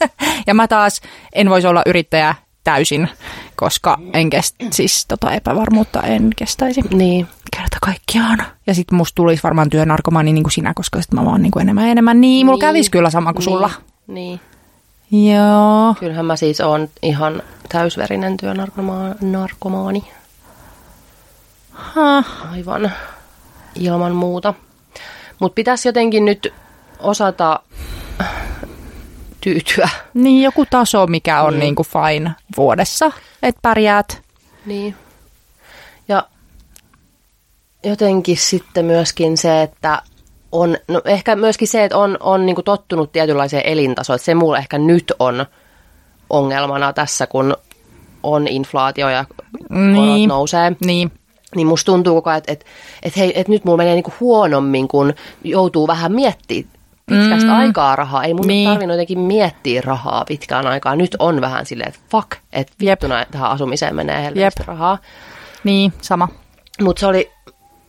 ja 0.48 0.54
mä 0.54 0.68
taas 0.68 1.02
en 1.34 1.50
voisi 1.50 1.68
olla 1.68 1.82
yrittäjä 1.86 2.36
täysin, 2.64 3.10
koska 3.56 3.98
en 4.14 4.30
kestä, 4.30 4.66
siis 4.72 5.06
tota 5.06 5.32
epävarmuutta 5.32 6.02
en 6.02 6.30
kestäisi. 6.36 6.82
Niin. 6.94 7.28
Kerta 7.58 7.78
kaikkiaan. 7.82 8.44
Ja 8.68 8.74
sitten 8.74 8.98
musta 8.98 9.16
tulisi 9.16 9.44
varmaan 9.44 9.70
työnarkomaani 9.70 10.34
niin 10.34 10.44
kuin 10.44 10.52
sinä, 10.52 10.74
koska 10.76 11.02
sitten 11.02 11.20
mä 11.20 11.26
vaan 11.26 11.42
niin 11.42 11.52
kuin 11.52 11.62
enemmän 11.62 11.86
ja 11.86 11.92
enemmän. 11.92 12.22
Niin, 12.22 12.46
mulla 12.46 12.56
Niin. 12.58 12.62
kävisi 12.68 12.92
kyllä 12.92 13.10
sama 13.10 13.34
kuin 13.34 13.44
sulla. 13.44 13.72
Niin. 14.08 14.40
Joo. 15.14 15.96
Kyllähän 16.00 16.26
mä 16.26 16.36
siis 16.36 16.62
oon 16.62 16.90
ihan 17.02 17.44
täysverinen 17.70 18.38
työnarkomaani. 18.38 20.04
Ha. 21.72 22.24
Aivan 22.52 22.92
ilman 23.76 24.12
muuta. 24.16 24.54
Mutta 25.40 25.56
pitäisi 25.56 25.88
jotenkin 25.88 26.26
nyt 26.26 26.54
osata 27.00 27.60
tyytyä. 29.42 29.90
Niin 30.14 30.44
joku 30.44 30.66
taso, 30.66 31.08
mikä 31.08 31.42
on 31.42 31.54
Niin. 31.54 31.60
niin 31.60 31.76
kuin 31.76 31.88
fine 31.88 32.32
vuodessa, 32.58 33.12
että 33.44 33.60
pärjäät. 33.62 34.22
Niin. 34.66 34.96
Ja 36.08 36.28
jotenkin 37.84 38.38
sitten 38.38 38.86
myöskin 38.86 39.38
se, 39.38 39.62
että 39.62 40.02
on, 40.54 40.78
no 40.88 41.02
ehkä 41.06 41.36
myöskin 41.36 41.68
se, 41.68 41.84
että 41.84 41.98
on, 41.98 42.18
on 42.20 42.46
niin 42.46 42.56
tottunut 42.66 43.12
tietynlaiseen 43.12 43.66
elintasoon. 43.66 44.16
Että 44.16 44.26
se 44.26 44.36
mulla 44.36 44.58
ehkä 44.58 44.78
nyt 44.78 45.14
on 45.20 45.46
ongelmana 46.30 46.94
tässä, 46.94 47.28
kun 47.28 47.58
on 48.24 48.48
inflaatio 48.48 49.10
ja 49.10 49.26
korot 49.26 49.94
Niin. 49.94 50.30
nousee. 50.30 50.76
Niin. 50.86 51.12
Niin 51.56 51.68
musta 51.68 51.92
tuntuu 51.92 52.16
koko 52.16 52.30
ajan, 52.30 52.38
että, 52.38 52.52
että, 52.52 52.66
että, 53.04 53.20
hei, 53.20 53.40
että 53.40 53.52
nyt 53.52 53.66
mulla 53.66 53.78
menee 53.78 53.94
niinku 53.94 54.14
huonommin, 54.20 54.88
kun 54.88 55.14
joutuu 55.44 55.88
vähän 55.88 56.12
miettimään 56.12 56.74
pitkästä 57.06 57.50
mm. 57.52 57.58
aikaa 57.58 57.96
rahaa. 57.96 58.24
Ei 58.24 58.34
mun 58.34 58.48
niin. 58.48 58.56
Niin. 58.58 58.70
tarvinnut 58.70 58.94
jotenkin 58.96 59.20
miettiä 59.20 59.82
rahaa 59.86 60.26
pitkään 60.28 60.68
aikaa. 60.68 60.96
Nyt 60.96 61.16
on 61.20 61.42
vähän 61.42 61.66
silleen, 61.66 61.90
että 61.90 62.00
fuck, 62.12 62.32
että 62.54 62.74
vittuna 62.80 63.26
tähän 63.32 63.52
asumiseen 63.52 63.96
menee 63.96 64.24
helvetisti 64.24 64.62
Jep. 64.62 64.68
rahaa. 64.68 64.98
Niin, 65.64 65.94
sama. 66.02 66.28
Mutta 66.82 67.00
se 67.00 67.08
oli, 67.08 67.32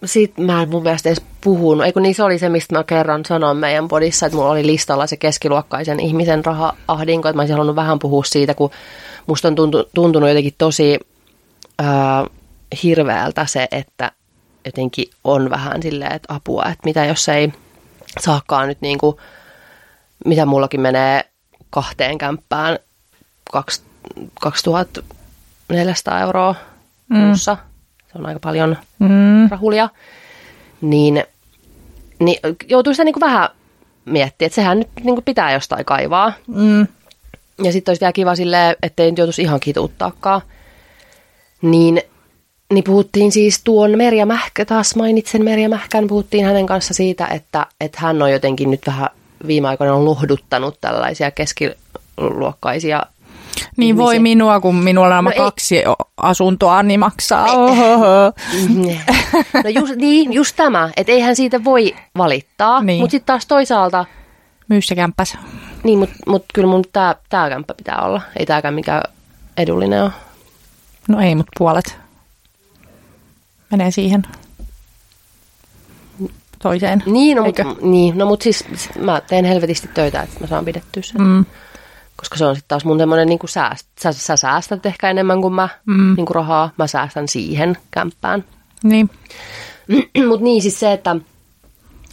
sit 0.04 0.38
mä 0.38 0.62
en 0.62 0.68
mun 0.68 0.82
mielestä 0.82 1.08
edes 1.08 1.22
puhunut, 1.40 1.86
eikö 1.86 2.00
niin 2.00 2.14
se 2.14 2.22
oli 2.22 2.38
se, 2.38 2.48
mistä 2.48 2.74
mä 2.74 2.84
kerran 2.84 3.24
sanoin 3.24 3.56
meidän 3.56 3.88
podissa, 3.88 4.26
että 4.26 4.36
mulla 4.36 4.50
oli 4.50 4.66
listalla 4.66 5.06
se 5.06 5.16
keskiluokkaisen 5.16 6.00
ihmisen 6.00 6.44
raha-ahdinko, 6.44 7.28
että 7.28 7.36
mä 7.36 7.42
olisin 7.42 7.54
halunnut 7.54 7.76
vähän 7.76 7.98
puhua 7.98 8.24
siitä, 8.24 8.54
kun 8.54 8.70
musta 9.26 9.48
on 9.48 9.54
tuntu, 9.54 9.84
tuntunut 9.94 10.28
jotenkin 10.28 10.54
tosi 10.58 11.00
ää, 11.78 12.26
hirveältä 12.82 13.46
se, 13.46 13.68
että 13.70 14.12
jotenkin 14.64 15.10
on 15.24 15.50
vähän 15.50 15.82
silleen, 15.82 16.12
että 16.12 16.34
apua, 16.34 16.62
että 16.64 16.84
mitä 16.84 17.04
jos 17.04 17.28
ei 17.28 17.52
saakaan 18.20 18.68
nyt 18.68 18.80
niin 18.80 18.98
kuin, 18.98 19.16
mitä 20.24 20.46
mullakin 20.46 20.80
menee 20.80 21.24
kahteen 21.70 22.18
kämppään 22.18 22.78
kaksi- 23.52 23.82
2400 24.40 26.20
euroa 26.20 26.54
kuussa. 27.26 27.56
Se 28.14 28.18
on 28.18 28.26
aika 28.26 28.40
paljon 28.40 28.76
Mm. 28.98 29.48
rahulia. 29.50 29.88
Niin, 30.80 31.24
niin 32.18 32.38
joutuu 32.68 32.92
sitä 32.94 33.04
niin 33.04 33.12
kuin 33.12 33.20
vähän 33.20 33.48
miettiä, 34.04 34.46
että 34.46 34.54
sehän 34.54 34.78
nyt 34.78 34.88
niin 34.96 35.14
kuin 35.14 35.24
pitää 35.24 35.52
jostain 35.52 35.84
kaivaa. 35.84 36.32
Mm. 36.46 36.86
Ja 37.64 37.72
sitten 37.72 37.90
olisi 37.92 38.00
vielä 38.00 38.12
kiva 38.12 38.34
silleen, 38.34 38.76
ettei 38.82 39.10
nyt 39.10 39.18
joutuisi 39.18 39.42
ihan 39.42 39.60
kituuttaakaan. 39.60 40.40
Niin, 41.62 42.02
niin 42.72 42.84
puhuttiin 42.84 43.32
siis 43.32 43.60
tuon 43.64 43.96
Merja 43.96 44.26
Mähkä, 44.26 44.64
taas 44.64 44.96
mainitsen 44.96 45.44
Merja 45.44 45.68
Mähkän, 45.68 46.06
puhuttiin 46.06 46.44
hänen 46.44 46.66
kanssa 46.66 46.94
siitä, 46.94 47.26
että, 47.26 47.66
että 47.80 47.98
hän 48.00 48.22
on 48.22 48.32
jotenkin 48.32 48.70
nyt 48.70 48.86
vähän 48.86 49.08
viime 49.46 49.68
aikoina 49.68 49.94
on 49.94 50.04
lohduttanut 50.04 50.80
tällaisia 50.80 51.30
keskiluokkaisia 51.30 53.02
Niin 53.76 53.96
voi 53.96 54.14
ihmisiä. 54.14 54.22
minua, 54.36 54.60
kun 54.60 54.74
minulla 54.74 55.18
on 55.18 55.24
No 55.24 55.30
ei- 55.30 55.36
kaksi 55.38 55.86
o- 55.86 56.10
asuntoa, 56.16 56.82
niin 56.82 57.00
maksaa. 57.00 57.46
No 59.64 59.70
just, 59.74 59.94
niin, 59.96 60.32
just 60.32 60.56
tämä, 60.56 60.90
että 60.96 61.12
eihän 61.12 61.36
siitä 61.36 61.64
voi 61.64 61.94
valittaa, 62.18 62.82
Niin. 62.82 63.00
mutta 63.00 63.10
sitten 63.10 63.26
taas 63.26 63.46
toisaalta, 63.46 64.04
Myy 64.68 64.80
se 64.82 64.94
kämppäs. 64.94 65.38
niin, 65.84 65.98
mutta 65.98 66.14
mut 66.26 66.44
kyllä 66.54 66.68
mun 66.68 66.84
tämä 66.92 67.14
tää 67.28 67.48
kämppä 67.48 67.74
pitää 67.74 68.02
olla. 68.02 68.22
Ei 68.36 68.46
tämäkään 68.46 68.74
mikään 68.74 69.02
edullinen 69.56 70.02
ole. 70.02 70.10
No 71.08 71.20
ei, 71.20 71.34
mutta 71.34 71.52
puolet 71.58 71.96
menee 73.70 73.90
siihen 73.90 74.22
toiseen. 76.62 77.02
Niin, 77.06 77.36
no, 77.36 77.44
Eikö? 77.44 77.64
mut, 77.64 77.82
niin, 77.82 78.18
no, 78.18 78.26
mut 78.26 78.42
siis 78.42 78.64
mä 78.98 79.20
teen 79.20 79.44
helvetisti 79.44 79.88
töitä, 79.94 80.22
että 80.22 80.40
mä 80.40 80.46
saan 80.46 80.64
pidettyä 80.64 81.02
sen. 81.02 81.22
Mm. 81.22 81.44
Koska 82.16 82.36
se 82.36 82.44
on 82.46 82.54
sitten 82.56 82.68
taas 82.68 82.84
mun 82.84 82.98
semmoinen 82.98 83.28
niin 83.28 83.38
sääst, 83.48 83.88
sä, 84.00 84.12
sä 84.12 84.36
säästät 84.36 84.86
ehkä 84.86 85.10
enemmän 85.10 85.40
kuin 85.40 85.54
mä 85.54 85.68
Mm. 85.86 86.14
niin 86.16 86.26
kuin 86.26 86.34
rahaa. 86.34 86.70
Mä 86.78 86.86
säästän 86.86 87.28
siihen 87.28 87.76
kämppään. 87.90 88.44
Niin. 88.82 89.10
Mutta 90.28 90.44
niin 90.44 90.62
siis 90.62 90.80
se, 90.80 90.92
että, 90.92 91.16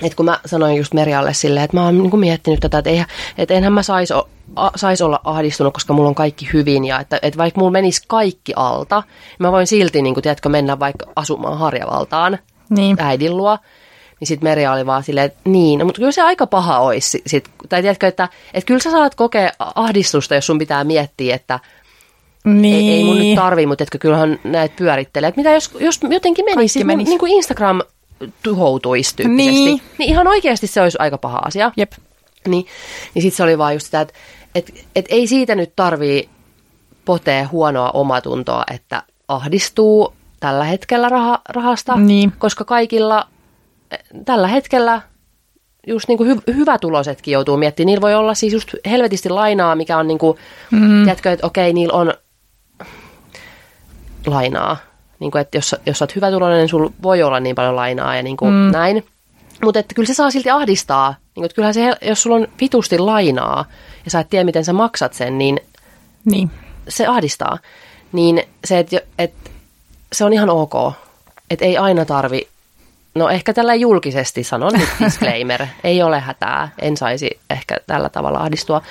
että 0.03 0.15
kun 0.15 0.25
mä 0.25 0.39
sanoin 0.45 0.77
just 0.77 0.93
Merjalle 0.93 1.33
silleen, 1.33 1.63
että 1.63 1.77
mä 1.77 1.83
oon 1.85 2.03
niin 2.03 2.19
miettinyt 2.19 2.59
tätä, 2.59 2.77
että, 2.77 2.89
eihän, 2.89 3.07
että 3.37 3.53
enhän 3.53 3.73
mä 3.73 3.83
sais, 3.83 4.11
o- 4.11 4.29
a, 4.55 4.69
sais 4.75 5.01
olla 5.01 5.19
ahdistunut, 5.23 5.73
koska 5.73 5.93
mulla 5.93 6.09
on 6.09 6.15
kaikki 6.15 6.49
hyvin 6.53 6.85
ja 6.85 6.99
että, 6.99 7.19
että 7.21 7.37
vaikka 7.37 7.59
mulla 7.59 7.71
menisi 7.71 8.01
kaikki 8.07 8.53
alta, 8.55 9.03
mä 9.39 9.51
voin 9.51 9.67
silti 9.67 10.01
niin 10.01 10.13
kuin, 10.13 10.21
tiedätkö, 10.23 10.49
mennä 10.49 10.79
vaikka 10.79 11.05
asumaan 11.15 11.57
Harjavaltaan 11.57 12.37
Niin. 12.69 12.97
äidin 12.99 13.37
luo. 13.37 13.57
Niin 14.21 14.27
sitten 14.27 14.49
Merja 14.49 14.73
oli 14.73 14.85
vaan 14.85 15.03
silleen, 15.03 15.25
että 15.25 15.39
niin, 15.45 15.79
no, 15.79 15.85
mutta 15.85 15.99
kyllä 15.99 16.11
se 16.11 16.21
aika 16.21 16.47
paha 16.47 16.79
olisi. 16.79 17.21
Sit, 17.25 17.49
tai 17.69 17.81
tiedätkö, 17.81 18.07
että, 18.07 18.29
että 18.53 18.67
kyllä 18.67 18.79
sä 18.79 18.91
saat 18.91 19.15
kokea 19.15 19.51
ahdistusta, 19.75 20.35
jos 20.35 20.45
sun 20.47 20.57
pitää 20.59 20.83
miettiä, 20.83 21.35
että 21.35 21.59
Niin. 22.45 22.75
ei, 22.75 22.89
ei 22.89 23.03
mun 23.03 23.19
nyt 23.19 23.35
tarvii, 23.35 23.65
mutta 23.65 23.83
etkö 23.83 23.97
kyllähän 23.97 24.39
näitä 24.43 24.75
pyörittelee. 24.77 25.27
Että 25.27 25.39
mitä 25.39 25.51
jos, 25.51 25.71
jos 25.79 25.99
jotenkin 26.09 26.45
menisi, 26.45 26.73
siis 26.73 26.85
mun, 26.85 26.87
menisi. 26.87 27.09
niin 27.09 27.19
kuin 27.19 27.31
Instagram 27.31 27.81
tuhoutuisi 28.43 29.15
tyyppisesti. 29.15 29.51
Niin. 29.51 29.65
Niin. 29.65 29.81
niin 29.97 30.09
ihan 30.09 30.27
oikeasti 30.27 30.67
se 30.67 30.81
olisi 30.81 30.97
aika 31.01 31.17
paha 31.17 31.37
asia. 31.45 31.71
Jep. 31.77 31.91
Niin, 32.47 32.65
niin 33.13 33.21
sitten 33.21 33.37
se 33.37 33.43
oli 33.43 33.57
vaan 33.57 33.73
just 33.73 33.85
sitä, 33.85 34.01
että 34.01 34.13
et, 34.55 34.85
et 34.95 35.05
ei 35.09 35.27
siitä 35.27 35.55
nyt 35.55 35.71
tarvii 35.75 36.29
potee 37.05 37.43
huonoa 37.43 37.91
omatuntoa, 37.91 38.63
että 38.73 39.03
ahdistuu 39.27 40.13
tällä 40.39 40.63
hetkellä 40.63 41.09
raha, 41.09 41.41
rahasta, 41.49 41.95
Niin. 41.97 42.33
koska 42.39 42.65
kaikilla 42.65 43.27
tällä 44.25 44.47
hetkellä 44.47 45.01
just 45.87 46.07
niin 46.07 46.17
kuin 46.17 46.29
hy, 46.29 46.55
hyvätuloisetkin 46.55 47.31
joutuu 47.31 47.57
miettimään. 47.57 47.85
Niillä 47.85 48.01
voi 48.01 48.15
olla 48.15 48.33
siis 48.33 48.53
just 48.53 48.75
helvetisti 48.85 49.29
lainaa, 49.29 49.75
mikä 49.75 49.97
on 49.97 50.07
niin 50.07 50.17
kuin, 50.17 50.37
mm. 50.71 51.03
tiedätkö, 51.03 51.31
että 51.31 51.47
okei, 51.47 51.73
niillä 51.73 51.93
on 51.93 52.13
lainaa. 54.25 54.77
Niin 55.19 55.31
kuin, 55.31 55.41
että 55.41 55.57
jos, 55.57 55.75
jos 55.85 55.99
sä 55.99 56.03
oot 56.03 56.15
hyvätuloinen, 56.15 56.59
niin 56.59 56.69
sulla 56.69 56.91
voi 57.03 57.23
olla 57.23 57.39
niin 57.39 57.55
paljon 57.55 57.75
lainaa 57.75 58.15
ja 58.15 58.23
niin 58.23 58.37
kuin 58.37 58.53
mm. 58.53 58.71
näin. 58.71 59.05
Mutta 59.63 59.79
että 59.79 59.95
kyllä 59.95 60.07
se 60.07 60.13
saa 60.13 60.31
silti 60.31 60.49
ahdistaa. 60.49 61.09
Niin 61.09 61.33
kuin, 61.33 61.45
että 61.45 61.55
kyllähän 61.55 61.73
se, 61.73 61.95
jos 62.01 62.21
sulla 62.21 62.35
on 62.35 62.47
vitusti 62.61 62.99
lainaa 62.99 63.65
ja 64.05 64.11
sä 64.11 64.19
et 64.19 64.29
tiedä, 64.29 64.43
miten 64.43 64.65
sä 64.65 64.73
maksat 64.73 65.13
sen, 65.13 65.37
niin 65.37 65.59
Niin. 66.25 66.51
se 66.89 67.07
ahdistaa. 67.07 67.57
Niin 68.11 68.43
se, 68.65 68.79
että 68.79 69.01
et, 69.19 69.33
se 70.13 70.25
on 70.25 70.33
ihan 70.33 70.49
ok. 70.49 70.73
Että 71.49 71.65
ei 71.65 71.77
aina 71.77 72.05
tarvi, 72.05 72.47
no 73.15 73.29
ehkä 73.29 73.53
tällä 73.53 73.75
julkisesti 73.75 74.43
sanon 74.43 74.73
nyt 74.73 74.89
disclaimer, 75.05 75.65
ei 75.83 76.03
ole 76.03 76.19
hätää, 76.19 76.69
en 76.81 76.97
saisi 76.97 77.39
ehkä 77.49 77.77
tällä 77.87 78.09
tavalla 78.09 78.39
ahdistua, 78.39 78.81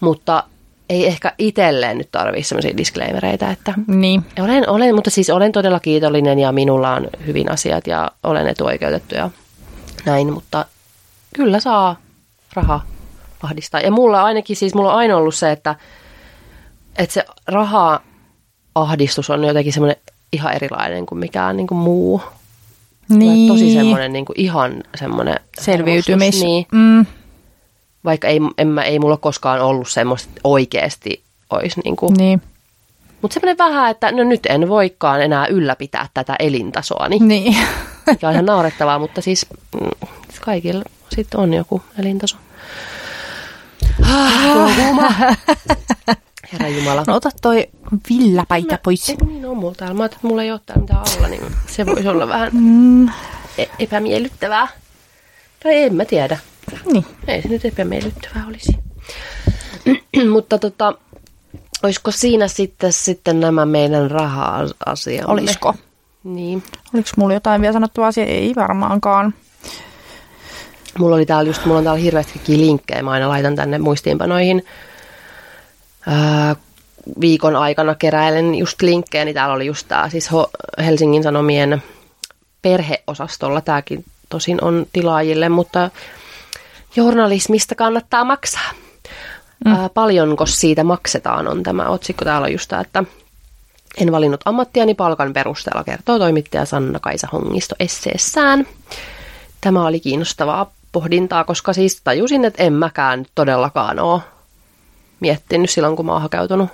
mutta 0.00 0.42
ei 0.88 1.06
ehkä 1.06 1.32
itselleen 1.38 1.98
nyt 1.98 2.08
tarvitse 2.12 2.48
sellaisia 2.48 2.76
disclaimereita, 2.76 3.50
että 3.50 3.74
Niin. 3.86 4.24
olen, 4.40 4.68
olen, 4.70 4.94
mutta 4.94 5.10
siis 5.10 5.30
olen 5.30 5.52
todella 5.52 5.80
kiitollinen 5.80 6.38
ja 6.38 6.52
minulla 6.52 6.94
on 6.94 7.08
hyvin 7.26 7.50
asiat 7.52 7.86
ja 7.86 8.10
olen 8.22 8.46
etuoikeutettu 8.48 9.14
ja 9.14 9.30
näin, 10.06 10.32
mutta 10.32 10.64
kyllä 11.34 11.60
saa 11.60 11.96
raha 12.54 12.80
ahdistaa. 13.42 13.80
Ja 13.80 13.90
mulla 13.90 14.22
ainakin 14.22 14.56
siis, 14.56 14.74
mulla 14.74 14.92
on 14.92 14.98
aina 14.98 15.16
ollut 15.16 15.34
se, 15.34 15.52
että, 15.52 15.74
että 16.98 17.14
se 17.14 17.24
raha-ahdistus 17.46 19.30
on 19.30 19.44
jotenkin 19.44 19.72
semmoinen 19.72 19.96
ihan 20.32 20.52
erilainen 20.52 21.06
kuin 21.06 21.18
mikään 21.18 21.56
niin 21.56 21.66
kuin 21.66 21.78
muu. 21.78 22.22
Niin. 23.10 23.48
Tosi 23.52 23.72
semmoinen 23.72 24.12
niin 24.12 24.24
kuin 24.24 24.40
ihan 24.40 24.82
semmoinen 24.94 25.40
Selviytymis. 25.60 26.22
hermostus, 26.42 26.42
Niin, 26.42 26.66
Mm. 26.72 27.06
vaikka 28.04 28.28
ei, 28.28 28.40
en 28.58 28.68
mä, 28.68 28.82
ei 28.82 28.98
mulla 28.98 29.16
koskaan 29.16 29.60
ollut 29.60 29.88
semmoista 29.88 30.28
että 30.28 30.40
oikeasti 30.44 31.22
olisi 31.50 31.80
niin 31.84 31.96
kuin, 31.96 32.14
Niin. 32.14 32.42
mutta 33.22 33.34
semmoinen 33.34 33.58
vähän, 33.58 33.90
että 33.90 34.12
no 34.12 34.24
nyt 34.24 34.46
en 34.46 34.68
voikaan 34.68 35.22
enää 35.22 35.46
ylläpitää 35.46 36.08
tätä 36.14 36.36
elintasoani, 36.38 37.18
Niin. 37.18 37.56
mikä 38.06 38.28
on 38.28 38.32
ihan 38.34 38.46
naurettavaa, 38.46 38.98
mutta 38.98 39.20
siis 39.20 39.46
mm, 39.80 40.08
kaikilla 40.40 40.82
sitten 41.14 41.40
on 41.40 41.54
joku 41.54 41.82
elintaso. 41.98 42.36
Ah. 44.02 45.36
Herra 46.52 46.68
Jumala. 46.68 47.04
No 47.06 47.14
ota 47.14 47.30
toi 47.42 47.66
villapaita 48.10 48.78
pois. 48.84 49.10
Eikö 49.10 49.24
niin 49.24 49.46
on 49.46 49.56
mulla 49.56 49.74
täällä? 49.74 49.94
Mä 49.94 50.04
että 50.04 50.16
mulla 50.22 50.42
ei 50.42 50.52
ole 50.52 50.60
täällä 50.66 50.80
mitään 50.82 51.02
alla, 51.16 51.28
niin 51.28 51.42
se 51.66 51.86
voisi 51.86 52.08
olla 52.08 52.28
vähän 52.28 52.50
Mm, 52.52 53.08
e- 53.58 53.66
epämiellyttävää. 53.78 54.68
Tai 55.62 55.82
en 55.82 55.94
mä 55.94 56.04
tiedä. 56.04 56.38
niin. 56.92 57.06
Ei 57.28 57.42
se 57.42 57.48
nyt 57.48 57.64
epämiellyttävää 57.64 58.44
olisi. 58.48 58.72
Mutta 60.32 60.58
tota, 60.58 60.94
olisiko 61.82 62.10
siinä 62.10 62.48
sitten, 62.48 62.92
sitten 62.92 63.40
nämä 63.40 63.66
meidän 63.66 64.10
raha-asiamme? 64.10 65.32
Olisiko? 65.32 65.74
Niin. 66.24 66.62
Oliko 66.94 67.08
mulla 67.16 67.34
jotain 67.34 67.60
vielä 67.60 67.72
sanottavaa 67.72 68.08
asia? 68.08 68.24
Ei 68.24 68.52
varmaankaan. 68.56 69.34
Mulla 70.98 71.16
oli 71.16 71.26
täällä 71.26 71.48
just, 71.50 71.64
mulla 71.64 71.78
on 71.78 71.84
täällä 71.84 72.00
hirveästi 72.00 72.40
linkkejä, 72.48 73.02
mä 73.02 73.10
aina 73.10 73.28
laitan 73.28 73.56
tänne 73.56 73.78
muistiinpanoihin. 73.78 74.64
Ää, 76.10 76.56
viikon 77.20 77.56
aikana 77.56 77.94
keräilen 77.94 78.54
just 78.54 78.82
linkkejä, 78.82 79.24
niin 79.24 79.34
täällä 79.34 79.54
oli 79.54 79.66
just 79.66 79.88
tää, 79.88 80.08
siis 80.08 80.30
Helsingin 80.78 81.22
Sanomien 81.22 81.82
perheosastolla, 82.62 83.60
tämäkin 83.60 84.04
tosin 84.28 84.64
on 84.64 84.86
tilaajille, 84.92 85.48
mutta 85.48 85.90
journalismista 86.96 87.74
kannattaa 87.74 88.24
maksaa. 88.24 88.70
Mm. 89.64 89.72
Ää, 89.72 89.88
paljonko 89.88 90.46
siitä 90.46 90.84
maksetaan 90.84 91.48
on 91.48 91.62
tämä 91.62 91.88
otsikko. 91.88 92.24
Täällä 92.24 92.44
on 92.44 92.52
just 92.52 92.68
tämä, 92.68 92.82
että 92.82 93.04
en 93.98 94.12
valinnut 94.12 94.40
ammattiani 94.44 94.94
palkan 94.94 95.32
perusteella, 95.32 95.84
kertoo 95.84 96.18
toimittaja 96.18 96.64
Sanna-Kaisa 96.64 97.28
Hongisto 97.32 97.74
esseessään. 97.80 98.66
Tämä 99.60 99.86
oli 99.86 100.00
kiinnostavaa 100.00 100.72
pohdintaa, 100.92 101.44
koska 101.44 101.72
siis 101.72 102.00
tajusin, 102.04 102.44
että 102.44 102.62
en 102.62 102.72
mäkään 102.72 103.26
todellakaan 103.34 103.98
ole 103.98 104.20
miettinyt 105.20 105.70
silloin, 105.70 105.96
kun 105.96 106.06
mä 106.06 106.12
oon 106.12 106.22
hakeutunut 106.22 106.68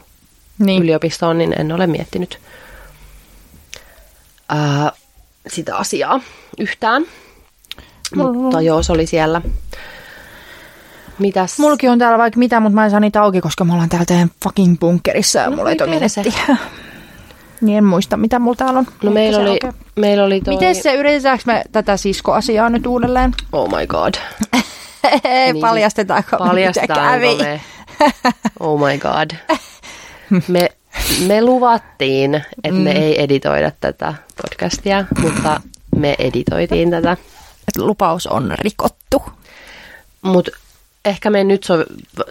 Niin. 0.59 0.83
yliopistoon, 0.83 1.39
niin 1.39 1.55
en 1.61 1.73
ole 1.73 1.87
miettinyt 1.87 2.39
ää, 4.49 4.93
sitä 5.47 5.77
asiaa 5.77 6.21
yhtään. 6.59 7.03
Mutta 8.17 8.61
joo, 8.61 8.83
se 8.83 8.93
oli 8.93 9.07
siellä. 9.07 9.43
Mitäs? 11.19 11.59
Mulki 11.59 11.89
on 11.89 11.99
täällä 11.99 12.19
vaikka 12.19 12.39
mitä, 12.39 12.61
mutta 12.61 12.75
mä 12.75 12.85
en 12.85 12.91
saa 12.91 13.01
niitä 13.01 13.23
auki, 13.23 13.41
koska 13.41 13.65
me 13.65 13.73
ollaan 13.73 13.89
täällä 13.89 14.05
teidän 14.07 14.31
fucking 14.43 14.77
bunkerissa 14.81 15.39
ja 15.39 15.51
No, 15.51 15.57
mulla 15.57 15.71
ei 15.71 15.77
voi 15.81 15.89
toimi 15.89 16.09
se. 16.09 16.23
nettiä. 16.23 16.57
niin 17.61 17.79
en 17.79 17.85
muista, 17.85 18.17
mitä 18.17 18.39
mulla 18.39 18.57
täällä 18.57 18.79
on. 18.79 18.87
No 19.03 19.11
meillä 19.11 19.39
oli, 19.39 19.51
aukeaa. 19.51 19.73
meillä 19.97 20.25
oli 20.25 20.41
toi... 20.41 20.55
Miten 20.55 20.75
se, 20.75 20.95
yritetäänkö 20.95 21.43
me 21.47 21.63
tätä 21.73 21.97
siskoasiaa 21.97 22.69
nyt 22.69 22.87
uudelleen? 22.87 23.33
Oh 23.53 23.69
my 23.79 23.87
god. 23.87 24.15
Niin, 25.25 25.61
paljastetaanko 25.61 26.37
mitä 26.37 26.45
Paljastetaanko 26.49 27.11
kävi? 27.13 27.37
me? 27.43 27.61
Oh 28.61 28.81
my 28.89 28.99
god. 28.99 29.31
Me, 30.49 30.69
me 31.27 31.43
luvattiin, 31.43 32.35
että 32.35 32.71
mm. 32.79 32.85
me 32.85 32.93
ei 32.93 33.23
editoida 33.23 33.73
tätä 33.81 34.15
podcastia, 34.43 35.05
mutta 35.21 35.61
me 35.97 36.15
editoitiin 36.19 36.91
tätä. 36.91 37.13
Et 37.69 37.77
lupaus 37.83 38.27
on 38.27 38.53
rikottu. 38.59 39.23
Mutta 40.23 40.51
ehkä 41.05 41.31
me 41.31 41.45
nyt, 41.45 41.65
so, 41.65 41.75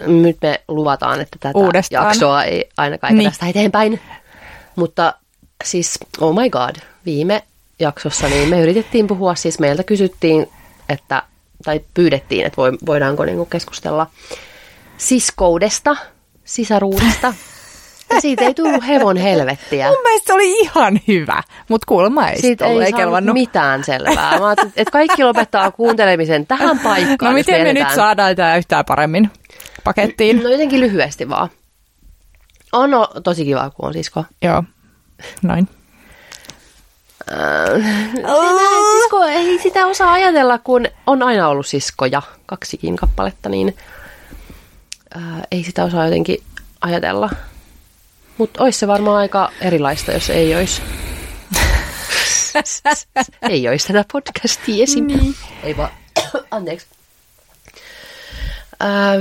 nyt 0.07 0.37
me 0.41 0.61
luvataan, 0.67 1.21
että 1.21 1.37
tätä 1.39 1.57
Uudestaan. 1.59 2.05
jaksoa 2.05 2.43
ei 2.43 2.69
ainakaan 2.77 3.15
Niin. 3.17 3.29
tästä 3.31 3.45
eteenpäin. 3.47 3.99
Mutta 4.75 5.13
siis, 5.63 5.99
oh 6.21 6.35
my 6.35 6.49
god, 6.49 6.75
viime 7.05 7.43
jaksossa 7.79 8.27
niin 8.27 8.49
me 8.49 8.61
yritettiin 8.61 9.07
puhua, 9.07 9.35
siis 9.35 9.59
meiltä 9.59 9.83
kysyttiin, 9.83 10.47
että, 10.89 11.23
tai 11.65 11.81
pyydettiin, 11.93 12.45
että 12.45 12.57
voi- 12.57 12.77
voidaanko 12.85 13.25
niinku 13.25 13.45
keskustella 13.45 14.07
siskoudesta, 14.97 15.95
sisaruudesta. 16.43 17.33
Ja 18.09 18.21
siitä 18.21 18.43
ei 18.45 18.53
tullut 18.53 18.87
hevon 18.87 19.17
helvettiä. 19.17 19.87
Mun 19.87 19.97
mielestä 20.03 20.27
se 20.27 20.33
oli 20.33 20.59
ihan 20.59 20.99
hyvä, 21.07 21.43
mutta 21.69 21.85
kuulemma 21.87 22.29
ei 22.29 22.41
Siitä 22.41 22.65
ollut, 22.65 22.81
ei 22.81 22.85
ei 22.85 22.93
kelvannut. 22.93 23.33
mitään 23.33 23.83
selvää. 23.83 24.39
Mä 24.39 24.51
että 24.75 24.91
kaikki 24.91 25.23
lopettaa 25.23 25.71
kuuntelemisen 25.71 26.47
tähän 26.47 26.79
paikkaan. 26.79 27.31
No 27.31 27.37
miten 27.37 27.63
me 27.63 27.73
nyt 27.73 27.91
saadaan 27.95 28.35
tämä 28.35 28.57
yhtään 28.57 28.85
paremmin 28.85 29.31
pakettiin? 29.83 30.43
No 30.43 30.49
jotenkin 30.49 30.79
lyhyesti 30.79 31.29
vaan. 31.29 31.49
On 32.71 32.91
no, 32.91 33.07
tosi 33.23 33.45
kiva, 33.45 33.69
kun 33.69 33.87
on 33.87 33.93
sisko. 33.93 34.25
Joo, 34.41 34.63
noin. 35.41 35.69
Sitä, 37.25 38.31
sisko 38.93 39.23
ei 39.23 39.59
sitä 39.59 39.85
osaa 39.85 40.11
ajatella, 40.11 40.57
kun 40.57 40.87
on 41.07 41.23
aina 41.23 41.47
ollut 41.47 41.67
siskoja, 41.67 42.21
kaksikin 42.45 42.95
kappaletta, 42.95 43.49
niin 43.49 43.75
ää, 45.15 45.43
ei 45.51 45.63
sitä 45.63 45.83
osaa 45.83 46.05
jotenkin 46.05 46.43
ajatella. 46.81 47.29
Mutta 48.37 48.63
olisi 48.63 48.79
se 48.79 48.87
varmaan 48.87 49.17
aika 49.17 49.51
erilaista, 49.61 50.11
jos 50.11 50.29
ei 50.29 50.55
olisi. 50.55 50.81
ei 53.49 53.67
olisi 53.67 53.87
tätä 53.87 54.05
podcastia 54.11 54.83
esim. 54.83 55.07
Niin. 55.07 55.35
Ei 55.63 55.77
vaan, 55.77 55.89
anteeksi. 56.51 56.87
Ää, 58.79 59.17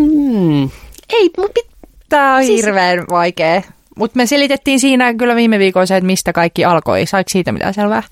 mm, 0.00 0.70
ei, 1.10 1.30
mun 1.36 1.50
pit, 1.54 1.66
Tämä 2.08 2.36
on 2.36 2.44
siis... 2.44 2.64
hirveän 2.64 3.04
vaikea. 3.10 3.62
Mutta 3.96 4.16
me 4.16 4.26
selitettiin 4.26 4.80
siinä 4.80 5.14
kyllä 5.14 5.36
viime 5.36 5.58
viikolla 5.58 5.86
se, 5.86 5.96
että 5.96 6.06
mistä 6.06 6.32
kaikki 6.32 6.64
alkoi. 6.64 7.06
Saiko 7.06 7.28
siitä 7.28 7.52
mitään 7.52 7.74
selvää? 7.74 8.02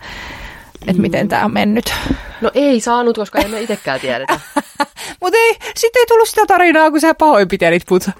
Että 0.81 0.93
Mm. 0.93 1.01
miten 1.03 1.29
tämä 1.29 1.45
on 1.45 1.53
mennyt. 1.53 1.95
no 2.41 2.51
ei 2.55 2.81
saanut, 2.81 3.17
koska 3.17 3.39
emme 3.39 3.61
itsekään 3.61 4.01
tiedetä. 4.01 4.41
Mutta 5.21 5.39
ei, 5.39 5.57
sitten 5.77 6.01
ei 6.01 6.07
tullut 6.07 6.29
sitä 6.29 6.47
tarinaa, 6.47 6.91
kun 6.91 7.01
sä 7.01 7.15
pahoinpitelit 7.15 7.83
put. 7.89 8.03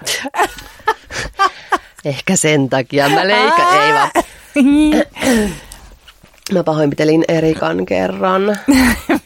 Ehkä 2.05 2.37
sen 2.37 2.69
takia 2.69 3.09
mä 3.09 3.27
leikka, 3.29 3.85
ei 3.85 3.93
vaan. 3.93 4.11
Mä 6.53 6.65
pahoinpitelin 6.65 7.25
Erikan 7.29 7.87
kerran. 7.87 8.59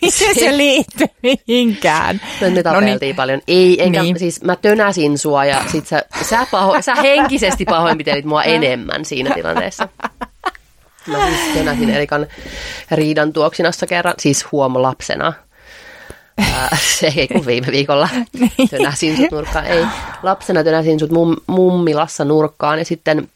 miten 0.03 0.35
se 0.35 0.57
liittyy 0.57 1.07
mihinkään? 1.23 2.21
Me, 2.40 2.51
me 2.51 2.62
tapeltiin 2.62 3.16
paljon. 3.16 3.40
Ei, 3.49 3.83
enkä, 3.83 4.03
niin. 4.03 4.14
Niin. 4.14 4.18
siis 4.18 4.42
mä 4.45 4.57
tönäsin 4.57 5.18
sua 5.18 5.45
ja 5.45 5.64
sit 5.73 5.87
sä, 5.87 6.03
sä, 6.23 6.47
paho, 6.51 6.83
sä 6.83 6.95
henkisesti 6.95 7.64
pahoinpitelit 7.64 8.25
mua 8.25 8.42
enemmän 8.42 9.05
siinä 9.05 9.35
tilanteessa. 9.35 9.88
Mä 11.06 11.18
tönäsin 11.54 11.90
Erikan 11.90 12.26
riidan 12.90 13.32
tuoksinassa 13.32 13.86
kerran, 13.86 14.14
siis 14.18 14.52
huom 14.52 14.82
lapsena. 14.82 15.32
Ää, 16.38 16.76
se 16.98 17.12
ei 17.16 17.28
kun 17.28 17.46
viime 17.46 17.66
viikolla 17.70 18.08
tönäsin 18.70 19.16
sut 19.16 19.30
nurkkaan. 19.30 19.66
Ei, 19.66 19.86
lapsena 20.22 20.64
tönäsin 20.64 21.00
sut 21.00 21.10
mum, 21.10 21.36
mummilassa 21.46 22.24
nurkkaan 22.24 22.78
ja 22.78 22.84
sitten 22.84 23.28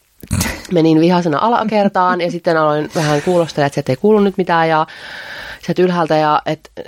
menin 0.73 1.01
vihasena 1.01 1.39
alakertaan 1.39 2.21
ja 2.21 2.31
sitten 2.31 2.57
aloin 2.57 2.91
vähän 2.95 3.23
kuulostella, 3.23 3.67
että 3.67 3.75
sieltä 3.75 3.93
ei 3.93 3.97
kuulu 3.97 4.21
nyt 4.21 4.39
mitään 4.39 4.69
ja 4.69 4.87
sieltä 5.63 5.83
ylhäältä 5.83 6.17
ja 6.17 6.43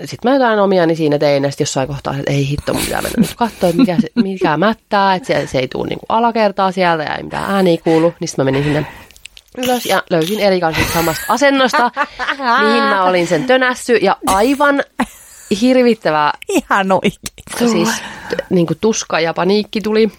sitten 0.04 0.30
mä 0.30 0.34
jotain 0.34 0.58
omiani 0.58 0.96
siinä 0.96 1.18
tein 1.18 1.44
ja 1.44 1.50
sitten 1.50 1.64
jossain 1.64 1.88
kohtaa, 1.88 2.14
että 2.18 2.32
ei 2.32 2.48
hitto, 2.48 2.74
mun 2.74 2.82
pitää 2.82 3.02
mennä 3.02 3.20
nyt 3.20 3.34
katsoa, 3.34 3.68
että 3.68 3.80
mikä, 3.80 3.96
se, 4.00 4.08
mikä 4.14 4.56
mättää, 4.56 5.14
että 5.14 5.26
se, 5.26 5.46
se 5.46 5.58
ei 5.58 5.68
tule 5.68 5.88
niinku 5.88 6.06
alakertaa 6.08 6.72
sieltä 6.72 7.02
ja 7.02 7.16
ei 7.16 7.22
mitään 7.22 7.54
ääniä 7.54 7.78
kuulu, 7.84 8.14
niin 8.20 8.28
sitten 8.28 8.44
mä 8.44 8.50
menin 8.50 8.64
sinne 8.64 8.86
ylös 9.64 9.86
ja 9.86 10.02
löysin 10.10 10.40
Erikan 10.40 10.76
samasta 10.94 11.24
asennosta, 11.28 11.90
mihin 12.62 12.82
mä 12.82 13.04
olin 13.04 13.26
sen 13.26 13.44
tönässy 13.44 13.96
ja 13.96 14.16
aivan 14.26 14.82
hirvittävää 15.60 16.32
Ihan 16.48 16.92
oikein. 16.92 17.70
siis 17.70 17.88
t- 18.28 18.50
niin 18.50 18.66
kuin 18.66 18.78
tuska 18.80 19.20
ja 19.20 19.34
paniikki 19.34 19.80
tuli. 19.80 20.12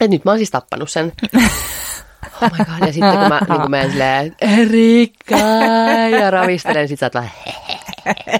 Et 0.00 0.10
nyt 0.10 0.24
mä 0.24 0.30
oon 0.30 0.38
siis 0.38 0.50
tappanut 0.50 0.90
sen. 0.90 1.12
Oh 2.42 2.50
my 2.58 2.64
god. 2.64 2.86
Ja 2.86 2.92
sitten 2.92 3.18
kun 3.18 3.28
mä 3.28 3.40
niin 3.48 3.60
kuin 3.60 3.70
menen 3.70 3.90
silleen, 3.90 4.36
Erikka, 4.40 5.36
ja 6.20 6.30
ravistelen, 6.30 6.88
sit 6.88 6.98
sä 6.98 7.06
oot 7.06 7.14
vähän, 7.14 7.30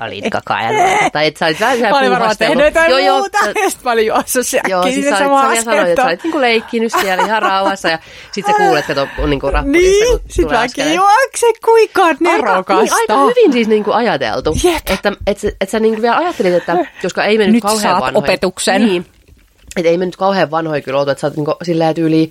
olit 0.06 0.24
koko 0.32 0.54
ajan. 0.54 0.74
Tai 1.12 1.26
et 1.26 1.36
sä 1.36 1.46
olit 1.46 1.60
vähän 1.60 1.78
Mä 1.80 1.98
olin 1.98 2.10
varmaan 2.10 2.36
tehnyt 2.38 2.64
jotain 2.64 3.04
Joo, 3.06 3.18
muuta. 3.18 3.38
Ja 3.46 3.70
sitten 3.70 3.84
mä 3.84 3.90
olin 3.92 4.06
juossut 4.06 4.46
se 4.46 4.60
Joo, 4.68 4.82
siis 4.82 5.06
sä, 5.08 5.28
olit, 5.30 5.58
sä 5.58 5.64
sanoit, 5.64 5.88
että 5.88 6.02
sä 6.02 6.08
olit 6.08 6.22
niinku 6.22 6.40
leikkinyt 6.40 6.92
siellä 7.00 7.24
ihan 7.24 7.42
rauhassa 7.42 7.88
ja 7.88 7.98
sit 8.32 8.46
sä 8.46 8.52
kuulet, 8.52 8.86
kato 8.86 9.08
niinku 9.26 9.50
rappulista, 9.50 9.88
Niin, 10.04 10.06
kun 10.08 10.20
sit 10.28 10.42
tulee 10.42 10.58
mä 10.58 10.64
askeleet. 10.64 10.96
juokse 10.96 11.46
kuinka 11.64 12.04
Aika, 12.04 12.16
nerokasta. 12.24 12.82
niin, 12.82 12.92
aika 12.94 13.18
hyvin 13.24 13.52
siis 13.52 13.68
niinku 13.68 13.92
ajateltu. 13.92 14.54
Jep. 14.64 14.82
Että 14.90 15.12
et, 15.26 15.38
sä- 15.38 15.52
et 15.60 15.70
sä 15.70 15.80
niinku 15.80 16.02
vielä 16.02 16.16
ajattelit, 16.16 16.54
että 16.54 16.76
koska 17.02 17.24
ei 17.24 17.38
me 17.38 17.44
nyt, 17.44 17.52
Nyt 17.52 17.62
kauhean 17.62 17.82
saat 17.82 18.00
vanhoja. 18.00 18.18
opetuksen. 18.18 18.84
Niin. 18.86 19.06
Että 19.76 19.88
ei 19.90 19.98
me 19.98 20.06
nyt 20.06 20.16
kauhean 20.16 20.50
vanhoja 20.50 20.80
kyllä 20.80 20.98
oltu, 21.00 21.10
että 21.10 21.20
sä 21.20 21.26
oot 21.26 21.36
niinku 21.36 21.54
silleen 21.62 21.94
tyyli 21.94 22.30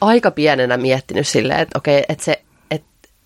aika 0.00 0.30
pienenä 0.30 0.76
miettinyt 0.76 1.28
silleen, 1.28 1.60
että 1.60 1.78
okei, 1.78 2.02
että 2.08 2.24
se, 2.24 2.40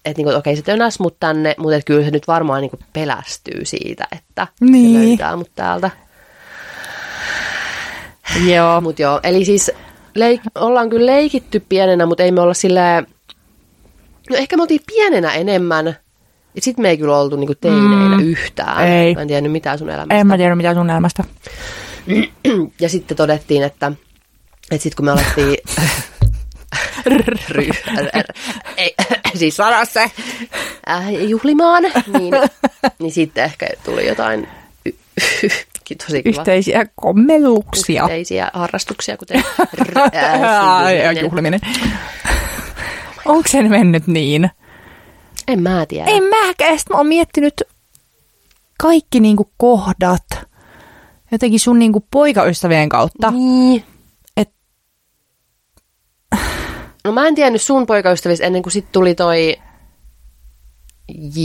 että 0.05 0.11
et 0.11 0.17
niinku, 0.17 0.35
okei 0.35 0.57
se 0.57 0.63
tönäs 0.63 0.99
mut 1.01 1.17
tänne, 1.21 1.55
mutta 1.59 1.77
et 1.77 1.85
kyllä 1.85 2.05
se 2.05 2.11
nyt 2.11 2.29
varmaan 2.29 2.61
niinku 2.61 2.79
pelästyy 2.93 3.65
siitä, 3.65 4.07
että 4.13 4.47
Niin. 4.61 5.01
se 5.01 5.07
löytää 5.09 5.37
mut 5.37 5.51
täältä. 5.55 5.91
Joo. 8.47 8.81
Mut 8.81 8.99
joo, 8.99 9.21
eli 9.23 9.45
siis 9.45 9.71
leik- 10.19 10.51
ollaan 10.55 10.91
kyllä 10.91 11.07
leikitty 11.07 11.61
pienenä, 11.69 12.07
mutta 12.07 12.23
ei 12.23 12.33
me 12.33 12.41
olla 12.41 12.55
silleen, 12.55 13.07
no 14.31 14.37
ehkä 14.37 14.57
me 14.57 14.63
oltiin 14.63 14.81
pienenä 14.87 15.33
enemmän 15.35 15.87
Ja 16.55 16.61
sit 16.63 16.79
me 16.79 16.89
ei 16.91 16.99
kyllä 16.99 17.19
oltu 17.19 17.37
niinku 17.37 17.55
teineinä 17.61 18.17
Mm. 18.17 18.23
yhtään. 18.23 18.87
Ei. 18.89 19.15
Mä 19.15 19.23
en 19.23 19.29
tiennyt 19.29 19.53
mitään 19.53 19.79
sun 19.79 19.91
elämästä. 19.91 20.15
En 20.15 20.27
mä 20.27 20.37
tiedä 20.37 20.55
mitä 20.55 20.75
sun 20.75 20.91
elämästä. 20.91 21.25
Ja 22.81 22.89
sitten 22.89 23.17
todettiin, 23.17 23.63
että, 23.63 23.93
että 24.71 24.83
sitten 24.83 24.97
kun 24.97 25.05
me 25.05 25.11
alettiin... 25.11 25.57
ry, 27.49 27.69
r, 27.97 28.09
r, 28.17 28.33
ei, 28.77 28.95
siis 29.35 29.57
se. 29.85 30.11
äh, 30.91 31.13
juhlimaan, 31.29 31.83
niin, 32.19 32.35
niin 32.99 33.13
sitten 33.13 33.45
ehkä 33.45 33.67
tuli 33.85 34.07
jotain 34.07 34.49
tosi 36.07 36.23
kiva. 36.23 36.39
Yhteisiä 36.39 36.87
kommelluksia. 36.95 38.03
Yhteisiä 38.03 38.51
harrastuksia, 38.55 39.17
kuten 39.17 39.37
äh, 40.15 41.23
juhliminen. 41.23 41.61
Onko 43.25 43.49
se 43.49 43.63
mennyt 43.63 44.07
niin? 44.07 44.51
En 45.49 45.63
mä 45.63 45.87
tiedä. 45.87 46.11
En 46.11 46.23
mäkään. 46.23 46.79
Sitten 46.79 46.95
mä 46.95 46.99
oon 46.99 47.07
miettinyt 47.07 47.63
kaikki 48.79 49.21
niinku 49.21 49.51
kohdat 49.57 50.25
jotenkin 51.33 51.61
sun 51.61 51.79
niinku 51.79 52.07
poikaystävien 52.11 52.89
kautta. 52.89 53.31
Niin. 53.31 53.85
Et, 54.37 54.51
No 57.05 57.13
mä 57.13 57.27
en 57.27 57.35
tiennyt 57.35 57.63
sun 57.63 57.87
poikaystävistä 57.87 58.47
ennen 58.47 58.63
kuin 58.63 58.73
sit 58.73 58.93
tuli 58.93 59.15
toi 59.15 59.57
J. 61.09 61.39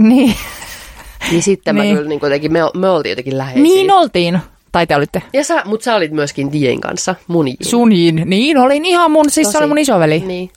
niin, 0.00 0.34
Niin 1.30 1.42
sitten 1.42 1.76
mä 1.76 1.82
Niin. 1.82 1.96
kyllä 1.96 2.08
niin 2.08 2.20
jotenkin, 2.22 2.52
me, 2.52 2.58
me 2.74 2.88
oltiin 2.88 3.10
jotenkin 3.10 3.38
läheisiä. 3.38 3.62
niin 3.62 3.92
oltiin. 3.92 4.38
Tai 4.72 4.86
te 4.86 4.96
olitte. 4.96 5.22
Ja 5.32 5.44
sä, 5.44 5.62
mut 5.64 5.82
sä 5.82 5.94
olit 5.94 6.12
myöskin 6.12 6.52
Dien 6.52 6.80
kanssa, 6.80 7.14
mun 7.28 7.48
J. 7.48 7.52
Sunjin. 7.62 8.22
Niin, 8.26 8.58
olin 8.58 8.84
ihan 8.84 9.10
mun, 9.10 9.30
siis 9.30 9.46
se 9.46 9.52
Tosi. 9.52 9.58
oli 9.58 9.68
mun 9.68 9.78
isoveli. 9.78 10.20
Niin. 10.26 10.50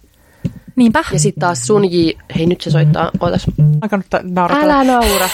Niinpä. 0.76 1.04
Ja 1.14 1.20
sitten 1.20 1.42
taas 1.42 1.68
sun 1.68 1.92
J, 1.92 2.10
hei 2.38 2.46
nyt 2.46 2.62
se 2.62 2.72
soittaa, 2.72 3.12
ootas. 3.20 3.46
Alkanut 3.82 4.06
nauratella. 4.24 4.74
Älä 4.74 4.84
naura. 4.84 5.30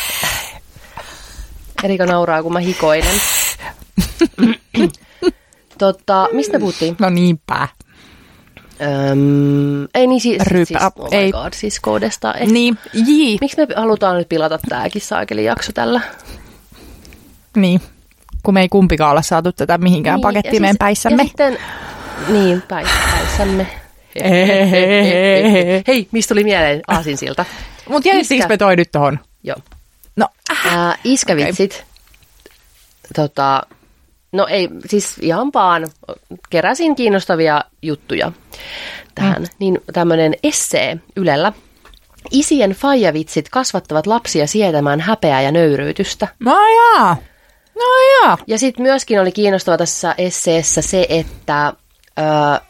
Erika 1.84 2.06
nauraa, 2.06 2.44
kun 2.44 2.54
mä 2.54 2.60
hikoilen. 2.60 3.16
Totta, 5.80 6.28
mistä 6.32 6.54
me 6.54 6.60
puhuttiin? 6.60 6.96
No 7.00 7.10
niinpä. 7.10 7.68
Öm, 8.82 9.84
ei 9.96 10.08
niin 10.08 10.22
siis, 10.22 10.42
Rypä, 10.48 10.66
siis 10.66 10.80
oh 11.00 11.08
ei. 11.12 11.32
god, 11.32 11.54
siis 11.54 11.80
koodesta. 11.80 12.34
Eh, 12.34 12.48
Niin, 12.48 12.78
jii. 12.94 13.38
Miksi 13.42 13.58
me 13.58 13.68
halutaan 13.76 14.18
nyt 14.18 14.30
pilata 14.30 14.60
tääkin 14.70 15.02
saakeli 15.02 15.44
jakso 15.46 15.72
tällä? 15.72 16.02
Niin. 17.56 17.82
Kun 18.44 18.54
me 18.54 18.62
ei 18.62 18.70
kumpikaan 18.70 19.12
olla 19.12 19.22
saatu 19.22 19.52
tätä 19.52 19.78
mihinkään 19.78 20.16
niin, 20.16 20.22
pakettiin 20.22 20.54
ja 20.54 20.62
meidän 20.62 20.78
päissämme. 20.78 21.24
Ja 21.24 21.28
sitten, 21.28 21.58
niin, 22.28 22.62
päis, 22.62 22.88
päissämme. 23.12 23.68
Hei, 25.88 26.08
mistä 26.12 26.34
tuli 26.34 26.44
mieleen 26.44 26.82
aasinsilta? 26.88 27.46
Mutta 27.90 28.10
jätettiinkö 28.10 28.44
Iskä. 28.44 28.54
me 28.54 28.58
toi 28.58 28.76
nyt 28.76 28.92
tohon? 28.92 29.20
Joo. 29.44 29.58
No, 30.16 30.28
äh. 30.52 30.78
Ää, 30.78 30.98
iskävitsit. 31.04 31.84
Tota, 33.16 33.64
no 34.36 34.48
ei, 34.50 34.70
siis 34.88 35.18
ihan 35.22 35.52
vaan 35.54 35.88
keräsin 36.50 36.96
kiinnostavia 36.96 37.62
juttuja 37.82 38.32
tähän. 39.16 39.42
Mm. 39.42 39.48
Niin 39.60 39.82
tämmöinen 39.94 40.34
essee 40.44 40.98
Ylellä. 41.16 41.54
Isien 42.32 42.72
faijavitsit 42.72 43.50
kasvattavat 43.50 44.08
lapsia 44.08 44.48
sietämään 44.48 45.00
häpeää 45.00 45.42
ja 45.42 45.52
nöyryytystä. 45.52 46.28
No 46.40 46.56
jaa. 46.76 47.18
No 47.76 47.82
jaa. 48.24 48.38
Ja 48.48 48.58
sitten 48.60 48.84
myöskin 48.84 49.22
oli 49.22 49.32
kiinnostava 49.32 49.78
tässä 49.78 50.16
esseessä 50.18 50.82
se, 50.82 51.06
että 51.10 51.68
ö, 51.68 52.22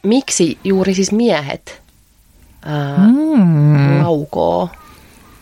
miksi 0.03 0.57
juuri 0.63 0.93
siis 0.93 1.11
miehet 1.11 1.81
ö, 2.65 2.69
Mm. 2.97 4.03
laukoo 4.03 4.69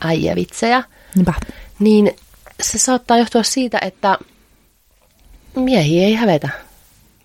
äijävitsejä. 0.01 0.83
Niinpä. 1.15 1.33
Niin 1.79 2.11
se 2.61 2.77
saattaa 2.77 3.17
johtua 3.17 3.43
siitä, 3.43 3.77
että 3.81 4.17
miehiä 5.55 6.03
ei 6.07 6.13
hävetä. 6.13 6.49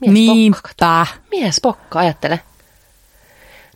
Mies 0.01 0.26
pokka. 0.26 0.35
Niinpä. 0.35 1.07
Mies 1.31 1.61
pokka, 1.62 1.99
ajattele. 1.99 2.41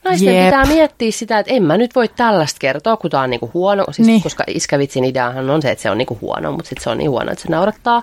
Naisten 0.05 0.37
Jep. 0.37 0.45
pitää 0.45 0.65
miettiä 0.65 1.11
sitä, 1.11 1.39
että 1.39 1.53
en 1.53 1.63
mä 1.63 1.77
nyt 1.77 1.95
voi 1.95 2.09
tällaista 2.09 2.59
kertoa, 2.59 2.97
kun 2.97 3.11
tää 3.11 3.21
on 3.21 3.31
niinku 3.31 3.51
huono. 3.55 3.85
Siis 3.91 4.09
Niin. 4.09 4.23
Koska 4.23 4.45
iskävitsin 4.47 5.05
ideahan 5.05 5.51
on 5.51 5.63
se, 5.63 5.71
että 5.71 5.83
se 5.83 5.91
on 5.91 5.99
niinku 5.99 6.19
huono, 6.21 6.53
mutta 6.53 6.69
sitten 6.69 6.83
se 6.85 6.91
on 6.91 6.99
niin 6.99 7.11
huono, 7.11 7.33
että 7.33 7.43
se 7.43 7.49
naurattaa. 7.49 8.03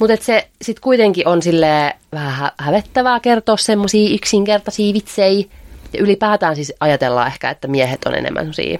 Mutta 0.00 0.16
se 0.24 0.48
sitten 0.62 0.82
kuitenkin 0.82 1.28
on 1.28 1.42
sille 1.42 1.94
vähän 2.12 2.32
hä- 2.32 2.52
hävettävää 2.58 3.20
kertoa 3.20 3.56
semmoisia 3.56 4.14
yksinkertaisia 4.14 4.94
vitsejä. 4.94 5.44
Ja 5.92 6.00
ylipäätään 6.02 6.56
siis 6.56 6.72
ajatellaan 6.80 7.26
ehkä, 7.26 7.50
että 7.50 7.68
miehet 7.68 8.04
on 8.04 8.14
enemmän 8.14 8.40
semmoisia 8.40 8.78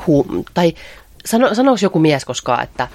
hu- 0.00 0.42
tai 0.54 0.74
sano, 1.26 1.54
sanoiko 1.54 1.78
joku 1.82 1.98
mies 1.98 2.24
koskaan, 2.24 2.62
että 2.64 2.88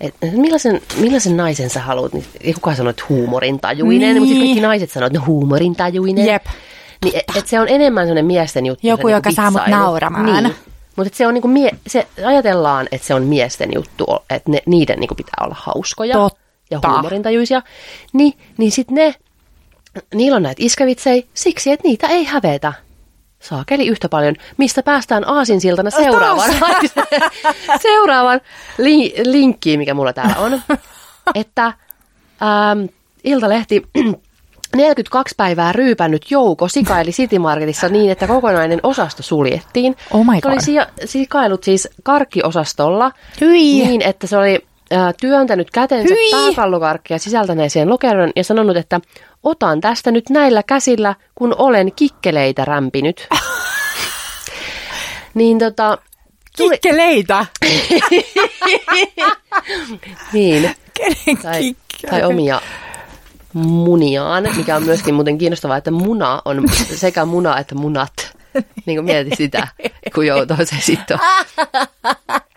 et, 0.00 0.14
millaisen, 0.32 0.80
millaisen 0.96 1.36
naisen 1.36 1.70
sä 1.70 1.80
haluat? 1.80 2.12
Niin 2.12 2.24
ei 2.40 2.52
kukaan 2.52 2.76
sano, 2.76 2.90
että 2.90 3.04
huumorintajuinen, 3.08 4.00
Niin. 4.00 4.14
niin. 4.14 4.22
mutta 4.22 4.28
sitten 4.28 4.46
kaikki 4.48 4.60
naiset 4.60 4.90
sanoo, 4.90 5.06
että 5.06 5.20
huumorintajuinen. 5.20 6.26
Jep. 6.26 6.44
Niin, 7.04 7.16
et, 7.16 7.36
et 7.36 7.46
se 7.48 7.60
on 7.60 7.68
enemmän 7.68 8.04
sellainen 8.06 8.24
miesten 8.26 8.66
juttu. 8.66 8.86
Joku, 8.86 9.08
se 9.08 9.12
joka 9.14 9.28
niinku 9.30 9.42
saa 9.42 9.50
mut 9.50 9.60
nauramaan. 9.66 10.42
Niin. 10.44 10.54
Mutta 10.96 11.16
se 11.16 11.26
on 11.26 11.34
niinku 11.34 11.48
mie- 11.48 11.76
se, 11.86 12.06
ajatellaan, 12.26 12.86
että 12.92 13.06
se 13.06 13.14
on 13.14 13.22
miesten 13.22 13.70
juttu, 13.74 14.06
että 14.30 14.50
ne, 14.50 14.62
niiden 14.66 14.98
niinku 15.00 15.14
pitää 15.14 15.34
olla 15.44 15.56
hauskoja 15.58 16.12
Totta. 16.14 16.40
ja 16.70 16.80
huumorintajuisia. 16.88 17.62
Niin, 18.12 18.32
niin 18.58 18.72
sitten 18.72 18.94
ne, 18.94 19.14
niillä 20.14 20.36
on 20.36 20.42
näitä 20.42 20.62
iskävitsejä 20.64 21.22
siksi, 21.34 21.70
että 21.72 21.88
niitä 21.88 22.06
ei 22.06 22.24
hävetä. 22.24 22.72
Saakeli 23.44 23.86
yhtä 23.86 24.08
paljon, 24.08 24.34
mistä 24.56 24.82
päästään 24.82 25.28
aasinsiltana 25.28 25.90
seuraavaan, 25.90 26.50
seuraavan 27.82 28.40
li- 28.78 29.14
linkkiin, 29.24 29.78
mikä 29.78 29.94
mulla 29.94 30.12
täällä 30.12 30.36
on. 30.36 30.62
Että 31.34 31.64
ähm, 31.64 32.84
Iltalehti 33.24 33.82
42 34.76 35.34
päivää 35.36 35.72
ryypännyt 35.72 36.30
jouko 36.30 36.68
sikaili 36.68 37.10
City 37.10 37.38
Marketissa 37.38 37.88
niin, 37.88 38.10
että 38.10 38.26
kokonainen 38.26 38.80
osasto 38.82 39.22
suljettiin. 39.22 39.96
Oh 40.10 40.24
my 40.26 40.38
se 40.42 40.48
oli 40.48 40.54
God. 40.56 40.64
sija- 40.64 40.86
sikailut 41.04 41.64
siis 41.64 41.88
karkkiosastolla 42.02 43.12
Hyi. 43.40 43.86
niin, 43.86 44.02
että 44.02 44.26
se 44.26 44.36
oli 44.36 44.66
äh, 44.92 45.14
työntänyt 45.20 45.70
kätensä 45.70 46.14
Hyi. 46.14 46.30
pääkallokarkkia 46.30 47.18
sisältäneeseen 47.18 47.90
lokeron 47.90 48.32
ja 48.36 48.44
sanonut, 48.44 48.76
että 48.76 49.00
otan 49.42 49.80
tästä 49.80 50.10
nyt 50.10 50.30
näillä 50.30 50.62
käsillä, 50.62 51.14
kun 51.34 51.54
olen 51.58 51.92
kikkeleitä 51.96 52.64
rämpinyt. 52.64 53.28
niin 55.34 55.58
tota, 55.58 55.98
tuli, 56.56 56.70
Kikkeleitä. 56.70 57.46
niin, 60.32 60.74
Kenen 60.94 61.42
tai, 61.42 61.76
tai 62.10 62.22
omia 62.22 62.60
muniaan, 63.52 64.48
mikä 64.56 64.76
on 64.76 64.84
myöskin 64.84 65.14
muuten 65.14 65.38
kiinnostavaa, 65.38 65.76
että 65.76 65.90
muna 65.90 66.42
on 66.44 66.62
sekä 66.94 67.24
muna 67.24 67.58
että 67.58 67.74
munat. 67.74 68.12
Niin 68.86 68.96
kuin 68.96 69.04
mietit 69.04 69.36
sitä, 69.36 69.68
kun 70.14 70.26
joutuu 70.26 70.56
se 70.64 70.76
sitten. 70.80 71.18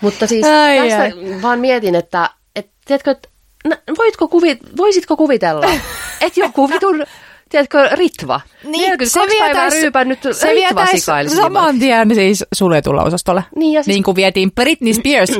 Mutta 0.00 0.26
siis 0.26 0.46
Ai, 0.46 0.78
tästä 0.88 1.02
ai. 1.02 1.42
vaan 1.42 1.60
mietin, 1.60 1.94
että, 1.94 2.30
että 2.56 2.72
tiedätkö, 2.84 3.10
että, 3.10 3.28
nä- 3.68 3.78
voitko 3.98 4.28
kuvi, 4.28 4.58
voisitko 4.76 5.16
kuvitella, 5.16 5.66
että 6.20 6.40
joku 6.40 6.70
vitun, 6.70 7.04
tiedätkö, 7.48 7.88
Ritva, 7.92 8.40
Niin, 8.64 8.72
42 8.90 9.38
päivää 9.38 9.68
ryypännyt 9.68 10.18
se 10.32 10.52
Ritva 10.52 10.86
saman 11.28 11.78
tien 11.78 12.14
siis 12.14 12.44
suljetulla 12.54 13.02
osastolle. 13.02 13.44
Niin, 13.56 13.72
ja 13.72 13.82
siis- 13.82 13.94
niin 13.94 14.02
kuin 14.04 14.16
vietiin 14.16 14.52
Britney 14.52 14.94
Spears. 14.94 15.30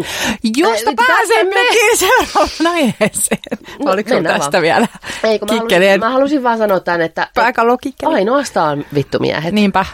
Josta 0.56 0.90
Äh, 0.90 1.06
pääsemmekin 1.06 1.96
seuraavaan 1.98 2.66
aiheeseen. 2.66 3.40
No, 3.84 3.92
Oliko 3.92 4.10
mennään 4.14 4.40
tästä 4.40 4.52
vaan. 4.52 4.62
vielä? 4.62 4.86
Ei, 5.24 5.38
kun 5.38 5.48
mä 5.48 5.54
halusin, 5.56 6.00
mä 6.00 6.10
halusin 6.10 6.42
vaan 6.42 6.58
sanoa 6.58 6.80
tämän, 6.80 7.00
että 7.00 7.28
Pääkallokikkeleet. 7.34 8.16
ainoastaan 8.18 8.84
vittumiehet. 8.94 9.54
Niinpä. 9.54 9.84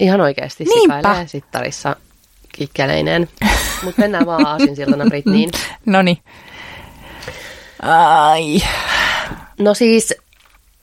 Ihan 0.00 0.20
oikeasti 0.20 0.64
Niinpä. 0.64 0.96
sikailee 0.96 1.26
sittarissa 1.26 1.96
kikkeleineen. 2.54 3.28
Mutta 3.82 4.00
mennään 4.00 4.26
vaan 4.26 4.46
aasinsiltana 4.46 5.04
Britniin. 5.04 5.50
No 5.86 6.02
niin. 6.02 6.18
Ai. 7.82 8.62
No 9.58 9.74
siis, 9.74 10.14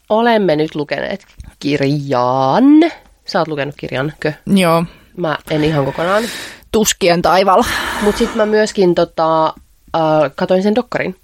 olemme 0.09 0.55
nyt 0.55 0.75
lukeneet 0.75 1.25
kirjan. 1.59 2.63
Sä 3.25 3.39
oot 3.39 3.47
lukenut 3.47 3.75
kirjan, 3.77 4.13
kö? 4.19 4.33
Joo. 4.47 4.85
Mä 5.17 5.37
en 5.49 5.63
ihan 5.63 5.85
kokonaan. 5.85 6.23
Tuskien 6.71 7.21
taivalla. 7.21 7.65
Mutta 8.01 8.19
sitten 8.19 8.37
mä 8.37 8.45
myöskin 8.45 8.95
tota, 8.95 9.47
äh, 9.95 10.31
katoin 10.35 10.63
sen 10.63 10.75
dokkarin. 10.75 11.15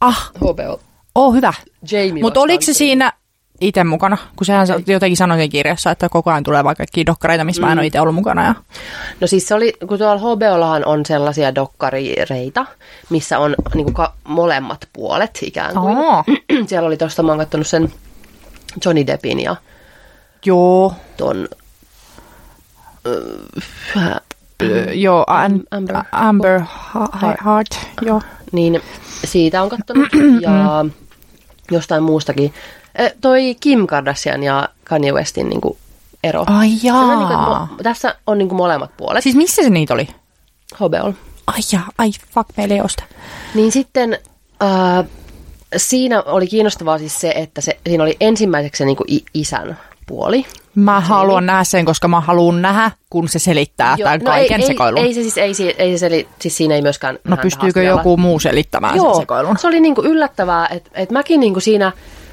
Ah, 0.00 0.30
HBO. 0.36 0.80
oh 1.14 1.34
hyvä. 1.34 1.52
Jamie 1.90 2.22
Mutta 2.22 2.40
oliko 2.40 2.62
se 2.62 2.72
siinä 2.72 3.12
itse 3.60 3.84
mukana? 3.84 4.16
Kun 4.36 4.44
sehän 4.46 4.66
sa- 4.66 4.80
jotenkin 4.86 5.16
sanoi 5.16 5.48
kirjassa, 5.48 5.90
että 5.90 6.08
koko 6.08 6.30
ajan 6.30 6.42
tulee 6.42 6.64
vaikka 6.64 6.80
kaikkia 6.80 7.06
dokkareita, 7.06 7.44
missä 7.44 7.62
mm. 7.62 7.66
mä 7.66 7.72
en 7.72 7.78
ole 7.78 7.86
itse 7.86 8.00
ollut 8.00 8.14
mukana. 8.14 8.44
Ja... 8.44 8.54
No 9.20 9.26
siis 9.26 9.48
se 9.48 9.54
oli, 9.54 9.72
kun 9.88 9.98
tuolla 9.98 10.18
HBOllahan 10.18 10.84
on 10.86 11.06
sellaisia 11.06 11.54
dokkarireita, 11.54 12.66
missä 13.10 13.38
on 13.38 13.54
niinku 13.74 13.92
ka- 13.92 14.14
molemmat 14.24 14.88
puolet 14.92 15.38
ikään 15.42 15.74
kuin. 15.74 15.96
Aa. 15.96 16.24
Siellä 16.66 16.86
oli 16.86 16.96
tuosta, 16.96 17.22
mä 17.22 17.32
oon 17.32 17.38
kattonut 17.38 17.66
sen 17.66 17.92
Johnny 18.84 19.06
Deppin 19.06 19.40
ja 19.40 19.56
Joo. 20.44 20.94
ton... 21.16 21.48
Ö, 23.06 24.20
joo, 24.92 25.24
An- 25.26 25.62
Amber. 25.70 25.96
Amber 26.12 26.60
Heart, 27.44 27.78
joo. 28.02 28.22
Niin 28.52 28.80
siitä 29.24 29.62
on 29.62 29.68
kattonut 29.68 30.08
ja 30.42 30.84
jostain 31.70 32.02
muustakin. 32.02 32.54
Toi 33.20 33.56
Kim 33.60 33.86
Kardashian 33.86 34.42
ja 34.42 34.68
Kanye 34.84 35.12
Westin 35.12 35.48
niin 35.48 35.60
kuin 35.60 35.78
ero. 36.24 36.44
Ai 36.46 36.68
Se 36.70 36.92
on 36.92 37.08
niin 37.08 37.18
kuin, 37.18 37.30
jaa. 37.38 37.68
mo- 37.78 37.82
tässä 37.82 38.14
on 38.26 38.38
niin 38.38 38.48
kuin 38.48 38.56
molemmat 38.56 38.90
puolet. 38.96 39.22
Siis 39.22 39.36
missä 39.36 39.62
se 39.62 39.70
niitä 39.70 39.94
oli? 39.94 40.08
Hobeol. 40.80 41.12
Ai 41.46 41.60
jaa, 41.72 41.88
ai 41.98 42.10
fuck, 42.34 42.48
meillä 42.56 42.74
ei 42.74 42.80
osta. 42.80 43.04
Niin 43.54 43.72
sitten 43.72 44.18
äh, 44.62 45.04
siinä 45.76 46.22
oli 46.22 46.46
kiinnostavaa 46.46 46.98
siis 46.98 47.20
se, 47.20 47.32
että 47.36 47.60
se, 47.60 47.78
siinä 47.88 48.04
oli 48.04 48.16
ensimmäiseksi 48.20 48.78
se 48.78 48.84
niin 48.84 48.96
kuin 48.96 49.06
isän 49.34 49.78
puoli. 50.06 50.46
Mä 50.74 51.00
haluan 51.00 51.46
nähdä 51.46 51.64
sen, 51.64 51.84
koska 51.84 52.08
mä 52.08 52.20
haluan 52.20 52.62
nähdä, 52.62 52.90
kun 53.10 53.28
se 53.28 53.38
selittää 53.38 53.94
Joo, 53.98 54.06
tämän 54.06 54.20
no 54.20 54.24
kaiken 54.30 54.60
ei, 54.60 54.66
sekoilun. 54.66 54.98
Ei, 55.00 55.06
ei, 55.06 55.14
se 55.14 55.22
siis, 55.22 55.38
ei, 55.38 55.54
se- 55.54 55.74
ei 55.78 55.92
se 55.92 55.98
seli, 55.98 56.28
siis 56.40 56.56
siinä 56.56 56.74
ei 56.74 56.82
myöskään 56.82 57.18
no 57.24 57.36
pystyykö 57.36 57.82
joku 57.82 58.16
muu 58.16 58.40
selittämään 58.40 58.96
Joo, 58.96 59.12
sen 59.14 59.22
sekoilun? 59.22 59.58
se 59.58 59.66
oli 59.66 59.80
niinku 59.80 60.02
yllättävää, 60.02 60.68
että 60.68 60.90
et 60.94 61.10
mäkin 61.10 61.40
niinku 61.40 61.60
siinä, 61.60 61.92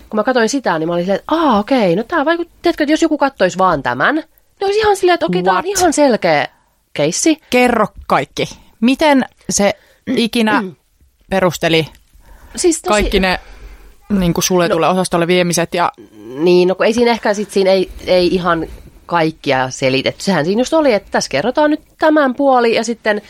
kun 0.10 0.18
mä 0.18 0.24
katsoin 0.24 0.50
sitä, 0.50 0.80
niin 0.80 0.88
mä 0.88 0.94
olin 0.94 1.06
silleen, 1.06 1.20
että 1.20 1.36
aa 1.36 1.60
okei, 1.60 1.96
no 1.96 2.04
tää 2.04 2.26
vaikuttaa, 2.26 2.58
tiedätkö, 2.62 2.84
että 2.84 2.94
jos 2.94 3.02
joku 3.02 3.18
kattoisi 3.18 3.58
vaan 3.58 3.84
tämän, 3.84 4.16
niin 4.16 4.26
olisi 4.62 4.80
ihan 4.80 4.96
silleen, 4.96 5.14
että 5.14 5.26
okei, 5.26 5.44
tää 5.44 5.58
on 5.58 5.66
ihan 5.66 5.94
selkeä 5.94 6.48
keissi. 6.94 7.38
Kerro 7.50 7.88
kaikki. 8.08 8.50
Miten 8.82 9.26
se 9.50 9.74
ikinä 10.08 10.64
perusteli 11.30 11.88
Siis 12.56 12.82
tosi, 12.82 12.90
kaikki 12.90 13.20
ne 13.20 13.40
niin 14.10 14.34
kuin 14.34 14.44
suljetulle 14.44 14.88
osastolle 14.88 15.28
viemiset 15.28 15.74
ja 15.74 15.92
Niin, 16.40 16.68
no 16.68 16.76
kun 16.76 16.86
ei 16.86 16.94
siinä 16.94 17.12
ehkä 17.12 17.34
sit 17.34 17.52
siinä 17.52 17.72
ei, 17.72 17.92
ei 18.06 18.28
ihan 18.28 18.68
kaikkia 19.06 19.70
selitetty. 19.70 20.24
Sehän 20.24 20.46
siinä 20.46 20.62
just 20.62 20.74
oli, 20.74 20.94
että 20.94 21.12
tässä 21.12 21.30
kerrotaan 21.30 21.72
nyt 21.72 21.82
tämän 21.98 22.36
puoli 22.36 22.76
ja 22.76 22.84
sitten 22.84 23.22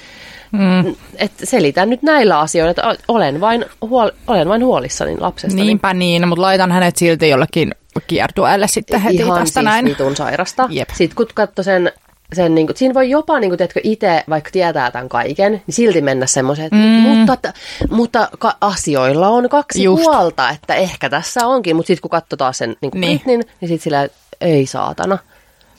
mm. 0.52 0.96
että 1.16 1.46
selitän 1.46 1.90
nyt 1.90 2.04
näillä 2.04 2.40
asioilla, 2.40 2.72
että 2.72 2.96
olen 3.08 3.42
vain, 3.42 3.66
huol, 3.82 4.10
olen 4.28 4.50
vain 4.50 4.66
huolissani 4.66 5.18
lapsesta. 5.18 5.56
niinpä 5.56 5.94
niin, 5.94 6.28
mutta 6.28 6.42
laitan 6.42 6.72
hänet 6.72 6.98
silti 6.98 7.30
jollekin 7.30 7.72
kiertueelle 8.08 8.68
sitten 8.68 9.02
heti 9.02 9.16
ihan 9.16 9.40
tästä 9.40 9.62
siis 9.62 9.98
näin. 9.98 10.16
sairasta. 10.16 10.68
Jep. 10.70 10.90
Sitten 10.94 11.16
kun 11.16 11.28
katsoi 11.34 11.64
sen, 11.64 11.92
sen 12.34 12.56
niin 12.56 12.68
kuin, 12.68 12.78
siinä 12.78 12.94
voi 12.94 13.10
jopa, 13.10 13.40
niin 13.40 13.50
kuin, 13.50 13.58
tiedätkö, 13.58 13.80
itse, 13.84 14.24
vaikka 14.30 14.50
tietää 14.52 14.92
tämän 14.92 15.10
kaiken, 15.10 15.52
niin 15.52 15.74
silti 15.74 16.02
mennä 16.02 16.26
semmoiseen, 16.26 16.70
mm. 16.72 16.80
mutta, 16.80 17.34
että- 17.34 17.54
mutta 17.90 18.30
ka- 18.40 18.58
asioilla 18.62 19.28
on 19.28 19.50
kaksi 19.50 19.84
Just. 19.84 20.04
puolta, 20.04 20.50
että 20.50 20.76
ehkä 20.76 21.10
tässä 21.10 21.48
onkin. 21.48 21.76
Mutta 21.76 21.88
sitten 21.88 22.02
kun 22.02 22.10
katsoo 22.12 22.38
taas 22.38 22.58
sen 22.58 22.76
niin 22.82 22.92
kuin 22.92 23.02
Niin. 23.02 23.20
Britneyn, 23.20 23.44
niin 23.62 23.70
sitten 23.70 23.84
sillä 23.84 24.08
ei 24.42 24.66
saatana. 24.66 25.18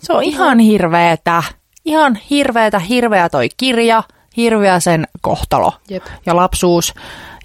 Se 0.02 0.12
on 0.12 0.22
ihan 0.22 0.58
hirveetä. 0.58 1.42
Ihan 1.84 2.18
hirveetä, 2.30 2.78
hirveä 2.78 3.28
toi 3.28 3.48
kirja, 3.56 4.02
hirveä 4.38 4.80
sen 4.80 5.08
kohtalo 5.20 5.72
Jep. 5.88 6.04
ja 6.26 6.36
lapsuus 6.36 6.94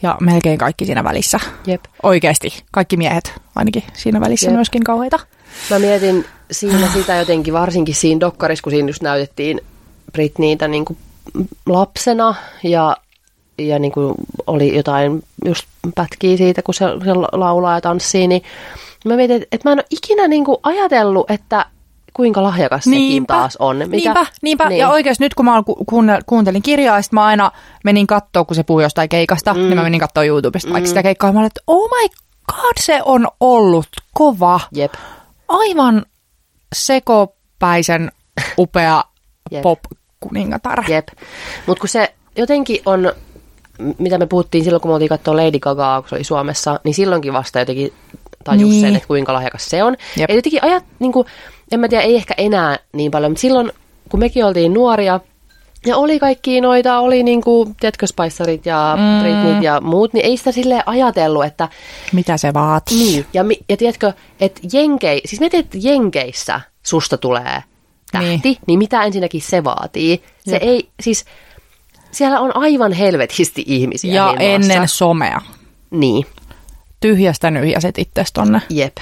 ja 0.01 0.17
melkein 0.19 0.57
kaikki 0.57 0.85
siinä 0.85 1.03
välissä. 1.03 1.39
Jep. 1.67 1.83
Oikeasti, 2.03 2.63
kaikki 2.71 2.97
miehet 2.97 3.33
ainakin 3.55 3.83
siinä 3.93 4.21
välissä 4.21 4.47
Jep. 4.47 4.55
myöskin 4.55 4.83
kauheita. 4.83 5.19
Mä 5.69 5.79
mietin 5.79 6.25
siinä 6.51 6.87
sitä 6.93 7.15
jotenkin, 7.15 7.53
varsinkin 7.53 7.95
siinä 7.95 8.19
dokkarissa, 8.19 8.63
kun 8.63 8.71
siinä 8.71 8.89
just 8.89 9.01
näytettiin 9.01 9.61
Britneytä 10.11 10.67
niin 10.67 10.85
kuin 10.85 10.97
lapsena 11.65 12.35
ja, 12.63 12.97
ja 13.57 13.79
niin 13.79 13.91
kuin 13.91 14.15
oli 14.47 14.75
jotain 14.75 15.23
just 15.45 15.65
pätkiä 15.95 16.37
siitä, 16.37 16.61
kun 16.61 16.73
se, 16.73 16.85
se 17.03 17.13
laulaa 17.13 17.75
ja 17.75 17.81
tanssii, 17.81 18.27
niin 18.27 18.41
mä 19.05 19.15
mietin, 19.15 19.45
että, 19.51 19.69
mä 19.69 19.71
en 19.71 19.79
ole 19.79 19.85
ikinä 19.89 20.27
niin 20.27 20.45
kuin 20.45 20.57
ajatellut, 20.63 21.31
että 21.31 21.65
kuinka 22.13 22.43
lahjakas 22.43 22.83
sekin 22.83 23.25
taas 23.27 23.57
on. 23.57 23.77
Mikä, 23.77 23.89
niinpä, 24.13 24.25
niinpä. 24.41 24.69
Niin. 24.69 24.79
Ja 24.79 24.89
oikeasti 24.89 25.23
nyt 25.23 25.33
kun 25.33 25.45
mä 25.45 25.63
ku- 25.65 25.85
kuuntelin 26.25 26.61
kirjaa, 26.61 27.01
sit 27.01 27.11
mä 27.11 27.25
aina 27.25 27.51
menin 27.83 28.07
kattoo, 28.07 28.45
kun 28.45 28.55
se 28.55 28.63
puhui 28.63 28.83
jostain 28.83 29.09
keikasta, 29.09 29.53
mm. 29.53 29.59
niin 29.59 29.75
mä 29.75 29.83
menin 29.83 29.99
kattoo 29.99 30.23
YouTubesta 30.23 30.67
mm. 30.69 30.73
vaikka 30.73 30.87
sitä 30.87 31.03
keikkaa. 31.03 31.31
Mä 31.31 31.39
olin, 31.39 31.47
että 31.47 31.61
oh 31.67 31.89
my 31.89 32.07
god, 32.55 32.73
se 32.79 33.01
on 33.05 33.27
ollut 33.39 33.87
kova. 34.13 34.59
Jep. 34.71 34.93
Aivan 35.47 36.05
sekopäisen 36.75 38.11
upea 38.57 39.03
pop-kuningatar. 39.61 40.83
Jep. 40.91 41.07
Mutta 41.67 41.81
kun 41.81 41.89
se 41.89 42.13
jotenkin 42.37 42.79
on, 42.85 43.13
mitä 43.97 44.17
me 44.17 44.25
puhuttiin 44.25 44.63
silloin, 44.63 44.81
kun 44.81 44.89
me 44.91 44.93
oltiin 44.93 45.09
katsoa 45.09 45.37
Lady 45.37 45.59
Gagaa, 45.59 46.01
kun 46.01 46.09
se 46.09 46.15
oli 46.15 46.23
Suomessa, 46.23 46.79
niin 46.83 46.93
silloinkin 46.95 47.33
vasta 47.33 47.59
jotenkin 47.59 47.93
tajus 48.43 48.69
Niin. 48.69 48.81
sen, 48.81 48.95
että 48.95 49.07
kuinka 49.07 49.33
lahjakas 49.33 49.65
se 49.65 49.83
on. 49.83 49.95
Jep. 50.17 50.29
Ja 50.29 50.35
jotenkin 50.35 50.63
ajat, 50.63 50.83
niin 50.99 51.11
kuin, 51.11 51.27
en 51.73 51.79
mä 51.79 51.87
tiedä, 51.87 52.03
ei 52.03 52.15
ehkä 52.15 52.33
enää 52.37 52.79
niin 52.93 53.11
paljon, 53.11 53.31
mutta 53.31 53.41
silloin, 53.41 53.71
kun 54.09 54.19
mekin 54.19 54.45
oltiin 54.45 54.73
nuoria, 54.73 55.19
ja 55.85 55.97
oli 55.97 56.19
kaikki 56.19 56.61
noita, 56.61 56.99
oli 56.99 57.23
niinku, 57.23 57.71
tiedätkö, 57.79 58.07
Spicerit 58.07 58.65
ja 58.65 58.97
mm. 59.55 59.61
Ja 59.61 59.81
muut, 59.81 60.13
niin 60.13 60.25
ei 60.25 60.37
sitä 60.37 60.51
silleen 60.51 60.83
ajatellut, 60.85 61.45
että 61.45 61.69
Mitä 62.13 62.37
se 62.37 62.53
vaatii? 62.53 62.97
niin. 62.97 63.25
Ja, 63.33 63.45
ja 63.69 63.77
tiedätkö, 63.77 64.13
että 64.39 64.61
Jenkei, 64.73 65.21
siis 65.25 65.39
mietit, 65.39 65.59
että 65.59 65.77
Jenkeissä 65.81 66.61
susta 66.83 67.17
tulee 67.17 67.63
tähti, 68.11 68.27
Niin. 68.27 68.41
niin, 68.43 68.57
niin 68.67 68.79
mitä 68.79 69.03
ensinnäkin 69.03 69.41
se 69.41 69.63
vaatii? 69.63 70.23
Se 70.45 70.51
Jep. 70.51 70.63
ei, 70.63 70.89
siis 70.99 71.25
siellä 72.11 72.39
on 72.39 72.57
aivan 72.57 72.91
helvetisti 72.93 73.63
ihmisiä 73.67 74.13
Ja 74.13 74.27
niin 74.31 74.41
ennen 74.41 74.87
somea. 74.87 75.41
Niin, 75.91 76.25
Tyhjästä 76.99 77.51
nyhjäset 77.51 77.97
itses 77.97 78.33
tonne. 78.33 78.61
jep. 78.69 78.97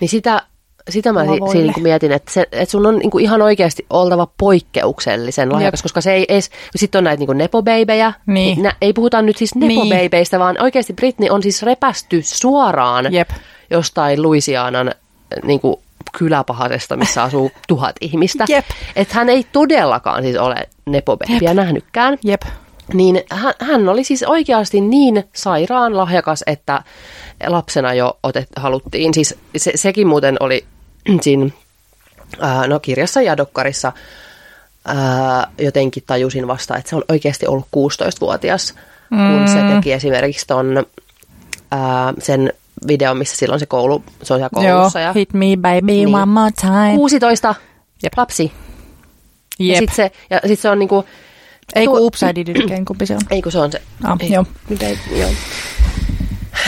Niin 0.00 0.08
sitä, 0.08 0.42
sitä 0.90 1.12
mä 1.12 1.24
si- 1.24 1.52
siinä 1.52 1.72
niin 1.72 1.82
mietin, 1.82 2.12
että, 2.12 2.32
se, 2.32 2.46
että 2.52 2.70
sun 2.72 2.86
on 2.86 2.98
niin 2.98 3.10
kuin 3.10 3.24
ihan 3.24 3.42
oikeasti 3.42 3.86
oltava 3.90 4.28
poikkeuksellisen 4.38 5.52
lahjakas, 5.52 5.78
Jep. 5.78 5.82
koska 5.84 6.00
se 6.00 6.12
ei 6.12 6.24
edes, 6.28 6.50
sitten 6.76 6.98
on 6.98 7.04
näitä 7.04 7.24
niin 7.26 7.38
nepobeibejä, 7.38 8.12
Niin. 8.26 8.62
nä, 8.62 8.72
ei 8.80 8.92
puhuta 8.92 9.22
nyt 9.22 9.36
siis 9.36 9.54
Niin. 9.54 9.68
nepobeibeistä, 9.68 10.38
vaan 10.38 10.62
oikeasti 10.62 10.92
Britney 10.92 11.28
on 11.30 11.42
siis 11.42 11.62
repästy 11.62 12.20
suoraan 12.24 13.12
Jep. 13.12 13.30
jostain 13.70 14.22
Louisianan 14.22 14.92
niin 15.44 15.60
kuin 15.60 15.76
kyläpahasesta, 16.18 16.96
missä 16.96 17.22
asuu 17.22 17.50
tuhat 17.68 17.96
ihmistä. 18.00 18.44
Jep. 18.48 18.64
Että 18.96 19.14
hän 19.14 19.28
ei 19.28 19.46
todellakaan 19.52 20.22
siis 20.22 20.36
ole 20.36 20.54
nepobeibiä 20.86 21.54
nähnytkään. 21.54 22.18
Jep. 22.24 22.42
Niin 22.94 23.22
hän, 23.30 23.54
hän 23.58 23.88
oli 23.88 24.04
siis 24.04 24.22
oikeasti 24.22 24.80
niin 24.80 25.24
sairaan 25.32 25.96
lahjakas, 25.96 26.44
että 26.46 26.82
lapsena 27.46 27.94
jo 27.94 28.18
otet, 28.22 28.48
haluttiin. 28.56 29.14
Siis 29.14 29.34
se, 29.56 29.72
sekin 29.74 30.06
muuten 30.06 30.36
oli 30.40 30.64
siinä 31.22 31.50
ää, 32.40 32.66
no, 32.66 32.80
kirjassa 32.80 33.22
ja 33.22 33.36
dokkarissa 33.36 33.92
ää, 34.84 35.46
jotenkin 35.58 36.02
tajusin 36.06 36.48
vasta, 36.48 36.76
että 36.76 36.90
se 36.90 36.96
on 36.96 37.04
oikeasti 37.08 37.46
ollut 37.46 37.66
16-vuotias, 37.76 38.74
mm. 39.10 39.38
kun 39.38 39.48
se 39.48 39.74
teki 39.74 39.92
esimerkiksi 39.92 40.46
ton, 40.46 40.86
ää, 41.70 42.12
sen 42.18 42.52
videon, 42.86 43.16
missä 43.18 43.36
silloin 43.36 43.60
se 43.60 43.66
koulu, 43.66 44.04
se 44.22 44.34
on 44.34 44.40
siellä 44.40 44.66
Joo, 44.68 44.76
koulussa. 44.76 45.00
Ja 45.00 45.12
hit 45.12 45.32
me 45.34 45.46
baby 45.60 45.86
Niin. 45.86 46.14
one 46.14 46.26
more 46.26 46.50
time. 46.60 46.94
16 46.96 47.54
Jep. 48.02 48.12
lapsi. 48.16 48.52
Ja 49.58 49.66
Jep. 49.66 49.78
sitten 49.78 49.96
se, 49.96 50.10
ja 50.30 50.40
sit 50.46 50.60
se 50.60 50.70
on 50.70 50.78
niinku, 50.78 51.04
Ei 51.74 51.86
kun 51.86 52.10
I 52.30 52.34
Did 52.34 52.48
It 52.48 52.64
Again, 52.64 52.84
kumpi 52.84 53.06
se 53.06 53.14
on? 53.14 53.20
ei 53.30 53.42
kun 53.42 53.52
se 53.52 53.58
on 53.58 53.72
se. 53.72 53.82
Ah, 54.04 54.16
ei, 54.20 54.32
joo. 54.32 54.44
Nyt 54.68 54.82
ei, 54.82 54.98
joo. 55.10 55.30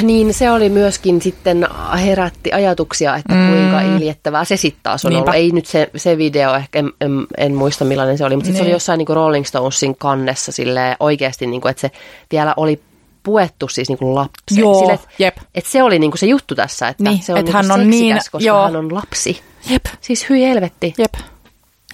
Niin 0.03 0.34
se 0.34 0.51
oli 0.51 0.68
myöskin 0.68 1.22
sitten 1.22 1.66
herätti 2.05 2.53
ajatuksia, 2.53 3.16
että 3.16 3.34
mm. 3.34 3.49
kuinka 3.51 3.80
iljettävää 3.80 4.44
se 4.44 4.57
sitten 4.57 4.82
taas 4.82 5.05
on 5.05 5.12
Niinpä. 5.12 5.30
ollut. 5.30 5.34
Ei 5.42 5.51
nyt 5.53 5.66
se, 5.66 5.90
se 5.96 6.18
video, 6.18 6.55
ehkä 6.55 6.78
en, 6.78 6.90
en, 7.01 7.11
en 7.38 7.55
muista 7.55 7.84
millainen 7.84 8.18
se 8.18 8.24
oli, 8.24 8.36
mutta 8.36 8.46
sitten 8.46 8.59
se 8.59 8.62
oli 8.62 8.68
Niin. 8.68 8.72
jossain 8.72 8.99
niin 8.99 9.09
Rolling 9.09 9.44
Stonesin 9.44 9.96
kannessa 9.96 10.53
silleen, 10.53 10.96
oikeasti, 11.01 11.46
niin 11.46 11.61
kuin, 11.61 11.70
että 11.70 11.80
se 11.80 11.90
vielä 12.32 12.55
oli 12.57 12.82
puettu 13.22 13.68
siis 13.68 13.88
niin 13.88 13.99
kuin 13.99 14.14
lapsi. 14.14 14.61
Joo, 14.61 14.78
Sille, 14.78 14.92
että, 14.92 15.09
jep. 15.18 15.36
että 15.55 15.70
se 15.70 15.82
oli 15.82 15.99
niin 15.99 16.11
kuin 16.11 16.18
se 16.18 16.26
juttu 16.26 16.55
tässä, 16.55 16.88
että 16.88 17.03
Niin, 17.05 17.22
se 17.22 17.32
on, 17.32 17.38
että 17.38 17.49
niin 17.49 17.57
hän 17.57 17.66
kuin 17.66 17.80
on 17.80 17.90
niin- 17.90 18.14
seksikäs, 18.14 18.30
koska 18.30 18.46
joo. 18.46 18.64
hän 18.64 18.76
on 18.76 18.94
lapsi. 18.94 19.40
Jep. 19.70 19.84
Siis 20.01 20.28
hyi 20.30 20.42
helvetti. 20.49 20.94
Jep. 20.99 21.14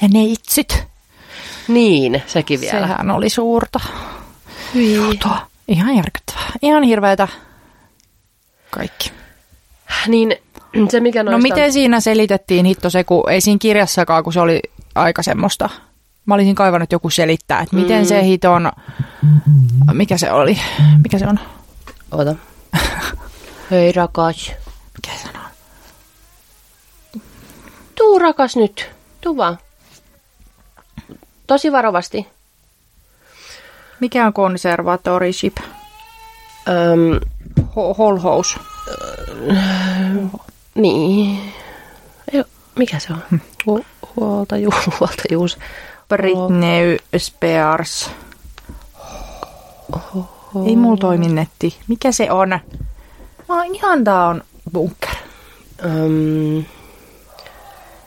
Ja 0.02 0.08
neitsyt. 0.12 0.84
Niin, 1.68 2.22
sekin 2.26 2.60
vielä. 2.60 2.80
Sehän 2.80 3.10
oli 3.10 3.28
suurta. 3.28 3.80
Hyi. 4.74 5.18
Ihan 5.68 5.96
järkyttävää. 5.96 6.50
Ihan 6.62 6.82
hirveetä. 6.82 7.28
Kaikki. 8.74 9.12
Niin 10.08 10.36
se 10.90 11.00
mikä 11.00 11.22
noista... 11.22 11.38
No 11.38 11.42
miten 11.42 11.72
siinä 11.72 12.00
selitettiin 12.00 12.66
hitto 12.66 12.90
se, 12.90 13.04
kun 13.04 13.30
ei 13.30 13.40
siinä 13.40 13.58
kirjassakaan, 13.58 14.24
kun 14.24 14.32
se 14.32 14.40
oli 14.40 14.60
aika 14.94 15.22
semmoista. 15.22 15.70
Mä 16.26 16.34
olisin 16.34 16.54
kaivannut 16.54 16.92
joku 16.92 17.10
selittää, 17.10 17.60
että 17.60 17.76
miten 17.76 18.00
Mm. 18.02 18.06
se 18.08 18.22
hiton, 18.24 18.72
mikä 19.92 20.16
se 20.18 20.32
oli, 20.32 20.58
mikä 21.02 21.18
se 21.18 21.26
on, 21.26 21.40
Ota. 22.12 22.34
Hei 23.70 23.92
rakas. 23.92 24.52
mikä 24.94 25.16
se 25.22 25.28
on? 25.34 25.40
Tuu 27.94 28.18
rakas 28.18 28.56
nyt. 28.56 28.90
Tuu 29.20 29.36
vaan. 29.36 29.58
Tosi 31.46 31.72
varovasti. 31.72 32.26
Mikä 34.00 34.26
on 34.26 34.32
conservatorship? 34.32 35.56
Öm, 36.68 37.20
Ho- 37.60 37.94
Holhouse. 37.98 38.58
niin. 40.74 41.52
Mikä 42.78 42.98
se 42.98 43.12
on? 43.12 43.22
Hu- 43.70 43.84
huoltajuus. 44.16 44.74
huoltajuus. 45.00 45.58
Britney 46.08 46.96
Spears. 47.18 48.10
Ei 50.66 50.76
mulla 50.76 50.96
toimi 50.96 51.28
netti. 51.28 51.78
Mikä 51.88 52.12
se 52.12 52.30
on? 52.30 52.48
Mä 53.48 53.54
oon 53.62 53.74
ihan 53.74 54.04
tää 54.04 54.26
on 54.26 54.42
bunker. 54.72 55.14
Um, 55.84 56.64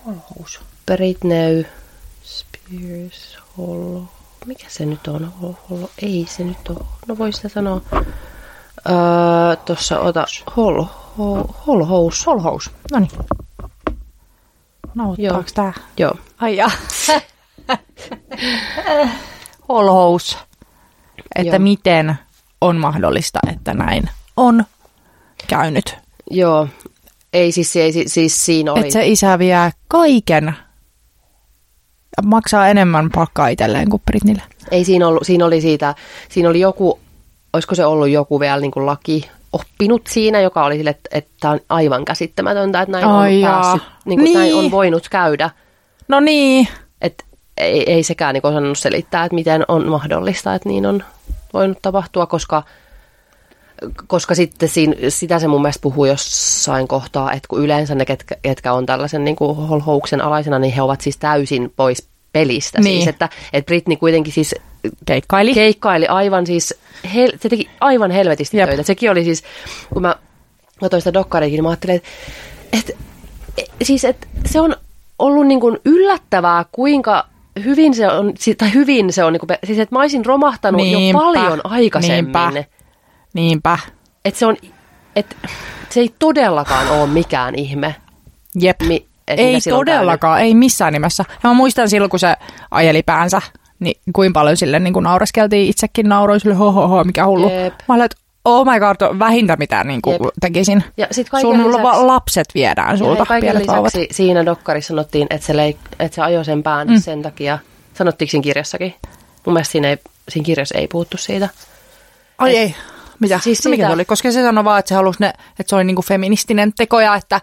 Holhous. 0.05 0.59
Britney 0.85 1.65
Spears 2.23 3.37
Hollow. 3.57 4.03
Mikä 4.45 4.65
se 4.69 4.85
nyt 4.85 5.07
on? 5.07 5.33
Hollow. 5.69 5.89
Ei 6.01 6.25
se 6.29 6.43
nyt 6.43 6.69
ole. 6.69 6.79
No 7.07 7.17
voi 7.17 7.33
sitä 7.33 7.49
sanoa. 7.49 7.81
Öö, 8.89 9.55
Tuossa 9.65 9.99
ota 9.99 10.25
hol, 10.55 10.83
hol, 11.17 11.43
holhous. 11.67 12.25
Holhous. 12.25 12.71
No 12.91 12.99
niin. 12.99 13.11
Nauhoittaaks 14.95 15.53
tää? 15.53 15.73
Joo. 15.97 16.13
Ai 16.37 16.57
ja. 16.57 16.71
Holhous. 19.69 20.37
Että 21.35 21.55
Joo. 21.55 21.59
miten 21.59 22.15
on 22.61 22.77
mahdollista, 22.77 23.39
että 23.51 23.73
näin 23.73 24.09
on 24.37 24.63
käynyt. 25.47 25.97
Joo. 26.31 26.67
Ei 27.33 27.51
siis, 27.51 27.75
ei, 27.75 27.91
siis, 27.93 28.13
siis 28.13 28.45
siinä 28.45 28.71
oli. 28.73 28.79
Että 28.79 28.93
se 28.93 29.07
isä 29.07 29.39
vie 29.39 29.71
kaiken 29.87 30.55
maksaa 32.25 32.67
enemmän 32.67 33.09
palkkaa 33.09 33.47
itselleen 33.47 33.89
kuin 33.89 34.01
Britnille. 34.05 34.41
Ei 34.71 34.85
siinä 34.85 35.07
ollut, 35.07 35.23
siinä 35.25 35.45
oli 35.45 35.61
siitä, 35.61 35.95
siinä 36.29 36.49
oli 36.49 36.59
joku, 36.59 36.99
olisiko 37.53 37.75
se 37.75 37.85
ollut 37.85 38.09
joku 38.09 38.39
vielä 38.39 38.59
niin 38.59 38.71
kuin 38.71 38.85
laki 38.85 39.29
oppinut 39.53 40.07
siinä, 40.07 40.41
joka 40.41 40.65
oli 40.65 40.77
sille, 40.77 40.89
että, 40.89 41.09
että 41.11 41.31
tämä 41.39 41.53
on 41.53 41.59
aivan 41.69 42.05
käsittämätöntä, 42.05 42.81
että 42.81 42.91
näin 42.91 43.05
Ai 43.05 43.35
on 43.35 43.39
jaa. 43.41 43.61
päässyt, 43.61 43.89
niin 44.05 44.19
kuin, 44.19 44.23
Niin. 44.23 44.37
näin 44.37 44.55
on 44.55 44.71
voinut 44.71 45.09
käydä. 45.09 45.49
No 46.07 46.19
niin. 46.19 46.67
Että 47.01 47.23
ei, 47.57 47.91
ei 47.93 48.03
sekään 48.03 48.33
niin 48.33 48.45
osannut 48.45 48.77
selittää, 48.77 49.25
että 49.25 49.35
miten 49.35 49.65
on 49.67 49.87
mahdollista, 49.89 50.55
että 50.55 50.69
niin 50.69 50.85
on 50.85 51.03
voinut 51.53 51.77
tapahtua, 51.81 52.25
koska, 52.25 52.63
koska 54.07 54.35
sitten 54.35 54.69
siinä, 54.69 54.95
sitä 55.09 55.39
se 55.39 55.47
mun 55.47 55.61
mielestä 55.61 55.81
puhuu 55.81 56.05
jossain 56.05 56.87
kohtaa, 56.87 57.31
että 57.31 57.47
kun 57.47 57.63
yleensä 57.63 57.95
ne, 57.95 58.05
ketkä, 58.05 58.35
ketkä 58.41 58.73
on 58.73 58.85
tällaisen 58.85 59.25
niin 59.25 59.35
kuin 59.35 59.55
holhouksen 59.55 60.21
alaisena, 60.21 60.59
niin 60.59 60.73
he 60.73 60.81
ovat 60.81 61.01
siis 61.01 61.17
täysin 61.17 61.73
pois 61.75 62.09
pelistä. 62.39 62.81
Niin. 62.81 62.95
Siis, 62.95 63.07
että, 63.07 63.29
että 63.53 63.67
Britney 63.67 63.97
kuitenkin 63.97 64.33
siis 64.33 64.55
Keikkaili. 65.05 65.53
keikkaili 65.53 66.07
aivan 66.07 66.47
siis, 66.47 66.73
hel, 67.15 67.31
se 67.41 67.49
teki 67.49 67.69
aivan 67.81 68.11
helvetisti 68.11 68.57
Jep. 68.57 68.67
töitä. 68.69 68.83
Sekin 68.83 69.11
oli 69.11 69.23
siis, 69.23 69.43
kun 69.93 70.01
mä 70.01 70.15
katsoin 70.79 71.01
sitä 71.01 71.13
dokkariikin, 71.13 71.57
niin 71.57 71.63
mä 71.63 71.69
ajattelin, 71.69 71.95
että, 71.95 72.07
että 72.73 72.93
et, 73.57 73.71
siis, 73.83 74.05
että 74.05 74.27
se 74.45 74.61
on 74.61 74.75
ollut 75.19 75.47
niin 75.47 75.59
kuin 75.59 75.77
yllättävää, 75.85 76.65
kuinka 76.71 77.27
hyvin 77.63 77.93
se 77.93 78.07
on, 78.07 78.33
tai 78.57 78.73
hyvin 78.73 79.13
se 79.13 79.23
on, 79.23 79.33
niin 79.33 79.39
kuin, 79.39 79.49
siis 79.63 79.79
että 79.79 79.95
mä 79.95 79.99
olisin 79.99 80.25
romahtanut 80.25 80.81
Niinpä, 80.81 81.17
jo 81.19 81.23
paljon 81.23 81.61
aikaisemmin. 81.63 82.23
niinpä. 82.23 82.63
Niinpä. 83.33 83.79
Että 84.25 84.39
se 84.39 84.45
on, 84.45 84.57
että 85.15 85.35
se 85.89 85.99
ei 85.99 86.13
todellakaan 86.19 86.89
ole 86.89 87.07
mikään 87.07 87.55
ihme. 87.55 87.95
Jep. 88.59 88.81
Mi- 88.81 89.06
ei 89.27 89.59
todellakaan, 89.69 90.41
ei 90.41 90.53
missään 90.55 90.93
nimessä. 90.93 91.25
Ja 91.43 91.49
mä 91.49 91.53
muistan 91.53 91.89
silloin, 91.89 92.09
kun 92.09 92.19
se 92.19 92.35
ajeli 92.71 93.03
päänsä, 93.03 93.41
niin 93.79 94.01
kuinka 94.13 94.39
paljon 94.39 94.57
sille 94.57 94.79
niin 94.79 94.93
naureskeltiin. 94.93 95.69
Itsekin 95.69 96.09
nauroin 96.09 96.39
sille, 96.39 96.55
ho, 96.55 96.71
ho, 96.71 96.87
ho 96.87 97.03
mikä 97.03 97.25
hullu. 97.25 97.49
Jep. 97.49 97.73
Mä 97.87 97.95
olin, 97.95 98.05
että 98.05 98.17
oh 98.45 98.65
my 98.65 98.79
god, 98.79 99.19
vähintä 99.19 99.55
mitä 99.57 99.83
niin 99.83 100.01
kuin 100.01 100.13
Jep. 100.13 100.21
tekisin. 100.41 100.83
Ja 100.97 101.07
sit 101.11 101.27
Sun 101.41 101.57
lisäksi- 101.57 102.05
lapset 102.05 102.47
viedään 102.55 102.91
Ja 102.91 102.97
sulta, 102.97 103.15
hei, 103.17 103.25
kaiken 103.25 103.51
pienet 103.51 103.67
vauvat. 103.67 103.93
lisäksi 103.93 104.13
siinä 104.15 104.45
dokkarissa 104.45 104.87
sanottiin, 104.87 105.27
että 105.29 105.47
se, 105.47 105.53
leik- 105.53 105.95
että 105.99 106.15
se 106.15 106.21
ajoi 106.21 106.45
sen 106.45 106.63
pään 106.63 106.87
mm. 106.87 107.01
sen 107.01 107.21
takia. 107.21 107.59
Sanottiinko 107.93 108.29
siinä 108.31 108.43
kirjassakin? 108.43 108.93
Mun 109.45 109.53
mielestä 109.53 109.71
siinä, 109.71 109.89
ei, 109.89 109.97
siinä 110.29 110.45
kirjassa 110.45 110.77
ei 110.77 110.87
puhuttu 110.87 111.17
siitä. 111.17 111.49
Ai 112.37 112.57
ei. 112.57 112.75
Mitä? 113.19 113.39
Siis 113.39 113.43
Siis 113.57 113.65
Mikä 113.71 113.83
siitä- 113.83 113.93
oli? 113.93 114.05
Koska 114.05 114.31
se 114.31 114.41
sanoi 114.41 114.63
vaan, 114.63 114.79
että 114.79 114.89
se 114.89 114.95
halusi 114.95 115.19
ne, 115.19 115.27
että 115.59 115.63
se 115.69 115.75
oli 115.75 115.83
niinku 115.83 116.01
feministinen 116.01 116.73
teko 116.77 116.99
ja 116.99 117.15
että, 117.15 117.41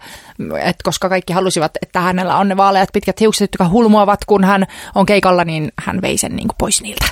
että 0.61 0.85
koska 0.85 1.09
kaikki 1.09 1.33
halusivat, 1.33 1.73
että 1.83 2.01
hänellä 2.01 2.37
on 2.37 2.49
ne 2.49 2.57
vaaleat 2.57 2.89
pitkät 2.93 3.21
hiukset, 3.21 3.51
jotka 3.53 3.69
hulmuavat, 3.73 4.25
kun 4.25 4.45
hän 4.45 4.67
on 4.95 5.07
keikalla, 5.07 5.45
niin 5.45 5.73
hän 5.79 6.03
vei 6.03 6.19
sen 6.19 6.37
niinku 6.37 6.55
pois 6.59 6.83
niiltä. 6.83 7.07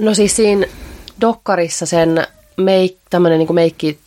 No 0.00 0.14
siis 0.14 0.36
siinä 0.36 0.66
dokkarissa 1.20 1.86
sen 1.86 2.26
meik, 2.56 2.96
tämmöinen 3.10 3.38
niin 3.38 3.54
meikki, 3.54 3.98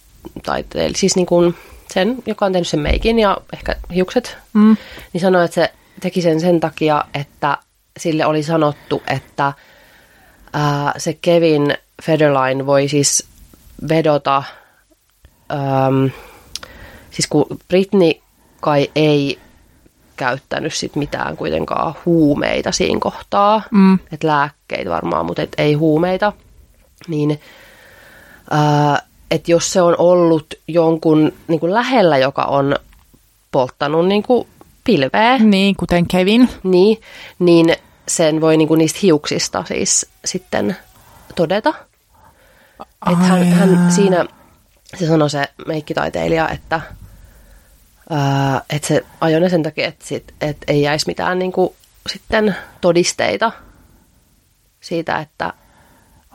tai 0.46 0.66
eli 0.76 0.94
siis 0.98 1.16
niin 1.16 1.26
kuin 1.26 1.56
sen, 1.94 2.18
joka 2.26 2.46
on 2.46 2.52
tehnyt 2.52 2.68
sen 2.68 2.80
meikin 2.80 3.20
ja 3.20 3.38
ehkä 3.54 3.76
hiukset, 3.94 4.38
Mm. 4.54 4.78
niin 5.14 5.22
sanoi, 5.22 5.46
että 5.46 5.56
se 5.56 5.72
teki 6.00 6.22
sen 6.22 6.39
sen 6.39 6.60
takia, 6.60 7.06
että 7.14 7.58
sille 8.00 8.26
oli 8.26 8.44
sanottu, 8.44 9.04
että 9.08 9.54
ää, 10.54 10.94
se 10.98 11.14
Kevin 11.22 11.78
Federline 12.04 12.66
voi 12.66 12.88
siis 12.88 13.28
vedota, 13.89 14.43
äm, 15.51 16.09
siis 17.11 17.27
kun 17.29 17.45
Britney 17.67 18.11
kai 18.61 18.91
ei 18.95 19.39
käyttänyt 20.15 20.73
sit 20.73 20.95
mitään 20.95 21.38
kuitenkaan 21.38 21.93
huumeita 22.05 22.71
siinä 22.71 22.99
kohtaa, 22.99 23.61
Mm. 23.71 23.99
että 24.11 24.27
lääkkeitä 24.27 24.89
varmaan, 24.89 25.25
mutta 25.25 25.41
et 25.41 25.55
ei 25.57 25.73
huumeita, 25.73 26.34
niin 27.07 27.41
ää, 28.51 29.01
että 29.32 29.51
jos 29.51 29.73
se 29.73 29.82
on 29.82 29.95
ollut 29.97 30.45
jonkun 30.67 31.34
niin 31.47 31.59
kuin 31.59 31.73
lähellä, 31.73 32.17
joka 32.17 32.43
on 32.43 32.75
polttanut 33.51 34.07
niin 34.07 34.23
kuin 34.23 34.47
pilveä, 34.84 35.38
Niin, 35.38 35.75
kuten 35.75 36.07
Kevin. 36.07 36.49
niin, 36.63 37.01
niin 37.39 37.75
sen 38.07 38.41
voi 38.41 38.57
niin 38.57 38.67
kuin 38.67 38.77
niistä 38.77 38.99
hiuksista 39.03 39.63
siis 39.67 40.05
sitten 40.25 40.75
todeta. 41.36 41.73
Että 43.06 43.26
hän, 43.26 43.45
hän 43.47 43.91
siinä, 43.91 44.26
se 44.95 45.08
sanoi 45.08 45.30
se 45.30 45.43
meikkitaiteilija, 45.68 46.49
että, 46.49 46.82
ää, 48.10 48.62
että 48.70 48.88
se 48.88 49.06
ajoi 49.22 49.39
ne 49.41 49.49
sen 49.49 49.64
takia, 49.64 49.88
että, 49.88 50.06
sit, 50.08 50.34
että 50.41 50.66
ei 50.68 50.82
jäisi 50.82 51.08
mitään 51.08 51.39
niin 51.39 51.52
kuin, 51.52 51.70
sitten 52.10 52.56
todisteita 52.82 53.52
siitä, 54.82 55.20
että 55.20 55.54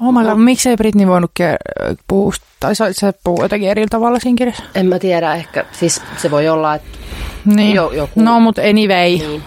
Oh 0.02 0.12
my 0.12 0.24
god, 0.24 0.38
miksei 0.38 0.76
Britney 0.76 1.06
voinut 1.06 1.30
ke- 1.40 1.94
puhua, 2.08 2.32
tai 2.60 2.74
se, 2.74 2.84
se 2.92 3.12
puhuu 3.24 3.42
jotenkin 3.42 3.70
eri 3.70 3.86
tavalla 3.86 4.18
siinä 4.18 4.36
kirjassa? 4.36 4.62
en 4.74 4.86
mä 4.86 4.98
tiedä, 4.98 5.34
ehkä, 5.34 5.64
siis 5.72 6.02
se 6.16 6.30
voi 6.30 6.48
olla, 6.48 6.74
että 6.74 6.98
Niin. 7.44 7.74
Jo- 7.74 7.92
joku- 7.92 8.20
No, 8.22 8.40
mutta 8.40 8.62
anyway. 8.62 9.08
niin. 9.28 9.42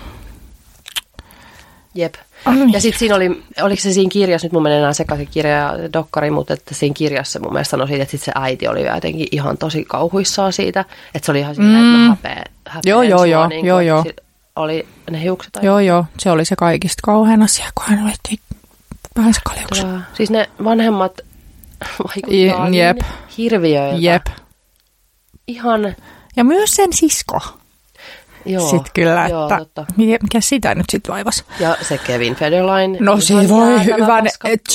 Jep. 1.95 2.15
Ah, 2.45 2.55
niin. 2.55 2.73
Ja 2.73 2.81
sitten 2.81 2.99
siinä 2.99 3.15
oli, 3.15 3.43
oliko 3.61 3.81
se 3.81 3.93
siinä 3.93 4.09
kirjassa, 4.09 4.45
nyt 4.45 4.51
mun 4.53 4.63
menee 4.63 4.77
enää 4.79 4.93
sekaisin 4.93 5.27
kirja 5.31 5.57
ja 5.57 5.93
dokkari, 5.93 6.31
mutta 6.31 6.53
että 6.53 6.75
siinä 6.75 6.93
kirjassa 6.93 7.39
mun 7.39 7.53
mielestä 7.53 7.71
sanoi 7.71 7.87
siitä, 7.87 8.03
että 8.03 8.11
sit 8.11 8.21
se 8.21 8.31
äiti 8.35 8.67
oli 8.67 8.85
jotenkin 8.87 9.27
ihan 9.31 9.57
tosi 9.57 9.85
kauhuissaan 9.85 10.53
siitä, 10.53 10.85
että 11.15 11.25
se 11.25 11.31
oli 11.31 11.39
ihan 11.39 11.55
silleen, 11.55 11.75
että 11.75 11.97
Mm. 11.97 12.03
mä 12.03 12.09
häpeän, 12.09 12.43
häpeän 12.67 12.81
Joo, 12.91 13.01
joo, 13.03 13.17
sua, 13.19 13.25
joo, 13.25 13.47
niin 13.47 13.65
joo, 13.65 13.79
joo. 13.79 14.05
Oli 14.55 14.87
ne 15.11 15.21
hiukset 15.21 15.55
aika 15.55 15.65
Joo, 15.65 15.79
joo, 15.79 16.05
se 16.19 16.31
oli 16.31 16.45
se 16.45 16.55
kaikista 16.55 17.01
kauhean 17.03 17.41
asia, 17.41 17.65
kun 17.75 17.85
hän 17.87 18.07
otti 18.07 18.39
vähänsä 19.17 19.41
kaljauksen. 19.45 19.85
Tää- 19.87 20.01
Siis 20.13 20.29
ne 20.29 20.49
vanhemmat 20.63 21.17
vaikuttaa 22.07 22.67
Je- 22.69 22.75
jep. 22.75 22.97
niin 22.97 23.05
hirviöiltä. 23.37 23.97
Jep. 24.01 24.25
Ihan, 25.47 25.95
Ja 26.35 26.43
myös 26.43 26.75
sen 26.75 26.93
sisko. 26.93 27.39
Joo. 28.51 28.69
Sitten 28.69 28.91
kyllä, 28.93 29.27
joo, 29.29 29.43
että 29.43 29.57
totta. 29.57 29.85
mikä, 29.97 30.39
sitä 30.39 30.75
nyt 30.75 30.85
sitten 30.91 31.13
vaivasi? 31.13 31.43
Ja 31.59 31.77
se 31.81 31.97
Kevin 31.97 32.35
Federline. 32.35 32.97
No 32.99 33.21
siinä 33.21 33.49
voi 33.49 33.85
hyvän. 33.85 34.25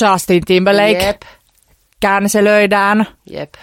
Justin 0.01 0.41
Timberlake 0.45 1.05
Jep, 1.05 1.21
känselöidään. 1.99 3.05
jep. 3.29 3.53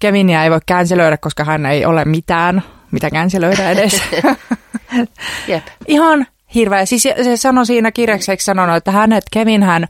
Kevinia 0.00 0.44
ei 0.44 0.50
voi 0.50 0.60
känselöidä, 0.66 1.16
koska 1.16 1.44
hän 1.44 1.66
ei 1.66 1.84
ole 1.84 2.04
mitään, 2.04 2.62
mitä 2.90 3.10
känselöidä 3.10 3.70
edes. 3.70 4.02
Jep. 5.48 5.66
Ihan 5.86 6.26
hirveä. 6.54 6.86
Siis 6.86 7.02
se, 7.02 7.36
sanoi 7.36 7.66
siinä 7.66 7.92
kirjakseksi 7.92 8.44
sanonut, 8.44 8.76
että 8.76 8.90
hänet, 8.90 9.24
Kevin 9.30 9.62
hän 9.62 9.86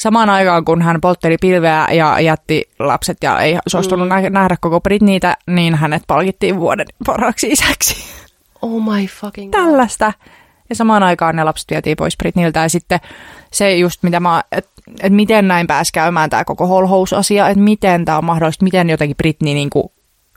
samaan 0.00 0.30
aikaan 0.30 0.64
kun 0.64 0.82
hän 0.82 1.00
poltteli 1.00 1.36
pilveä 1.40 1.86
ja 1.92 2.20
jätti 2.20 2.70
lapset 2.78 3.16
ja 3.22 3.40
ei 3.40 3.58
suostunut 3.66 4.08
mm. 4.08 4.32
nähdä 4.32 4.56
koko 4.60 4.80
Britneytä, 4.80 5.36
niin 5.46 5.74
hänet 5.74 6.02
palkittiin 6.06 6.60
vuoden 6.60 6.86
parhaaksi 7.06 7.48
isäksi. 7.48 8.19
Oh 8.62 8.82
my 8.82 9.06
fucking 9.06 9.52
god. 9.52 9.60
Tällaista. 9.60 10.12
Ja 10.68 10.76
samaan 10.76 11.02
aikaan 11.02 11.36
ne 11.36 11.44
lapset 11.44 11.70
vietiin 11.70 11.96
pois 11.96 12.16
Britneyltä 12.16 12.60
ja 12.60 12.68
sitten 12.68 13.00
se 13.52 13.76
just 13.76 14.02
mitä 14.02 14.20
mä, 14.20 14.42
että 14.52 14.70
et 15.02 15.12
miten 15.12 15.48
näin 15.48 15.66
pääsi 15.66 15.92
käymään 15.92 16.30
tämä 16.30 16.44
koko 16.44 16.66
holhous-asia, 16.66 17.48
että 17.48 17.64
miten 17.64 18.04
tämä 18.04 18.18
on 18.18 18.24
mahdollista, 18.24 18.64
miten 18.64 18.90
jotenkin 18.90 19.16
Britney 19.16 19.54
niinku 19.54 19.92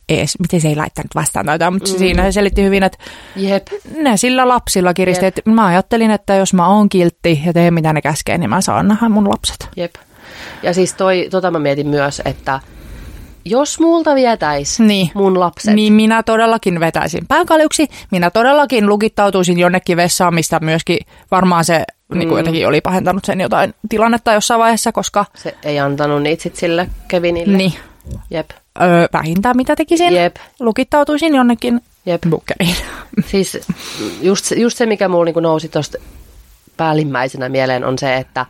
ees, 0.10 0.40
miten 0.40 0.62
se 0.62 0.68
ei 0.68 0.76
laittanut 0.76 1.16
vastaan 1.16 1.46
tai 1.46 1.56
jotain, 1.56 1.74
mutta 1.74 1.92
mm. 1.92 1.98
siinä 1.98 2.24
se 2.24 2.32
selitti 2.32 2.64
hyvin, 2.64 2.84
että 2.84 2.98
Jep. 3.36 3.68
ne 3.98 4.18
sillä 4.18 4.48
lapsilla 4.48 4.94
kiristi, 4.94 5.26
että 5.26 5.42
mä 5.46 5.66
ajattelin, 5.66 6.12
että 6.12 6.36
jos 6.36 6.54
mä 6.54 6.68
oon 6.68 6.90
kiltti 6.90 7.42
ja 7.46 7.54
teen 7.54 7.74
mitä 7.74 7.94
ne 7.94 8.02
käskee, 8.02 8.38
niin 8.38 8.50
mä 8.50 8.62
saan 8.62 8.88
nähdä 8.88 9.10
mun 9.10 9.30
lapset. 9.30 9.70
Jep. 9.76 9.96
Ja 10.64 10.74
siis 10.74 10.94
toi, 10.94 11.28
tota 11.32 11.52
mä 11.52 11.60
mietin 11.60 11.88
myös, 11.88 12.22
että 12.26 12.60
jos 13.46 13.80
multa 13.80 14.16
vietäis 14.16 14.80
Niin. 14.80 15.12
mun 15.14 15.40
lapset, 15.40 15.74
Niin 15.74 15.94
minä 15.94 16.24
todellakin 16.24 16.80
vetäisin 16.80 17.28
päänkaljuksi. 17.28 17.88
Minä 18.12 18.30
todellakin 18.32 18.90
lukittautuisin 18.90 19.60
jonnekin 19.60 19.98
vessaan, 19.98 20.34
mistä 20.34 20.60
myöskin 20.60 20.98
varmaan 21.32 21.66
se 21.66 21.84
mm. 22.10 22.18
niin 22.20 22.30
kuin 22.30 22.38
jotenkin 22.40 22.68
oli 22.68 22.82
pahentanut 22.82 23.26
sen 23.26 23.42
jotain 23.42 23.74
tilannetta 23.90 24.34
jossain 24.34 24.60
vaiheessa, 24.60 24.92
koska... 24.92 25.26
Se 25.36 25.56
ei 25.64 25.80
antanut 25.80 26.22
niitä 26.24 26.44
sit 26.44 26.56
sille 26.56 26.90
Kevinille. 27.08 27.58
Niin. 27.58 27.74
Jep. 28.30 28.50
Öö, 28.82 29.08
vähintään 29.14 29.58
mitä 29.58 29.76
tekisin. 29.76 30.14
Jep. 30.14 30.36
Lukittautuisin 30.60 31.36
jonnekin 31.36 31.82
Jep. 32.06 32.22
bukkeriin. 32.30 32.76
Siis 33.32 33.58
just, 34.22 34.46
se- 34.46 34.56
just 34.56 34.78
se, 34.78 34.86
mikä 34.86 35.08
mulla 35.08 35.26
niinku 35.26 35.40
nousi 35.40 35.70
tuosta 35.70 35.98
päällimmäisenä 36.78 37.50
mieleen, 37.50 37.86
on 37.86 38.00
se, 38.00 38.16
että, 38.18 38.46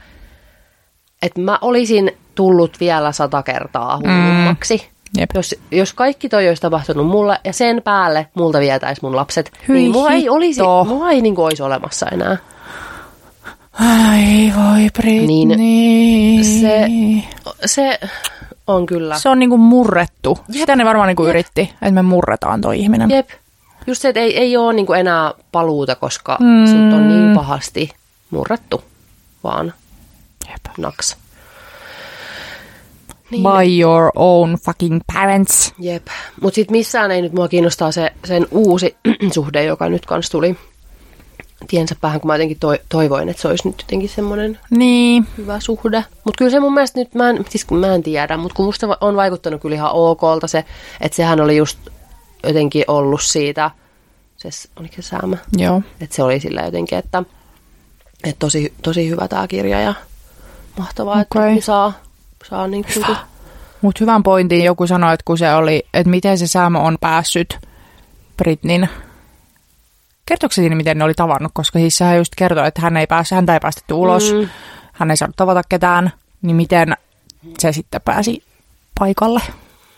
että 1.21 1.41
mä 1.41 1.57
olisin 1.61 2.11
tullut 2.35 2.79
vielä 2.79 3.11
sata 3.11 3.43
kertaa 3.43 3.97
hullummaksi. 3.97 4.89
Jep. 5.17 5.29
Jos, 5.33 5.55
jos 5.71 5.93
kaikki 5.93 6.29
toi 6.29 6.47
olisi 6.47 6.61
tapahtunut 6.61 7.07
mulle 7.07 7.39
ja 7.43 7.53
sen 7.53 7.81
päälle 7.83 8.27
multa 8.33 8.59
vietäisi 8.59 9.01
mun 9.03 9.15
lapset, 9.15 9.51
Hyi 9.67 9.77
niin 9.77 9.91
mulla 9.91 10.11
ei, 10.11 10.29
olisi, 10.29 10.61
mulla 10.87 11.11
ei 11.11 11.21
niinku 11.21 11.43
olisi 11.43 11.63
olemassa 11.63 12.07
enää. 12.11 12.37
Ai 13.79 14.53
voi 14.55 14.87
Britney. 14.97 15.57
Niin, 15.57 16.45
Se, 16.45 16.87
se 17.65 17.99
on 18.67 18.85
kyllä. 18.85 19.19
se 19.19 19.29
on 19.29 19.39
niinku 19.39 19.57
murrettu. 19.57 20.37
Sitä 20.51 20.75
ne 20.75 20.85
varmaan 20.85 21.07
niinku 21.07 21.25
yritti, 21.25 21.61
että 21.61 21.91
me 21.91 22.01
murretaan 22.01 22.61
toi 22.61 22.79
ihminen. 22.79 23.09
Jep. 23.09 23.29
Just 23.87 24.01
se, 24.01 24.09
että 24.09 24.19
ei, 24.19 24.37
ei 24.37 24.57
ole 24.57 24.73
niinku 24.73 24.93
enää 24.93 25.33
paluuta, 25.51 25.95
koska 25.95 26.37
mm. 26.39 26.65
sut 26.65 26.93
on 26.93 27.07
niin 27.07 27.35
pahasti 27.35 27.91
murrettu, 28.29 28.83
vaan 29.43 29.73
Jep. 30.51 30.77
naks. 30.77 31.17
By 33.41 33.79
your 33.81 34.11
own 34.15 34.53
fucking 34.65 35.01
parents. 35.13 35.73
Jep. 35.79 36.07
Mutta 36.41 36.55
sitten 36.55 36.77
missään 36.77 37.11
ei 37.11 37.21
nyt 37.21 37.33
mua 37.33 37.47
kiinnostaa 37.47 37.91
se, 37.91 38.11
sen 38.25 38.47
uusi 38.51 38.95
suhde, 39.35 39.63
joka 39.63 39.89
nyt 39.89 40.05
kanssa 40.05 40.31
tuli 40.31 40.57
tiensä 41.67 41.95
päähän, 42.01 42.21
kun 42.21 42.27
mä 42.27 42.35
jotenkin 42.35 42.59
toi, 42.59 42.79
toivoin, 42.89 43.29
että 43.29 43.41
se 43.41 43.47
olisi 43.47 43.67
nyt 43.67 43.75
jotenkin 43.81 44.09
semmoinen 44.09 44.59
Niin. 44.69 45.27
hyvä 45.37 45.59
suhde. 45.59 46.05
Mutta 46.23 46.37
kyllä 46.37 46.51
se 46.51 46.59
mun 46.59 46.73
mielestä 46.73 46.99
nyt, 46.99 47.15
mä 47.15 47.29
en, 47.29 47.45
siis 47.49 47.65
kun 47.65 47.77
mä 47.77 47.95
en 47.95 48.03
tiedä, 48.03 48.37
mutta 48.37 48.55
kun 48.55 48.65
musta 48.65 48.97
on 49.01 49.15
vaikuttanut 49.15 49.61
kyllä 49.61 49.75
ihan 49.75 49.91
okolta 49.93 50.47
se, 50.47 50.65
että 51.01 51.15
sehän 51.15 51.41
oli 51.41 51.57
just 51.57 51.79
jotenkin 52.43 52.83
ollut 52.87 53.21
siitä, 53.21 53.71
se, 54.37 54.49
oliko 54.79 54.93
se 54.95 55.01
Sam? 55.01 55.37
Joo. 55.57 55.81
Että 56.01 56.15
se 56.15 56.23
oli 56.23 56.39
sillä 56.39 56.61
jotenkin, 56.61 56.97
että, 56.97 57.23
että 58.23 58.39
tosi, 58.39 58.73
tosi 58.81 59.09
hyvä 59.09 59.27
tämä 59.27 59.47
kirja 59.47 59.81
ja 59.81 59.93
mahtavaa, 60.77 61.21
että 61.21 61.39
Okei. 61.39 61.55
ne 61.55 61.61
saa, 61.61 61.93
saa 62.43 62.67
niin 62.67 62.85
kuin, 62.93 63.17
Mutta 63.81 63.99
hyvän 63.99 64.23
pointin 64.23 64.63
joku 64.63 64.87
sanoi, 64.87 65.13
että 65.13 65.23
kun 65.25 65.37
se 65.37 65.53
oli, 65.53 65.83
että 65.93 66.09
miten 66.09 66.37
se 66.37 66.47
Sam 66.47 66.75
on 66.75 66.97
päässyt 67.01 67.59
Britnin 68.37 68.89
Kertoiko 70.25 70.53
se 70.53 70.61
siinä, 70.61 70.75
miten 70.75 70.97
ne 70.97 71.03
oli 71.03 71.13
tavannut? 71.13 71.51
Koska 71.55 71.79
siis 71.79 71.97
sehän 71.97 72.17
just 72.17 72.35
kertoi, 72.35 72.67
että 72.67 72.81
hän 72.81 72.97
ei 72.97 73.07
päässyt, 73.07 73.35
häntä 73.35 73.53
ei 73.53 73.59
päästetty 73.59 73.93
ulos, 73.93 74.33
mm. 74.33 74.49
hän 74.93 75.11
ei 75.11 75.17
saanut 75.17 75.35
tavata 75.35 75.61
ketään, 75.69 76.11
niin 76.41 76.55
miten 76.55 76.97
se 77.59 77.71
sitten 77.71 78.01
pääsi 78.01 78.43
paikalle? 78.99 79.41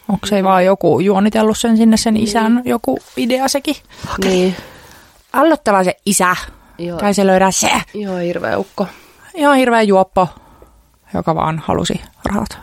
Onko 0.10 0.28
se 0.28 0.43
vaan 0.43 0.66
joku 0.66 1.00
juonitellut 1.00 1.58
sen 1.58 1.78
sinne 1.78 1.98
sen 1.98 2.18
isän, 2.18 2.62
joku 2.66 3.00
idea 3.18 3.48
sekin? 3.48 3.76
niin. 4.26 4.56
Ällöttävä 5.34 5.84
se 5.84 5.98
isä. 6.06 6.36
Joo. 6.78 7.00
Tai 7.00 7.14
se 7.14 7.28
löydä 7.28 7.52
se. 7.52 7.72
Joo, 7.93 8.18
hirveä 8.18 8.58
ukko. 8.58 8.88
Ihan 9.34 9.58
hirveä 9.58 9.82
juoppo, 9.82 10.30
joka 11.16 11.36
vaan 11.36 11.61
halusi 11.66 12.01
rahat 12.26 12.57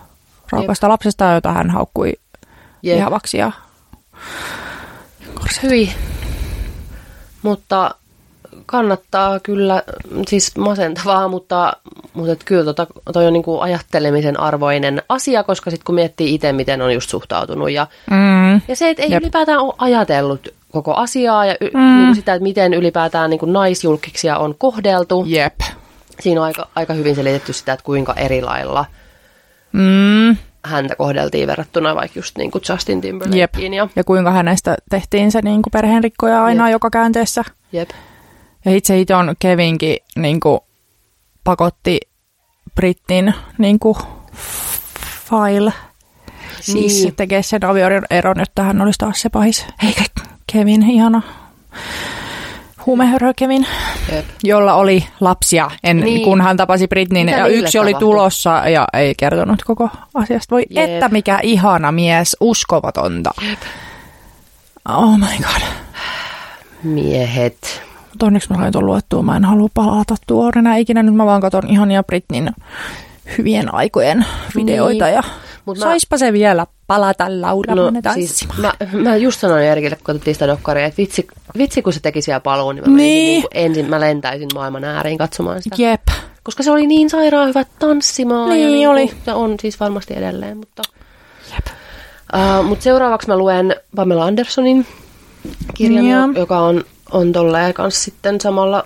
raukasta 0.53 0.89
lapsesta, 0.89 1.33
jota 1.33 1.53
hän 1.53 1.71
haukkui 1.71 2.13
Jep. 2.83 2.97
lihavaksi. 2.97 3.39
Ja... 3.39 3.53
Hyi. 5.63 5.93
Mutta 7.43 7.95
kannattaa 8.67 9.41
kyllä, 9.41 9.83
siis 10.29 10.57
masentavaa, 10.57 11.29
mutta, 11.29 11.73
mutta 12.15 12.33
et 12.33 12.45
kyllä 12.45 12.65
tota, 12.65 12.87
toi 13.13 13.27
on 13.27 13.33
niinku 13.33 13.61
ajattelemisen 13.61 14.41
arvoinen 14.41 15.03
asia, 15.09 15.43
koska 15.45 15.71
sitten 15.71 15.85
kun 15.85 15.95
miettii 15.95 16.35
itse, 16.35 16.53
miten 16.53 16.83
on 16.83 16.95
just 16.95 17.11
suhtautunut 17.11 17.71
ja, 17.71 17.87
Mm. 18.11 18.61
ja 18.69 18.77
se, 18.77 18.91
että 18.91 19.03
ei 19.03 19.11
Jep. 19.11 19.23
ylipäätään 19.23 19.61
ole 19.61 19.75
ajatellut 19.79 20.49
koko 20.73 20.95
asiaa 20.95 21.47
ja 21.47 21.57
y, 21.61 21.71
mm. 21.75 21.81
niinku 21.81 22.15
sitä, 22.15 22.35
että 22.35 22.43
miten 22.43 22.75
ylipäätään 22.75 23.31
niinku 23.31 23.47
naisjulkiksia 23.47 24.39
on 24.39 24.55
kohdeltu. 24.59 25.25
Jep. 25.27 25.61
Siinä 26.21 26.41
on 26.41 26.45
aika, 26.47 26.69
aika 26.75 26.95
hyvin 26.95 27.15
selitetty 27.15 27.53
sitä, 27.53 27.73
että 27.73 27.85
kuinka 27.85 28.15
eri 28.15 28.43
lailla 28.43 28.85
Mm. 29.73 30.37
häntä 30.65 30.97
kohdeltiin 30.97 31.47
verrattuna 31.49 31.95
vaikka 31.95 32.19
just 32.19 32.39
niinku 32.39 32.61
Justin 32.69 32.97
Jep. 32.97 33.03
Timberlakeen. 33.03 33.75
Ja, 33.75 33.89
Ja 33.97 34.05
kuinka 34.05 34.31
hänestä 34.31 34.77
tehtiin 34.91 35.33
se 35.33 35.41
niin 35.43 35.63
kuin 35.63 35.71
perheenrikkoja 35.71 36.45
aina 36.45 36.69
Jep. 36.69 36.73
joka 36.73 36.91
käänteessä. 36.91 37.45
jep. 37.73 37.91
Ja 38.65 38.77
itse 38.77 39.01
iton 39.01 39.35
Kevinkin 39.39 39.97
niin 40.17 40.41
kuin, 40.41 40.61
pakotti 41.45 42.01
Britnin 42.75 43.35
niin 43.59 43.79
kuin, 43.79 43.97
file. 45.31 45.73
Siis 46.61 47.03
Niin. 47.03 47.17
tekee 47.17 47.43
sen 47.43 47.65
avioeron, 47.65 48.39
jotta 48.39 48.63
hän 48.63 48.81
olisi 48.81 48.99
taas 48.99 49.21
se 49.21 49.29
pahis. 49.29 49.67
Eikä 49.87 50.03
Kevin, 50.53 50.83
ihana 50.91 51.23
huumehörhö 52.87 53.33
Kevin, 53.37 53.67
Jep. 54.13 54.25
jolla 54.43 54.75
oli 54.75 55.07
lapsia, 55.21 55.71
en, 55.85 55.97
Niin. 55.97 56.05
niin. 56.05 56.25
kun 56.25 56.41
hän 56.41 56.57
tapasi 56.57 56.89
Britnin. 56.89 57.27
Mitä 57.27 57.39
Ja 57.39 57.47
yksi 57.47 57.79
oli 57.79 57.91
tapahtui? 57.93 58.09
tulossa 58.11 58.51
ja 58.69 58.87
ei 58.93 59.15
kertonut 59.15 59.63
koko 59.65 59.89
asiasta. 60.15 60.55
Voi 60.55 60.63
Jep. 60.71 60.91
että 60.91 61.09
mikä 61.09 61.39
ihana 61.43 61.93
mies, 61.93 62.37
uskomatonta. 62.41 63.31
Oh 64.89 65.19
my 65.19 65.27
god. 65.39 65.63
Miehet. 66.83 67.83
Mutta 68.11 68.27
onneksi 68.27 68.51
mä 68.51 68.57
sain 68.57 68.73
tuon 68.73 68.87
luettua. 68.87 69.23
Mä 69.23 69.37
en 69.37 69.45
halua 69.45 69.69
palata 69.75 70.15
tuohon 70.27 70.53
enää 70.59 70.77
ikinä. 70.77 71.03
Nyt 71.03 71.15
mä 71.15 71.27
vaan 71.27 71.41
katon 71.41 71.67
ihania 71.69 72.03
Britnin 72.03 72.51
hyvien 73.39 73.75
aikojen 73.75 74.27
videoita. 74.57 75.05
Niin. 75.05 75.15
Ja 75.15 75.23
Mut 75.67 75.79
mä- 75.79 75.83
saispa 75.85 76.19
se 76.19 76.33
vielä 76.33 76.67
palata 76.93 77.41
Laura 77.41 77.75
No 77.75 77.91
siis 78.15 78.49
mä, 78.59 78.73
mä 78.93 79.17
just 79.17 79.41
sanoin 79.41 79.65
Erkille, 79.65 79.97
kun 79.97 80.05
katsottiin 80.05 80.35
sitä 80.35 80.47
dokkaria, 80.49 80.87
että 80.87 80.97
vitsi, 80.99 81.27
vitsi 81.59 81.83
kun 81.83 81.93
se 81.93 82.01
teki 82.01 82.23
siellä 82.23 82.41
paluun, 82.41 82.75
niin 82.75 82.91
mä, 82.91 82.97
Niin. 82.97 82.97
niin. 82.97 83.27
Niin 83.27 83.45
ensin 83.69 83.91
mä 83.91 84.01
lentäisin 84.01 84.49
maailman 84.55 84.85
ääriin 84.85 85.19
katsomaan 85.19 85.63
sitä. 85.63 85.77
Jep. 85.79 86.03
Koska 86.43 86.63
se 86.63 86.71
oli 86.71 86.87
niin 86.87 87.11
sairaan 87.11 87.49
hyvä 87.49 87.65
tanssimaan. 87.79 88.49
ja 88.49 88.55
Niin 88.55 88.73
niin 88.73 88.89
oli. 88.89 89.13
Ja 89.27 89.35
on 89.35 89.55
siis 89.61 89.81
varmasti 89.81 90.15
edelleen, 90.17 90.57
mutta... 90.57 90.83
Jep. 91.55 91.67
Uh, 92.35 92.65
mutta 92.65 92.83
seuraavaksi 92.83 93.29
mä 93.29 93.37
luen 93.37 93.77
Pamela 93.97 94.25
Andersonin 94.25 94.87
kirjan, 95.75 96.07
jo- 96.35 96.41
joka 96.41 96.59
on, 96.59 96.85
on 97.13 97.33
tolleen 97.33 97.75
kanssa 97.75 98.05
sitten 98.05 98.41
samalla, 98.41 98.85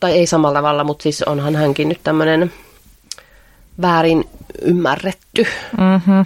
tai 0.00 0.12
ei 0.12 0.26
samalla 0.26 0.58
tavalla, 0.58 0.84
mutta 0.84 1.02
siis 1.02 1.22
onhan 1.22 1.56
hänkin 1.56 1.88
nyt 1.88 2.00
tämmöinen 2.04 2.52
väärin 3.82 4.24
ymmärretty 4.62 5.46
Mm-hmm. 5.78 6.24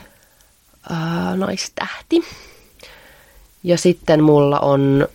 Ää, 0.90 1.36
naistähti. 1.36 2.24
Ja 3.62 3.78
sitten 3.78 4.22
mulla 4.24 4.60
on, 4.60 5.08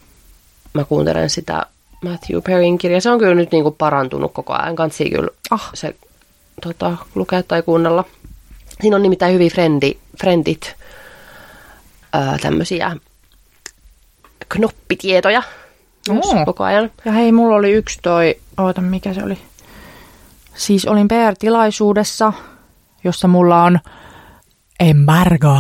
mä 0.74 0.84
kuuntelen 0.84 1.30
sitä 1.30 1.66
Matthew 2.04 2.42
Perryn 2.44 2.78
kirjaa. 2.78 3.02
Se 3.02 3.10
on 3.10 3.20
kyllä 3.20 3.36
nyt 3.36 3.52
niinku 3.52 3.72
parantunut 3.72 4.34
koko 4.34 4.54
ajan. 4.54 4.76
Kansi 4.76 5.10
kyllä 5.10 5.30
Ah. 5.52 5.70
se 5.74 5.96
tota, 6.62 6.98
lukea 7.16 7.44
tai 7.44 7.62
kuunnella. 7.62 8.04
Siinä 8.82 8.96
on 8.96 9.02
nimittäin 9.04 9.34
hyvin 9.34 9.52
frendi, 9.52 9.98
frendit, 10.20 10.76
ää, 12.14 12.38
tämmöisiä 12.42 12.96
knoppitietoja 14.50 15.44
myös 16.10 16.26
koko 16.46 16.64
ajan. 16.64 16.92
Ja 17.06 17.12
hei, 17.12 17.32
mulla 17.32 17.56
oli 17.56 17.72
yksi 17.72 18.00
toi, 18.02 18.36
oota 18.58 18.82
mikä 18.82 19.14
se 19.14 19.24
oli. 19.24 19.38
Siis 20.56 20.86
olin 20.86 21.08
PR-tilaisuudessa, 21.08 22.34
jossa 23.04 23.28
mulla 23.28 23.64
on 23.64 23.80
embargo. 24.80 25.58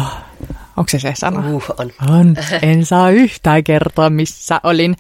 Onko 0.78 0.90
se 0.90 1.00
se 1.00 1.14
sana? 1.16 1.40
Uh, 1.40 1.64
on. 1.78 1.92
On. 2.10 2.36
En 2.62 2.86
saa 2.86 3.10
yhtään 3.10 3.64
kertoa, 3.64 4.10
missä 4.10 4.62
olin. 4.64 4.96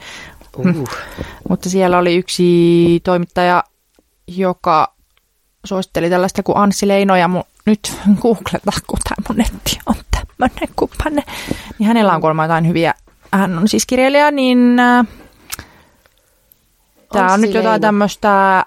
Uh. 0.57 0.89
Mutta 1.49 1.69
siellä 1.69 1.97
oli 1.97 2.15
yksi 2.15 2.99
toimittaja, 3.03 3.63
joka 4.27 4.93
suositteli 5.65 6.09
tällaista 6.09 6.43
kuin 6.43 6.57
Anssi 6.57 6.87
Leino, 6.87 7.15
ja 7.15 7.27
mun, 7.27 7.43
nyt 7.65 7.97
googleta, 8.21 8.71
kun 8.87 8.99
tämä 9.03 9.25
mun 9.29 9.37
netti 9.37 9.79
on 9.85 9.95
tämmöinen 10.11 10.69
kuppanne. 10.75 11.23
Niin 11.79 11.87
hänellä 11.87 12.13
on 12.13 12.21
kuulemma 12.21 12.43
jotain 12.43 12.67
hyviä, 12.67 12.93
hän 13.33 13.57
on 13.57 13.67
siis 13.67 13.85
kirjailija, 13.85 14.31
niin 14.31 14.79
äh, 14.79 15.07
tämä 17.13 17.33
on 17.33 17.41
nyt 17.41 17.53
jotain 17.53 17.81
tämmöistä 17.81 18.65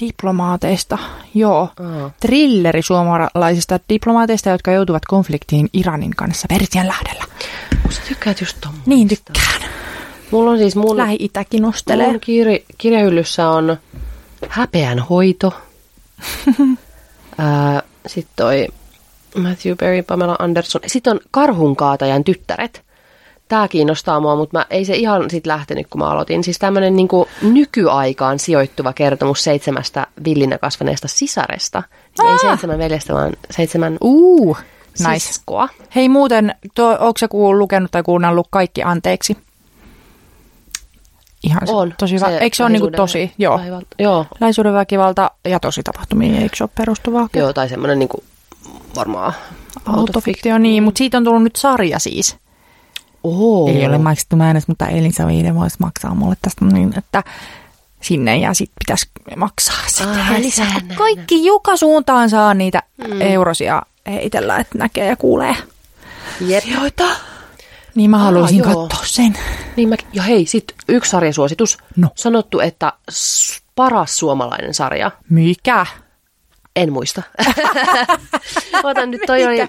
diplomaateista, 0.00 0.98
joo. 1.34 1.60
Aa. 1.60 2.10
Trilleri 2.20 2.82
suomalaisista 2.82 3.80
diplomaateista, 3.88 4.50
jotka 4.50 4.72
joutuvat 4.72 5.02
konfliktiin 5.06 5.68
Iranin 5.72 6.16
kanssa 6.16 6.46
Persianlähdellä. 6.48 7.24
Sä 7.90 8.02
tykkäät 8.08 8.40
just 8.40 8.56
tommoista. 8.60 8.90
Niin 8.90 9.08
tykkään. 9.08 9.70
Mulla 10.30 10.50
on 10.50 10.58
siis 10.58 10.76
mun... 10.76 10.96
Lähi-itäkin 10.96 11.62
nostelee. 11.62 12.06
Mun 12.06 12.16
kirj- 12.16 12.64
kirjahyllyssä 12.78 13.48
on 13.50 13.76
häpeän 14.48 14.98
hoito. 14.98 15.52
Sitten 18.06 18.32
toi 18.36 18.68
Matthew 19.36 19.76
Perry, 19.76 20.02
Pamela 20.02 20.36
Anderson. 20.38 20.80
Sitten 20.86 21.12
on 21.12 21.20
Karhunkaatajan 21.30 22.24
tyttäret. 22.24 22.85
Tämä 23.48 23.68
kiinnostaa 23.68 24.20
mua, 24.20 24.36
mutta 24.36 24.58
mä, 24.58 24.66
ei 24.70 24.84
se 24.84 24.96
ihan 24.96 25.30
sit 25.30 25.46
lähtenyt, 25.46 25.86
kun 25.90 25.98
mä 26.00 26.10
aloitin. 26.10 26.44
Siis 26.44 26.58
tämmöinen 26.58 26.96
niinku 26.96 27.28
nykyaikaan 27.42 28.38
sijoittuva 28.38 28.92
kertomus 28.92 29.44
seitsemästä 29.44 30.06
villinä 30.24 30.58
kasvaneesta 30.58 31.08
sisaresta. 31.08 31.82
Siis 32.06 32.26
ei 32.28 32.32
Aa! 32.32 32.38
seitsemän 32.38 32.78
veljestä, 32.78 33.14
vaan 33.14 33.32
seitsemän 33.50 33.98
Uh, 34.00 34.58
nice. 34.98 35.18
siskoa. 35.18 35.68
Hei 35.94 36.08
muuten, 36.08 36.54
tuo, 36.74 36.90
onko 37.00 37.18
se 37.18 37.28
kuullut, 37.28 37.58
lukenut 37.58 37.90
tai 37.90 38.02
kuunnellut 38.02 38.48
kaikki 38.50 38.82
anteeksi? 38.82 39.36
Ihan 41.42 41.66
se, 41.66 41.72
On. 41.72 41.94
tosi 41.98 42.14
hyvä. 42.14 42.28
Eikö 42.38 42.56
se 42.56 42.64
ole 42.64 42.72
lähisuhde- 42.72 42.96
tosi? 42.96 43.32
Joo. 43.38 43.58
väkivalta- 43.58 43.86
Joo, 43.98 44.26
Lähisuuden 44.40 44.72
väkivalta 44.74 45.30
ja 45.48 45.60
tosi 45.60 45.82
tapahtumiin, 45.82 46.34
eikö 46.36 46.56
se 46.56 46.64
ole 46.64 46.70
perustuvaa? 46.74 47.28
joo, 47.36 47.52
tai 47.52 47.68
semmoinen 47.68 47.98
niinku 47.98 48.24
varmaan 48.96 49.32
Autofiktio, 49.86 50.58
niin, 50.58 50.82
mutta 50.82 50.98
siitä 50.98 51.16
on 51.16 51.24
tullut 51.24 51.42
nyt 51.42 51.56
sarja 51.56 51.98
siis. 51.98 52.36
Oho. 53.26 53.70
Ei 53.70 53.86
ole 53.86 53.98
maksettu 53.98 54.36
määräys, 54.36 54.68
mutta 54.68 54.86
Elisa 54.86 55.26
Viide 55.26 55.54
voisi 55.54 55.76
maksaa 55.80 56.14
mulle 56.14 56.36
tästä 56.42 56.64
niin, 56.64 56.98
että 56.98 57.22
sinne 58.00 58.36
ja 58.36 58.54
sitten 58.54 58.76
pitäisi 58.78 59.10
maksaa 59.36 59.76
sitten 59.86 60.06
kun 60.08 60.16
näin. 60.16 60.96
Kaikki 60.96 61.44
joka 61.44 61.76
suuntaan 61.76 62.30
saa 62.30 62.54
niitä 62.54 62.82
mm. 63.08 63.20
eurosia 63.20 63.82
heitellä, 64.06 64.56
että 64.56 64.78
näkee 64.78 65.06
ja 65.06 65.16
kuulee. 65.16 65.56
Jep. 66.40 66.64
Joita. 66.66 67.04
Niin 67.94 68.10
mä 68.10 68.18
haluaisin 68.18 68.58
joo. 68.58 68.66
katsoa 68.66 69.06
sen. 69.06 69.38
Niin 69.76 69.88
mä, 69.88 69.96
ja 70.12 70.22
hei, 70.22 70.46
sit 70.46 70.74
yksi 70.88 71.10
sarjasuositus. 71.10 71.78
No. 71.96 72.08
Sanottu, 72.14 72.60
että 72.60 72.92
paras 73.74 74.18
suomalainen 74.18 74.74
sarja. 74.74 75.10
Mikä? 75.30 75.86
En 76.76 76.92
muista. 76.92 77.22
Ota 78.84 79.06
nyt 79.06 79.20
toi 79.26 79.44
oli... 79.46 79.68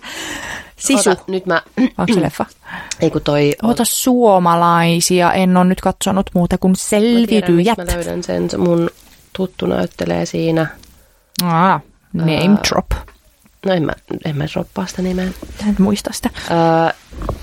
Sisu. 0.75 1.09
Ota, 1.09 1.23
nyt 1.27 1.45
mä... 1.45 1.61
Onko 1.97 2.13
se 2.13 2.21
leffa? 2.21 2.45
Ei 3.01 3.11
kun 3.11 3.21
toi... 3.21 3.53
Ota 3.63 3.85
suomalaisia, 3.85 5.33
en 5.33 5.57
ole 5.57 5.65
nyt 5.65 5.81
katsonut 5.81 6.29
muuta 6.33 6.57
kuin 6.57 6.71
Mä 6.71 6.75
tiedän, 6.89 7.03
selviytyjät. 7.15 7.77
mistä 7.77 7.91
mä 7.93 7.97
löydän 7.97 8.23
sen. 8.23 8.49
Se 8.49 8.57
Mun 8.57 8.89
tuttu 9.33 9.65
näyttelee 9.65 10.25
siinä. 10.25 10.67
Ah, 11.43 11.81
name 12.13 12.37
Ää, 12.37 12.57
drop. 12.69 12.85
No 13.65 13.73
en 13.73 13.83
mä, 13.85 13.93
en 14.25 14.37
mä 14.37 14.45
droppaa 14.53 14.85
sitä 14.85 15.01
nimeä. 15.01 15.27
En 15.67 15.75
muista 15.79 16.09
sitä. 16.13 16.29
Öö, 16.51 16.93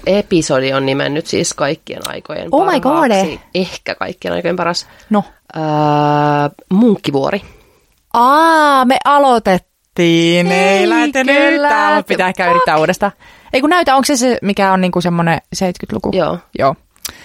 episodi 0.07 0.73
on 0.73 0.87
nimennyt 0.87 1.27
siis 1.27 1.55
kaikkien 1.55 2.03
aikojen 2.11 2.49
Oh 2.53 2.67
my 2.73 2.81
god. 2.81 2.93
parhaaksi. 2.93 3.41
Ehkä 3.55 3.95
kaikkien 3.95 4.35
aikojen 4.35 4.57
paras. 4.57 4.87
No. 5.11 5.25
Öö, 5.57 5.63
Munkkivuori. 6.69 7.43
Aa, 8.15 8.85
me 8.85 8.97
aloitettiin. 9.05 10.53
Ei, 10.53 10.79
Ei, 10.79 10.89
lähtenyt 10.89 11.37
kyllä. 11.37 11.69
yhtään, 11.69 11.97
mutta 11.97 12.09
pitää 12.09 12.29
ehkä 12.29 12.51
yrittää 12.51 12.77
uudestaan. 12.79 13.13
Ei 13.53 13.61
kun 13.61 13.71
näytä, 13.71 13.95
onko 13.97 14.05
se 14.05 14.17
se, 14.17 14.39
mikä 14.43 14.73
on 14.73 14.81
niinku 14.81 15.01
semmoinen 15.01 15.39
70-luku? 15.57 16.11
Joo. 16.13 16.39
Joo. 16.59 16.75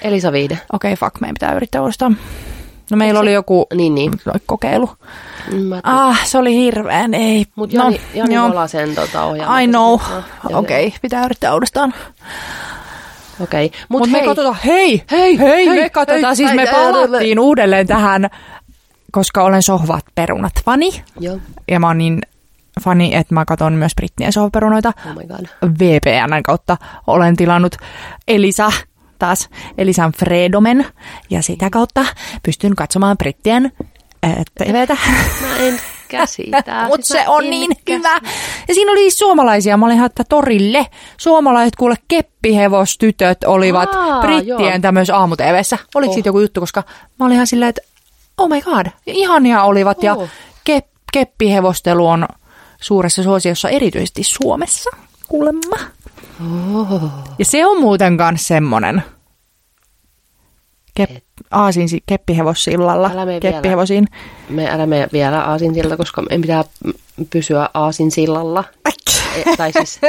Elisa 0.01 0.31
Viide. 0.31 0.59
Okei, 0.73 0.93
okay, 0.93 0.99
fuck, 1.09 1.21
meidän 1.21 1.33
pitää 1.33 1.53
yrittää 1.53 1.81
uudestaan. 1.81 2.17
No 2.91 2.97
meillä 2.97 3.19
oli 3.19 3.33
joku 3.33 3.67
Niin, 3.73 3.95
niin. 3.95 4.11
kokeilu. 4.45 4.89
Ah, 5.83 6.25
se 6.25 6.37
oli 6.37 6.55
hirveän, 6.55 7.13
ei. 7.13 7.45
Mutta 7.55 7.75
Jani, 7.75 7.95
no, 7.97 8.01
Jani 8.13 8.35
joo. 8.35 8.49
Volasen 8.49 8.95
tota. 8.95 9.29
I 9.61 9.67
know. 9.67 9.99
No, 10.09 10.23
joo, 10.49 10.59
Okei, 10.59 10.87
okay, 10.87 10.99
pitää 11.01 11.25
yrittää 11.25 11.53
uudestaan. 11.53 11.93
Okei. 13.39 13.71
Mut, 13.89 13.99
Mutta 13.99 14.11
me 14.11 14.17
hei, 14.17 14.27
katsotaan, 14.27 14.57
hei, 14.65 15.03
Hei, 15.11 15.39
hei, 15.39 15.67
hei, 15.67 15.81
me 15.81 15.89
katsotaan, 15.89 16.23
hei, 16.23 16.35
siis 16.35 16.49
hei, 16.49 16.55
me 16.55 16.65
hei, 16.65 16.73
palattiin 16.73 17.39
uudelleen 17.39 17.87
tähän, 17.87 18.29
koska 19.11 19.43
olen 19.43 19.63
sohvat 19.63 20.05
perunat 20.15 20.53
fani. 20.65 21.03
Joo. 21.19 21.37
Ja 21.67 21.79
mä 21.79 21.87
oon 21.87 21.97
niin 21.97 22.21
fani, 22.83 23.15
että 23.15 23.33
mä 23.33 23.45
katson 23.45 23.73
myös 23.73 23.91
brittien 23.95 24.33
sohvaperunoita. 24.33 24.93
Oh 25.09 25.15
my 25.15 25.27
god. 25.27 25.45
VPNn 25.79 26.43
kautta 26.43 26.77
olen 27.07 27.35
tilannut 27.35 27.75
Elisa, 28.27 28.71
taas 29.19 29.49
Elisan 29.77 30.11
Fredomen, 30.11 30.85
ja 31.29 31.41
sitä 31.41 31.69
kautta 31.69 32.05
pystyn 32.43 32.75
katsomaan 32.75 33.17
brittien 33.17 33.71
äh, 34.25 34.35
TVtä. 34.57 34.97
Mä 35.41 35.57
en 35.57 35.79
käsitä. 36.07 36.63
Mutta 36.89 37.07
Siis 37.07 37.21
se 37.21 37.27
on 37.27 37.49
niin 37.49 37.71
käsitä. 37.85 38.09
hyvä. 38.19 38.31
Ja 38.67 38.73
siinä 38.73 38.91
oli 38.91 39.11
suomalaisia. 39.11 39.77
Mä 39.77 39.85
olin 39.85 40.03
että 40.03 40.23
torille. 40.29 40.85
Suomalaiset 41.17 41.75
kuule 41.75 41.95
keppihevostytöt 42.07 43.43
olivat 43.43 43.95
Aa, 43.95 44.21
brittien 44.21 44.81
tämmöisessä 44.81 45.17
aamu-tvssä. 45.17 45.77
Oliko 45.95 46.09
Oh. 46.09 46.13
siitä 46.13 46.29
joku 46.29 46.39
juttu, 46.39 46.59
koska 46.59 46.83
mä 47.19 47.25
olin 47.25 47.35
ihan 47.35 47.47
silleen, 47.47 47.69
että 47.69 47.81
oh 48.39 48.49
my 48.49 48.61
god, 48.61 48.85
ihania 49.07 49.63
olivat. 49.63 50.03
Ja 50.03 50.15
Oh. 50.15 50.29
kep, 50.63 50.85
keppihevostelu 51.13 52.07
on 52.07 52.27
suuressa 52.81 53.23
suosiossa 53.23 53.69
erityisesti 53.69 54.23
Suomessa, 54.23 54.89
kuulemma. 55.27 55.75
Oh. 56.75 57.01
Ja 57.39 57.45
se 57.45 57.65
on 57.65 57.81
muuten 57.81 58.17
kans 58.17 58.47
semmonen. 58.47 59.03
Kep, 60.95 61.09
aasin 61.51 61.89
mene 63.25 63.39
Keppihevosiin. 63.39 64.07
Me 64.49 64.69
älä 64.71 64.85
mene 64.85 65.09
vielä 65.13 65.41
aasinsilta, 65.43 65.97
koska 65.97 66.21
meidän 66.21 66.41
pitää 66.41 66.63
pysyä 67.29 67.69
aasinsillalla. 67.73 68.63
E, 69.35 69.55
tai 69.57 69.71
siis, 69.71 69.99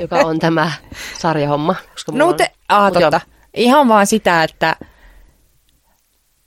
joka 0.00 0.16
on 0.16 0.38
tämä 0.38 0.72
sarjahomma. 1.18 1.74
Koska 1.92 2.12
No 2.12 2.28
on- 2.28 2.36
te, 2.36 2.50
aa, 2.68 2.90
Mut 2.90 3.00
joo. 3.00 3.10
totta. 3.10 3.26
Ihan 3.54 3.88
vaan 3.88 4.06
sitä, 4.06 4.42
että 4.44 4.76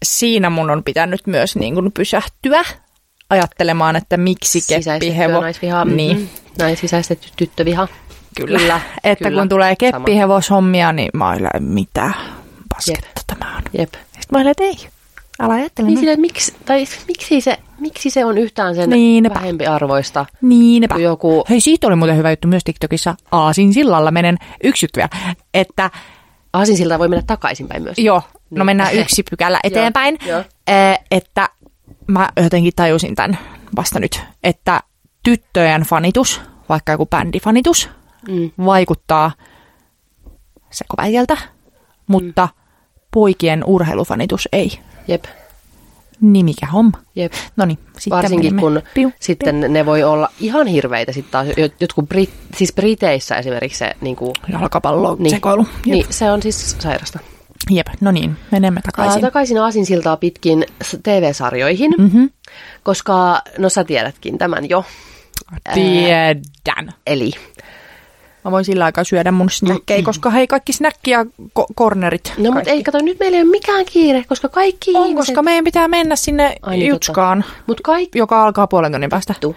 siinä 0.04 0.50
mun 0.50 0.70
on 0.70 0.84
pitänyt 0.84 1.22
myös 1.28 1.56
niin 1.56 1.74
kuin 1.74 1.92
pysähtyä 1.92 2.64
ajattelemaan, 3.30 3.96
että 3.96 4.18
miksi 4.18 4.60
keppihevo... 4.68 5.42
naisvihaa. 5.42 5.86
Niin, 5.86 6.18
Mm, 6.18 6.28
Näin 6.60 6.78
sisäistetty 6.78 7.28
tyttöviha. 7.36 7.88
kyllä. 8.38 8.60
Kyllä, 8.60 8.82
että 9.04 9.26
kyllä. 9.30 9.42
kun 9.42 9.50
tulee 9.50 9.76
keppihevoshommia, 9.76 10.92
niin 10.92 11.10
mä 11.14 11.28
oon 11.30 11.40
mitä 11.60 12.12
pasketta 12.70 13.22
tämä 13.28 13.56
on. 13.58 13.62
Jep. 13.78 13.94
Sitten 13.94 14.28
mä 14.32 14.38
olin, 14.38 14.48
että 14.48 14.64
ei, 14.64 14.78
älä 15.40 15.54
ajattele. 15.54 15.88
Niin 15.88 16.00
sille, 16.00 16.16
miksi, 16.16 16.54
tai 16.66 16.86
miksi, 17.08 17.42
se, 17.42 17.58
miksi 17.80 18.10
se 18.10 18.26
on 18.26 18.38
yhtään 18.38 18.76
sen 18.76 18.90
Niinpä. 18.90 19.34
vähempi 19.36 19.66
arvoista 19.66 20.26
Niinpä. 20.42 20.96
joku... 20.96 21.46
Hei, 21.50 21.62
siitä 21.62 21.88
oli 21.88 21.96
muuten 21.96 22.18
hyvä 22.18 22.30
juttu 22.30 22.48
myös 22.48 22.64
TikTokissa. 22.64 23.16
Aasin 23.32 23.74
sillalla 23.74 24.12
menen 24.12 24.38
yksi 24.64 24.86
juttu 24.86 24.98
vielä, 24.98 25.36
että 25.54 25.90
Aasinsilta 26.54 27.00
voi 27.00 27.08
mennä 27.08 27.24
takaisinpäin 27.28 27.84
myös. 27.84 27.98
Joo, 28.00 28.22
no 28.50 28.58
Niin. 28.58 28.66
mennään 28.66 28.94
yksi 28.96 29.24
pykälä 29.30 29.60
eteenpäin. 29.64 30.18
Joo. 30.26 30.44
Eh, 30.68 31.00
Että 31.12 31.50
mä 32.08 32.30
jotenkin 32.44 32.74
tajusin 32.76 33.16
tämän 33.16 33.38
vasta 33.76 34.00
nyt, 34.00 34.22
että 34.44 34.80
tyttöjen 35.24 35.82
fanitus, 35.82 36.42
vaikka 36.70 36.92
joku 36.92 37.06
bändifanitus, 37.06 37.90
Mm. 38.28 38.52
vaikuttaa 38.66 39.32
sekoväijeltä, 40.72 41.38
mutta 42.08 42.50
poikien 43.14 43.64
urheilufanitus 43.66 44.50
ei. 44.52 44.80
Jep, 45.08 45.26
Niin 46.24 46.46
mikä 46.46 46.66
homma. 46.68 46.98
jep. 47.16 47.34
No 47.56 47.66
niin, 47.66 47.80
sitten 48.00 48.18
Varsinkin 48.18 48.56
kun 48.58 48.82
Piu, 48.94 49.12
sitten 49.20 49.74
ne 49.74 49.86
voi 49.86 50.04
olla 50.04 50.30
ihan 50.40 50.68
hirveitä 50.68 51.12
sitten 51.12 51.32
taas. 51.32 51.48
Jot- 51.48 51.76
Jotkut 51.80 52.10
Brit, 52.10 52.30
siis 52.56 52.74
Briteissä 52.74 53.36
esimerkiksi 53.36 53.78
se 53.80 53.92
niin 54.02 54.16
kuin, 54.16 54.34
piu. 54.48 54.60
Jalkapallo, 54.60 55.16
niin, 55.20 55.30
sekoilu. 55.30 55.68
Jep. 55.86 55.86
niin, 55.86 56.06
se 56.10 56.32
on 56.32 56.42
siis 56.42 56.76
sairasta. 56.80 57.20
Jep, 57.70 57.88
no 58.02 58.12
niin, 58.12 58.38
menemme 58.52 58.82
takaisin. 58.82 59.22
takaisin 59.22 59.58
Aasinsiltaa 59.62 60.18
pitkin 60.18 60.66
TV-sarjoihin, 61.04 61.92
Mhm. 61.98 62.24
koska 62.84 63.42
no 63.58 63.70
sä 63.70 63.84
tiedätkin 63.84 64.38
tämän 64.38 64.70
jo. 64.70 64.86
Tiedän. 65.74 66.94
Eli 67.08 67.32
Mä 68.46 68.52
voin 68.52 68.66
sillä 68.66 68.86
aikaa 68.86 69.04
syödä 69.04 69.32
mun 69.32 69.50
snäkkejä, 69.50 70.04
koska 70.04 70.30
hei, 70.30 70.48
kaikki 70.48 70.74
snäkki 70.74 71.12
ja 71.12 71.24
ko- 71.60 71.74
kornerit. 71.76 72.34
No 72.38 72.52
mutta 72.52 72.70
ei, 72.70 72.84
kato, 72.84 72.98
nyt 72.98 73.20
meillä 73.20 73.38
ei 73.38 73.44
ole 73.44 73.52
mikään 73.52 73.86
kiire, 73.86 74.24
koska 74.28 74.50
kaikki 74.50 74.92
On, 74.96 75.08
ihmiset... 75.08 75.18
koska 75.18 75.42
meidän 75.44 75.64
pitää 75.64 75.88
mennä 75.88 76.16
sinne 76.16 76.56
Ai 76.62 76.78
niin, 76.78 76.90
Jutskaan, 76.90 77.46
Mut 77.68 77.82
kaikki... 77.82 78.20
joka 78.20 78.44
alkaa 78.44 78.68
puolen 78.68 78.92
tunnin 78.92 79.10
päästä. 79.10 79.34
Vittu. 79.34 79.56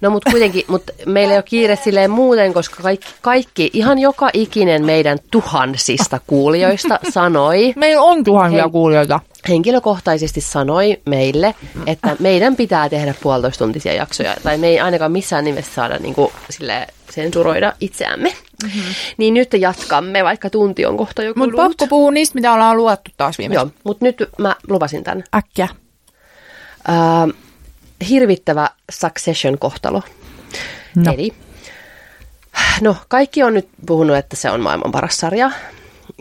No 0.00 0.10
mutta 0.10 0.30
kuitenkin, 0.30 0.64
mut 0.68 0.82
meillä 1.06 1.32
ei 1.32 1.38
ole 1.38 1.42
kiire 1.42 1.76
silleen 1.76 2.10
muuten, 2.10 2.54
koska 2.54 2.82
kaikki, 2.82 3.06
kaikki, 3.22 3.70
ihan 3.72 3.98
joka 3.98 4.30
ikinen 4.32 4.84
meidän 4.84 5.18
tuhansista 5.30 6.20
kuulijoista 6.26 6.98
sanoi, 7.14 7.72
Meillä 7.76 8.02
on 8.02 8.24
tuhansia 8.24 8.62
Hei. 8.62 8.70
kuulijoita. 8.70 9.20
henkilökohtaisesti 9.48 10.40
sanoi 10.40 10.96
meille, 11.06 11.54
että 11.86 12.16
meidän 12.18 12.56
pitää 12.56 12.88
tehdä 12.88 13.14
puolitoista 13.22 13.64
tuntisia 13.64 13.94
jaksoja, 13.94 14.36
tai 14.42 14.58
me 14.58 14.66
ei 14.66 14.80
ainakaan 14.80 15.12
missään 15.12 15.44
nimessä 15.44 15.74
saada 15.74 15.98
niin 15.98 16.14
kuin, 16.14 16.32
silleen, 16.50 16.86
sensuroida 17.10 17.72
itseämme. 17.80 18.32
Mm-hmm. 18.62 18.82
Niin 19.16 19.34
nyt 19.34 19.52
jatkamme, 19.52 20.24
vaikka 20.24 20.50
tunti 20.50 20.86
on 20.86 20.96
kohta 20.96 21.22
jo 21.22 21.32
Mutta 21.36 21.56
pakko 21.56 21.86
puhua 21.86 22.10
niistä, 22.10 22.34
mitä 22.34 22.52
ollaan 22.52 22.76
luettu 22.76 23.10
taas 23.16 23.38
viimeksi. 23.38 23.64
Joo, 23.64 23.70
mutta 23.84 24.04
nyt 24.04 24.16
mä 24.38 24.56
lupasin 24.68 25.04
tämän. 25.04 25.24
Äkkiä. 25.34 25.68
Ää, 26.88 27.28
hirvittävä 28.08 28.70
Succession-kohtalo. 28.92 30.02
No. 30.96 31.12
Eli, 31.12 31.32
no 32.80 32.96
kaikki 33.08 33.42
on 33.42 33.54
nyt 33.54 33.68
puhunut, 33.86 34.16
että 34.16 34.36
se 34.36 34.50
on 34.50 34.60
maailman 34.60 34.92
paras 34.92 35.16
sarja. 35.16 35.50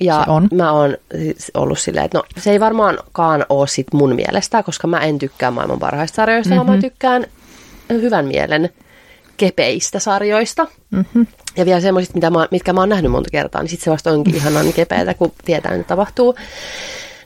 Ja 0.02 0.24
Se 0.26 0.32
on. 0.32 0.48
mä 0.54 0.72
oon 0.72 0.98
siis 1.18 1.52
ollut 1.54 1.80
silleen, 1.80 2.06
että 2.06 2.18
no 2.18 2.24
se 2.38 2.52
ei 2.52 2.60
varmaankaan 2.60 3.46
ole 3.50 3.68
sit 3.68 3.88
mun 3.94 4.16
mielestä, 4.16 4.64
koska 4.64 4.88
mä 4.88 5.00
en 5.00 5.20
tykkää 5.20 5.52
maailman 5.52 5.80
parhaista 5.80 6.16
sarjoista, 6.16 6.56
mm-hmm. 6.56 6.68
vaan 6.68 6.78
mä 6.78 6.82
tykkään 6.82 7.26
hyvän 7.90 8.26
mielen 8.26 8.70
kepeistä 9.38 10.00
sarjoista. 10.00 10.68
Mm-hmm. 10.92 11.28
Ja 11.58 11.66
vielä 11.66 11.82
semmoisista, 11.82 12.18
mitä 12.18 12.30
mä, 12.30 12.48
mitkä 12.52 12.74
mä 12.74 12.80
oon 12.82 12.90
nähnyt 12.90 13.12
monta 13.12 13.30
kertaa, 13.32 13.62
niin 13.62 13.70
sitten 13.70 13.86
se 13.86 13.92
vasta 13.92 14.12
onkin 14.12 14.36
ihanaa 14.36 14.64
niin 14.64 14.74
kepeätä, 14.74 15.14
kun 15.14 15.32
tietää, 15.46 15.74
että 15.74 15.88
tapahtuu. 15.88 16.36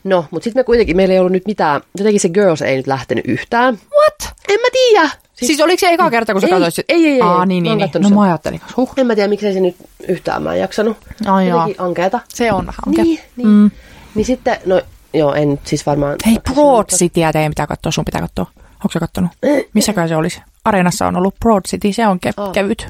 No, 0.04 0.26
mutta 0.32 0.44
sitten 0.44 0.60
me 0.60 0.64
kuitenkin, 0.64 0.96
meillä 0.96 1.14
ei 1.14 1.20
ollut 1.20 1.32
nyt 1.32 1.46
mitään, 1.46 1.82
jotenkin 1.98 2.20
se 2.20 2.30
Girls 2.30 2.62
ei 2.62 2.78
nyt 2.78 2.88
lähtenyt 2.88 3.26
yhtään. 3.28 3.80
What? 3.94 4.29
En 4.50 4.60
mä 4.60 4.68
tiedä. 4.72 5.10
Siis, 5.10 5.48
siis 5.48 5.62
oliko 5.62 5.80
se 5.80 5.90
eka 5.90 6.10
kerta, 6.10 6.34
kun 6.34 6.42
sä 6.42 6.48
ei, 6.48 6.54
katsoit? 6.62 6.86
Ei, 6.90 7.08
ei, 7.08 7.14
ei. 7.14 7.22
Aa, 7.22 7.42
ei. 7.42 7.48
niin, 7.48 7.64
niin, 7.64 7.78
niin. 7.78 7.90
No 8.00 8.10
mä 8.10 8.22
ajattelin, 8.22 8.62
huh. 8.78 8.94
En 8.98 9.08
mä 9.08 9.16
tiedä, 9.16 9.28
miksei 9.30 9.54
se 9.54 9.60
nyt 9.60 9.76
yhtään 10.08 10.44
mä 10.44 10.54
en 10.54 10.60
jaksanut. 10.60 10.98
Ai 11.28 11.48
jaa. 11.48 11.58
Jotenkin 11.58 11.82
ankeeta. 11.86 12.20
Se 12.28 12.52
on 12.52 12.66
vähän 12.66 12.80
anke. 12.88 13.04
Niin, 13.04 13.20
niin. 13.36 13.48
Mm. 13.48 13.72
Niin 14.16 14.26
sitten, 14.26 14.58
no 14.66 14.82
joo, 15.14 15.34
en 15.34 15.50
nyt 15.50 15.68
siis 15.68 15.86
varmaan... 15.86 16.16
Hei, 16.26 16.38
Broad 16.54 16.86
Cityä 16.96 17.34
teidän 17.34 17.52
pitää 17.52 17.68
katsoa, 17.68 17.92
sun 17.92 18.06
pitää 18.06 18.22
katsoa. 18.22 18.46
Onko 18.58 18.90
sä 18.94 19.00
kattonut? 19.00 19.32
Missäkään 19.74 20.10
se 20.10 20.16
olisi? 20.16 20.42
Areenassa 20.66 21.08
on 21.08 21.16
ollut 21.16 21.36
Broad 21.40 21.62
City, 21.68 21.94
se 21.94 22.08
on 22.08 22.20
ke- 22.28 22.34
Aa. 22.38 22.52
kevyt. 22.52 22.88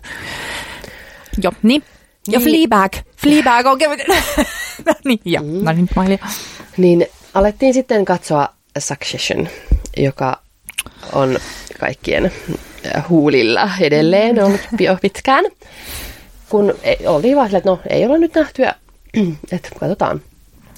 Joo, 1.43 1.53
niin. 1.64 1.84
Ja 2.32 2.39
Niin. 2.39 2.49
Fleabag. 2.68 2.93
Fleabag 3.18 3.66
on 3.66 3.78
kevyt. 3.78 3.99
no 4.86 4.93
niin, 5.05 5.20
ja. 5.26 5.41
Mm. 5.41 5.64
No 5.64 5.72
niin, 5.74 6.20
Niin 6.78 7.07
alettiin 7.34 7.74
sitten 7.74 8.05
katsoa 8.05 8.49
Succession, 8.80 9.47
joka 9.97 10.39
on 11.13 11.38
kaikkien 11.80 12.32
äh, 12.95 13.09
huulilla 13.09 13.69
edelleen 13.82 14.43
ollut 14.43 14.61
jo 14.80 14.97
pitkään. 15.01 15.45
Kun 16.49 16.73
ei- 16.84 17.07
oltiin 17.07 17.36
vaan 17.36 17.55
että 17.55 17.69
no 17.69 17.80
ei 17.89 18.05
olla 18.05 18.17
nyt 18.17 18.36
nähty 18.36 18.61
ja 18.61 18.75
että 19.51 19.69
katsotaan. 19.80 20.21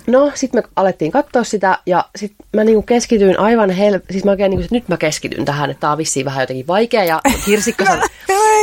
No, 0.07 0.31
sitten 0.35 0.63
me 0.63 0.69
alettiin 0.75 1.11
katsoa 1.11 1.43
sitä 1.43 1.77
ja 1.85 2.05
sitten 2.15 2.45
mä 2.53 2.63
niinku 2.63 2.81
keskityin 2.81 3.39
aivan 3.39 3.69
hel... 3.69 3.99
Siis 4.11 4.23
mä 4.23 4.31
oikein 4.31 4.49
niinku, 4.49 4.63
että 4.63 4.75
nyt 4.75 4.87
mä 4.89 4.97
keskityn 4.97 5.45
tähän, 5.45 5.69
että 5.69 5.81
tää 5.81 5.91
on 5.91 5.97
vissiin 5.97 6.25
vähän 6.25 6.41
jotenkin 6.43 6.67
vaikea 6.67 7.03
ja 7.03 7.21
Hirsikka, 7.47 7.85
san... 7.85 8.01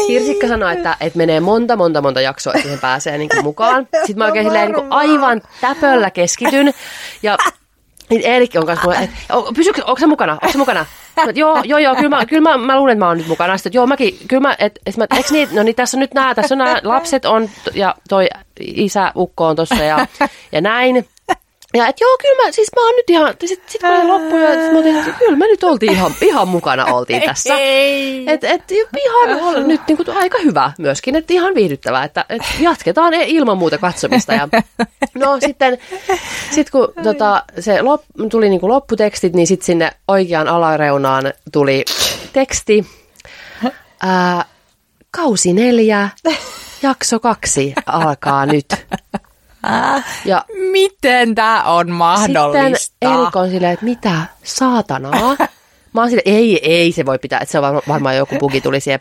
Hirsikka 0.08 0.48
sanoi, 0.48 0.72
että, 0.72 0.96
että 1.00 1.16
menee 1.16 1.40
monta, 1.40 1.76
monta, 1.76 2.00
monta 2.00 2.20
jaksoa, 2.20 2.52
että 2.52 2.62
siihen 2.62 2.80
pääsee 2.80 3.18
niinku 3.18 3.42
mukaan. 3.42 3.88
Sitten 3.92 4.18
mä 4.18 4.24
oikein 4.24 4.46
silleen 4.46 4.72
niinku 4.72 4.86
aivan 4.90 5.42
täpöllä 5.60 6.10
keskityn 6.10 6.74
ja 7.22 7.36
niin 8.10 8.22
Eerikki 8.24 8.58
on 8.58 8.66
kanssa 8.66 8.84
mulle, 8.84 8.98
että 8.98 9.16
pysykö, 9.54 9.84
onko 9.84 10.00
se 10.00 10.06
mukana, 10.06 10.32
onko 10.32 10.52
se 10.52 10.58
mukana? 10.58 10.86
Mä, 11.16 11.32
joo, 11.34 11.62
joo, 11.64 11.78
joo, 11.78 11.94
kyllä 11.94 12.08
mä, 12.08 12.26
kyllä 12.26 12.42
mä, 12.42 12.56
mä 12.58 12.76
luulen, 12.76 12.92
että 12.92 13.04
mä 13.04 13.08
oon 13.08 13.18
nyt 13.18 13.26
mukana. 13.26 13.56
Sitten, 13.56 13.72
joo, 13.74 13.86
mäkin, 13.86 14.18
kyllä 14.28 14.40
mä, 14.40 14.56
et, 14.58 14.78
et 14.86 14.96
mä, 14.96 15.06
eikö 15.16 15.28
niin, 15.32 15.48
no 15.52 15.62
niin 15.62 15.74
tässä 15.74 15.96
on 15.96 16.00
nyt 16.00 16.14
nämä, 16.14 16.34
tässä 16.34 16.54
on 16.54 16.58
nämä 16.58 16.80
lapset 16.82 17.24
on, 17.24 17.50
ja 17.74 17.94
toi 18.08 18.28
isä, 18.60 19.12
ukko 19.16 19.46
on 19.46 19.56
tossa 19.56 19.84
ja, 19.84 20.06
ja 20.52 20.60
näin. 20.60 21.08
Ja 21.74 21.86
et 21.86 22.00
joo, 22.00 22.18
kyllä 22.20 22.44
mä, 22.44 22.52
siis 22.52 22.68
mä 22.76 22.86
oon 22.86 22.96
nyt 22.96 23.10
ihan, 23.10 23.34
sitten 23.44 23.70
sit 23.72 23.80
kun 23.80 23.90
oli 23.90 24.04
loppu, 24.06 24.36
ja 24.36 24.52
sit 24.52 24.72
mä 24.72 25.00
että 25.00 25.18
kyllä 25.18 25.36
me 25.36 25.46
nyt 25.46 25.64
oltiin 25.64 25.92
ihan, 25.92 26.14
ihan 26.20 26.48
mukana 26.48 26.84
oltiin 26.84 27.22
tässä. 27.22 27.54
Ei. 27.54 28.24
Et, 28.30 28.44
et 28.44 28.62
ihan 28.70 29.42
ol, 29.42 29.62
nyt 29.62 29.80
niin 29.88 29.96
kuin, 29.96 30.10
aika 30.10 30.38
hyvä 30.38 30.72
myöskin, 30.78 31.16
että 31.16 31.32
ihan 31.32 31.54
viihdyttävää, 31.54 32.04
että 32.04 32.24
et 32.28 32.42
jatketaan 32.60 33.14
e- 33.14 33.24
ilman 33.26 33.58
muuta 33.58 33.78
katsomista. 33.78 34.32
Ja, 34.32 34.48
no 35.14 35.40
sitten 35.40 35.78
sit 36.50 36.70
kun 36.70 36.92
tota, 37.02 37.42
se 37.60 37.82
lop, 37.82 38.02
tuli 38.30 38.48
niin 38.48 38.60
kuin 38.60 38.70
lopputekstit, 38.70 39.32
niin 39.32 39.46
sitten 39.46 39.66
sinne 39.66 39.90
oikeaan 40.08 40.48
alareunaan 40.48 41.32
tuli 41.52 41.84
teksti. 42.32 42.86
Ää, 44.02 44.44
kausi 45.10 45.52
neljä, 45.52 46.08
jakso 46.82 47.20
kaksi 47.20 47.74
alkaa 47.86 48.46
nyt. 48.46 48.66
Ja 50.24 50.44
Miten 50.72 51.34
tämä 51.34 51.62
on 51.62 51.90
mahdollista? 51.90 52.78
sitten 52.78 53.12
Erik 53.12 53.36
on 53.36 53.50
silleen, 53.50 53.72
että 53.72 53.84
mitä 53.84 54.12
saatanaa? 54.44 55.36
Mä 55.94 56.00
oon 56.00 56.10
silleen, 56.10 56.34
ei, 56.36 56.60
ei 56.74 56.92
se 56.92 57.06
voi 57.06 57.18
pitää, 57.18 57.38
että 57.40 57.52
se 57.52 57.58
on 57.58 57.62
varma- 57.64 57.82
varmaan 57.88 58.16
joku 58.16 58.36
bugi 58.38 58.60
tuli 58.60 58.80
siihen. 58.80 59.00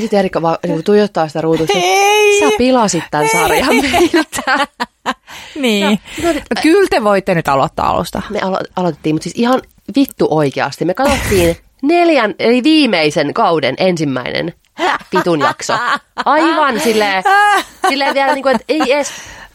Sitten 0.00 0.18
Erik 0.18 0.32
vaan 0.42 0.58
niin 0.66 0.84
tuijottaa 0.84 1.28
sitä 1.28 1.40
ruutusta. 1.40 1.78
Ei. 1.82 2.40
Sä 2.40 2.46
pilasit 2.58 3.04
tämän 3.10 3.28
sarjan 3.32 3.74
meiltä. 3.76 4.66
Niin. 5.54 6.00
No, 6.22 6.28
No, 6.32 6.60
kyllä 6.62 6.88
te 6.90 7.04
voitte 7.04 7.34
nyt 7.34 7.48
aloittaa 7.48 7.90
alusta. 7.90 8.22
Me 8.30 8.38
alo- 8.38 8.64
aloitettiin, 8.76 9.14
mutta 9.14 9.22
siis 9.24 9.34
ihan 9.36 9.62
vittu 9.96 10.26
oikeasti. 10.30 10.84
Me 10.84 10.94
katsottiin 10.94 11.56
neljän, 11.82 12.34
eli 12.38 12.62
viimeisen 12.62 13.34
kauden 13.34 13.74
ensimmäinen 13.78 14.54
vitun 15.16 15.40
jakso. 15.40 15.72
Aivan 16.24 16.80
silleen, 16.80 17.24
silleen 17.88 18.14
vielä 18.14 18.34
niin 18.34 18.42
kuin, 18.42 18.54
että 18.54 18.64
ei 18.68 18.92
edes 18.92 19.10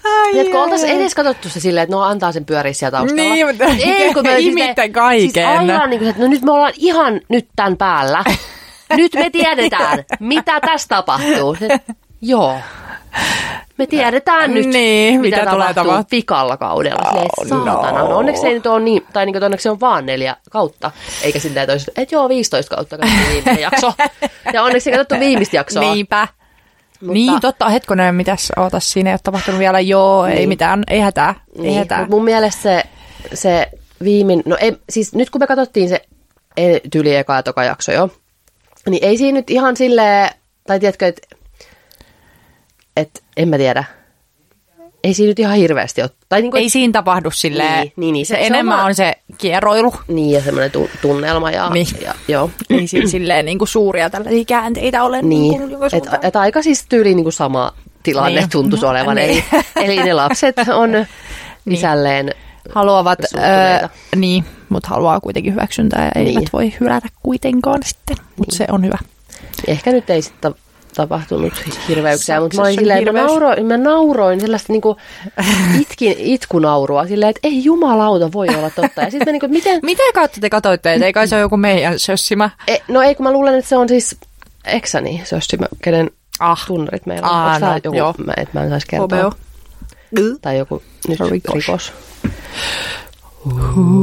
Ai, 0.07 0.31
Tiedätkö, 0.31 0.57
ai, 0.57 0.63
oltaisiin 0.63 0.91
ai. 0.95 1.01
edes 1.01 1.15
katsottu 1.15 1.49
se 1.49 1.59
silleen, 1.59 1.83
että 1.83 1.95
no 1.95 2.01
antaa 2.03 2.31
sen 2.31 2.45
pyöriä 2.45 2.73
siellä 2.73 2.97
taustalla. 2.97 3.21
Niin, 3.33 3.47
mutta 3.47 3.63
ei, 3.65 4.13
kun 4.13 4.23
me 4.23 4.37
ihmitte 4.39 4.81
siis, 4.83 4.93
kaiken. 4.93 5.31
Siis 5.33 5.45
aivan 5.71 5.89
niin 5.89 5.99
kuin, 5.99 6.09
että 6.09 6.21
no 6.21 6.27
nyt 6.27 6.41
me 6.41 6.51
ollaan 6.51 6.73
ihan 6.77 7.21
nyt 7.29 7.47
tämän 7.55 7.77
päällä. 7.77 8.23
Nyt 8.97 9.13
me 9.13 9.29
tiedetään, 9.29 10.03
mitä 10.19 10.59
tässä 10.59 10.87
tapahtuu. 10.87 11.55
Se, 11.59 11.67
joo. 12.21 12.55
Me 13.77 13.87
tiedetään 13.87 14.53
nyt, 14.53 14.65
Niin, 14.65 15.21
mitä, 15.21 15.37
mitä 15.37 15.51
tulee 15.51 15.65
tapahtuu 15.67 15.73
tapahtumaan. 15.83 16.05
pikalla 16.05 16.57
kaudella. 16.57 17.09
Silleen, 17.09 17.61
Oh, 17.61 17.65
saatana. 17.65 17.99
no. 17.99 18.07
No. 18.09 18.17
onneksi 18.17 18.47
ei 18.47 18.53
nyt 18.53 18.65
ole 18.67 18.79
niin, 18.79 19.05
tai 19.13 19.25
niin 19.25 19.33
kuin, 19.33 19.43
onneksi 19.43 19.63
se 19.63 19.69
on 19.69 19.79
vaan 19.79 20.05
neljä 20.05 20.35
kautta. 20.51 20.91
Eikä 21.21 21.39
silleen, 21.39 21.63
että, 21.63 21.73
olisi, 21.73 21.91
että 21.97 22.15
joo, 22.15 22.29
15 22.29 22.75
kautta 22.75 22.97
katsottu 22.97 23.23
viimeinen 23.33 23.61
jakso. 23.61 23.93
Ja 24.53 24.63
onneksi 24.63 24.89
ei 24.91 24.97
katsottu 24.97 25.25
viimeistä 25.25 25.55
jaksoa. 25.55 25.93
Niinpä. 25.93 26.27
Mutta- 27.01 27.13
Niin, 27.13 27.39
totta. 27.41 27.69
Hetkonen, 27.69 28.15
mitäs 28.15 28.51
ootas 28.57 28.91
siinä 28.91 29.09
ei 29.09 29.13
ole 29.13 29.19
tapahtunut 29.23 29.59
vielä. 29.59 29.79
Joo, 29.79 30.25
ei 30.25 30.35
Niin. 30.35 30.49
mitään, 30.49 30.83
ei 30.89 30.99
hätää. 30.99 31.35
Ei 31.55 31.61
Niin, 31.61 31.77
hätää. 31.77 31.99
mut 31.99 32.09
mun 32.09 32.23
mielestä 32.23 32.61
se, 32.61 32.83
se 33.33 33.67
viimein, 34.03 34.43
no 34.45 34.57
ei, 34.59 34.77
siis 34.89 35.15
nyt 35.15 35.29
kun 35.29 35.41
me 35.41 35.47
katsottiin 35.47 35.89
se 35.89 36.01
tyli 36.91 37.15
eka 37.15 37.35
ja 37.35 37.43
toka 37.43 37.63
jakso 37.63 37.91
jo, 37.91 38.09
niin 38.89 39.05
ei 39.05 39.17
siinä 39.17 39.39
nyt 39.39 39.49
ihan 39.49 39.77
silleen, 39.77 40.29
tai 40.67 40.79
tiedätkö, 40.79 41.07
että 41.07 41.21
et, 42.97 43.23
en 43.37 43.49
mä 43.49 43.57
tiedä, 43.57 43.83
ei 45.03 45.13
siinä 45.13 45.29
nyt 45.29 45.39
ihan 45.39 45.55
hirveästi 45.57 46.01
ole. 46.01 46.09
Tai 46.29 46.41
niin 46.41 46.51
kuin, 46.51 46.61
Ei 46.63 46.69
siinä 46.69 46.91
tapahdu 46.93 47.31
silleen. 47.31 47.81
Niin, 47.81 47.93
niin, 47.95 48.13
niin. 48.13 48.25
se, 48.25 48.33
Se- 48.35 48.39
on 48.39 48.45
enemmän 48.45 48.75
on, 48.77 48.81
vaan- 48.81 48.95
se 48.95 49.13
kieroilu. 49.37 49.93
Niin, 50.07 50.31
ja 50.31 50.41
semmoinen 50.41 50.71
tu- 50.71 50.89
tunnelma 51.01 51.51
ja, 51.51 51.69
Niin. 51.69 51.87
ja 52.01 52.13
joo. 52.27 52.49
Ei 52.69 52.87
siinä 52.87 53.07
silleen 53.09 53.45
niin 53.45 53.57
kuin 53.57 53.67
suuria 53.67 54.09
tällaisia 54.09 54.45
käänteitä 54.45 55.03
ole. 55.03 55.21
Niin, 55.21 55.57
kuin 55.59 55.71
joka 55.71 55.85
että 55.85 55.97
suuntaan. 55.97 56.25
et 56.25 56.35
aika 56.35 56.61
siis 56.61 56.85
tyyliin 56.89 57.15
niin 57.15 57.25
kuin 57.25 57.33
sama 57.33 57.73
tilanne 58.03 58.39
Niin. 58.39 58.49
tuntuisi 58.49 58.85
No, 58.85 58.91
olevan. 58.91 59.15
niin. 59.15 59.43
Eli, 59.75 59.85
eli 59.95 60.03
ne 60.03 60.13
lapset 60.13 60.55
on 60.73 61.05
isälleen 61.69 62.31
haluavat, 62.75 63.19
öö, 63.35 63.87
niin, 64.15 64.45
mutta 64.69 64.89
haluaa 64.89 65.19
kuitenkin 65.19 65.53
hyväksyntää 65.53 66.11
ja 66.15 66.21
Niin. 66.23 66.27
eivät 66.37 66.53
voi 66.53 66.73
hylätä 66.79 67.07
kuitenkaan 67.23 67.79
sitten, 67.85 68.15
mutta 68.37 68.55
se 68.55 68.65
on 68.71 68.85
hyvä. 68.85 68.97
Ehkä 69.67 69.91
nyt 69.91 70.09
ei 70.09 70.21
sitten 70.21 70.55
tapahtunut 70.97 71.53
hirveyksiä, 71.87 72.39
mutta 72.41 72.57
mä 72.57 72.63
olin 72.63 72.75
silleen, 72.75 72.99
että 72.99 73.11
mä 73.11 73.19
hirveys. 73.19 73.31
nauroin, 73.39 73.65
mä 73.65 73.77
nauroin 73.77 74.41
sellaista 74.41 74.73
niinku 74.73 74.97
itkin, 75.81 76.15
itkunaurua 76.17 77.07
silleen, 77.07 77.29
että 77.29 77.39
ei 77.47 77.63
jumalauta 77.63 78.31
voi 78.31 78.47
olla 78.57 78.69
totta. 78.69 79.01
Ja 79.01 79.11
sitten 79.11 79.27
mä 79.27 79.31
niinku, 79.31 79.47
miten, 79.47 79.79
Mitä 79.83 80.03
kautta 80.13 80.41
te 80.41 80.49
katsoitte? 80.49 80.93
Et 80.93 81.01
Ei 81.01 81.13
kai 81.13 81.27
se 81.27 81.35
ole 81.35 81.41
joku 81.41 81.57
meidän 81.57 81.99
sössimä? 81.99 82.49
e, 82.67 82.77
no 82.87 83.01
ei 83.01 83.15
kun 83.15 83.23
mä 83.23 83.31
luulen, 83.31 83.55
että 83.55 83.69
se 83.69 83.77
on 83.77 83.89
siis 83.89 84.17
Eksani, 84.65 85.23
olisi 85.33 85.57
kenen 85.81 86.11
Ah, 86.39 86.65
tunnarit 86.67 87.05
meillä 87.05 87.27
on. 87.29 87.35
Ah, 87.35 87.59
no, 87.61 87.67
joku, 87.83 87.97
joo. 87.97 88.13
mä, 88.25 88.33
että 88.37 88.59
mä 88.59 88.63
en 88.63 88.69
saisi 88.69 88.87
kertoa. 88.89 89.17
HBO. 89.19 89.31
Tai 90.41 90.57
joku 90.57 90.81
nyt 91.07 91.19
Rikos. 91.19 91.53
rikos. 91.55 91.93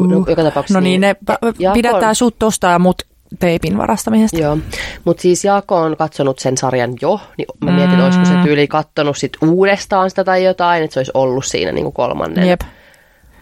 No, 0.09 0.25
joka 0.29 0.43
tapauksessa 0.43 0.81
No 0.81 0.85
niin, 0.85 1.01
ne 1.01 1.17
pa- 1.31 1.39
Jaakko 1.43 1.67
on- 1.69 1.73
pidättää 1.73 2.15
sut 2.15 2.39
tosta 2.39 2.67
ja 2.67 2.79
mut 2.79 3.03
teipin 3.39 3.79
varastamisesta. 3.79 4.39
Joo, 4.41 4.59
mutta 5.05 5.21
siis 5.21 5.45
Jaakko 5.45 5.77
on 5.77 5.97
katsonut 5.97 6.39
sen 6.39 6.57
sarjan 6.57 6.95
jo, 7.01 7.21
niin 7.39 7.47
mä 7.65 7.71
mietin, 7.71 8.01
olisiko 8.01 8.25
se 8.25 8.33
tyyli 8.43 8.69
kattonut 8.69 9.17
sit 9.17 9.33
uudestaan 9.43 10.11
sitä 10.11 10.25
tai 10.25 10.45
jotain, 10.45 10.85
että 10.85 10.95
se 10.95 11.01
olisi 11.01 11.11
ollut 11.15 11.45
siinä 11.45 11.73
niinku 11.73 11.93
kolmannen 11.93 12.49
Jep. 12.49 12.61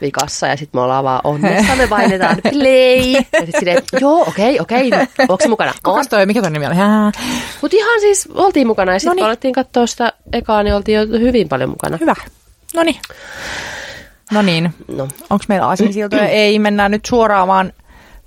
vikassa 0.01 0.47
ja 0.47 0.57
sitten 0.57 0.79
me 0.79 0.83
ollaan 0.85 1.05
vaan 1.05 1.21
onnessa, 1.25 1.77
me 1.77 1.87
painetaan 1.87 2.37
play. 2.43 3.13
Ja 3.33 3.41
sitten 3.47 3.61
silleen, 3.61 3.83
joo, 4.01 4.23
okei, 4.29 4.61
okei, 4.61 4.91
onko 5.19 5.43
se 5.43 5.49
mukana? 5.49 5.71
On. 5.71 5.93
Kukas 5.93 6.09
toi, 6.09 6.27
mikä 6.27 6.41
toi 6.41 6.51
nimi 6.51 6.67
oli? 6.67 6.75
Mutta 7.63 7.77
ihan 7.77 8.01
siis 8.01 8.29
oltiin 8.35 8.67
mukana 8.67 8.93
ja 8.93 8.99
sitten 8.99 9.11
Noniin. 9.11 9.23
kun 9.23 9.27
alettiin 9.27 9.55
katsoa 9.55 9.87
sitä 9.87 10.13
ekaa, 10.33 10.63
niin 10.63 10.75
oltiin 10.75 10.99
jo 10.99 11.07
hyvin 11.19 11.49
paljon 11.49 11.71
mukana. 11.71 11.99
Hyvä. 12.01 12.15
No 12.75 12.83
niin. 12.83 12.97
No 14.33 14.43
niin. 14.43 14.75
No, 14.89 15.09
Onko 15.31 15.45
meillä 15.49 15.67
aasinsiltoja? 15.67 16.29
Ei, 16.43 16.59
mennään 16.59 16.91
nyt 16.91 17.05
suoraan 17.05 17.49
vaan 17.49 17.73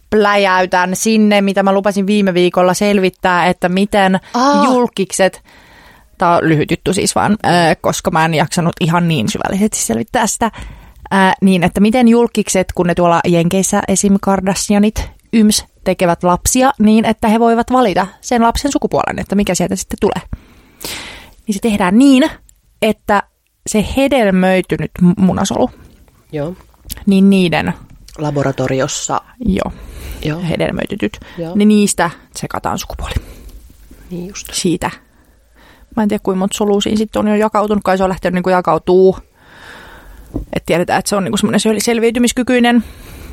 pläjäytän 0.10 0.96
sinne, 0.96 1.42
mitä 1.42 1.64
mä 1.64 1.74
lupasin 1.74 2.08
viime 2.08 2.34
viikolla 2.34 2.74
selvittää, 2.74 3.48
että 3.48 3.70
miten 3.70 4.20
Aa. 4.34 4.66
julkikset, 4.66 5.44
tämä 6.18 6.36
on 6.36 6.50
lyhyt 6.50 6.72
juttu 6.72 6.94
siis 6.94 7.16
vaan, 7.16 7.38
koska 7.82 8.12
mä 8.12 8.26
en 8.26 8.34
jaksanut 8.34 8.74
ihan 8.82 9.08
niin 9.08 9.30
syvällisesti 9.30 9.78
selvittää 9.78 10.28
sitä, 10.28 10.52
äh, 11.14 11.34
niin 11.42 11.64
että 11.64 11.80
miten 11.80 12.08
julkikset, 12.08 12.68
kun 12.76 12.88
ne 12.88 12.96
tuolla 12.96 13.20
Jenkeissä 13.28 13.82
esim. 13.88 14.18
Kardashianit, 14.22 15.10
yms, 15.34 15.66
tekevät 15.84 16.24
lapsia, 16.24 16.72
niin 16.80 17.06
että 17.06 17.28
he 17.28 17.40
voivat 17.40 17.72
valita 17.72 18.08
sen 18.22 18.42
lapsen 18.42 18.72
sukupuolen, 18.72 19.20
että 19.20 19.36
mikä 19.36 19.56
sieltä 19.56 19.76
sitten 19.76 19.98
tulee. 20.02 20.22
Niin 21.48 21.54
se 21.54 21.60
tehdään 21.60 21.98
niin, 21.98 22.30
että 22.82 23.24
se 23.68 23.86
hedelmöitynyt 23.98 24.92
munasolu, 25.18 25.70
joo. 26.32 26.56
niin 27.06 27.30
niiden 27.30 27.74
Laboratoriossa, 28.18 29.22
Joo, 29.46 29.72
joo. 30.26 30.42
hedelmöitytyt, 30.50 31.20
Joo. 31.38 31.56
niin 31.56 31.68
niistä 31.68 32.10
tsekataan 32.34 32.80
sukupuoli. 32.80 33.14
Niin 34.12 34.28
just. 34.28 34.48
siitä. 34.54 34.92
Mä 35.96 36.04
en 36.04 36.10
tiedä, 36.10 36.22
kuinka 36.24 36.40
monta 36.40 36.58
solua 36.58 36.82
siinä 36.82 36.98
sitten 36.98 37.20
on 37.20 37.28
jo 37.28 37.36
jakautunut, 37.36 37.84
kai 37.84 37.98
se 37.98 38.04
on 38.04 38.10
lähtenyt 38.10 38.46
niin 38.46 38.52
jakautuu. 38.52 39.18
Että 40.54 40.66
tiedetään, 40.66 41.00
että 41.00 41.10
se 41.10 41.16
on 41.16 41.24
niin 41.24 41.38
semmoinen 41.38 41.82
selviytymiskykyinen. 41.82 42.84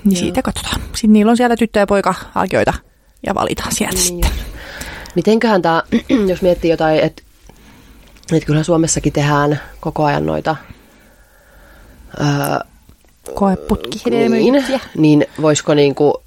Niin 0.05 0.15
Joo. 0.17 0.21
siitä 0.21 0.43
katsotaan. 0.43 0.81
Sitten 0.81 1.13
niillä 1.13 1.31
on 1.31 1.37
siellä 1.37 1.57
tyttö- 1.57 1.79
ja 1.79 1.87
poika-alkioita 1.87 2.75
ja 3.27 3.35
valitaan 3.35 3.73
sieltä 3.75 3.95
Niin 3.97 4.05
sitten. 4.05 4.31
just. 4.31 4.43
Mitenköhän 5.15 5.63
tämä, 5.63 5.83
jos 6.29 6.43
miettii 6.43 6.71
jotain, 6.71 7.01
että 7.01 7.23
et 8.33 8.45
kyllä 8.45 8.63
Suomessakin 8.63 9.13
tehdään 9.13 9.61
koko 9.81 10.05
ajan 10.05 10.27
noita 10.27 10.57
öö, 12.21 12.27
Koeputki. 13.35 14.01
niin, 14.11 14.65
niin 14.97 15.27
voisiko 15.43 15.75
niinku, 15.75 16.23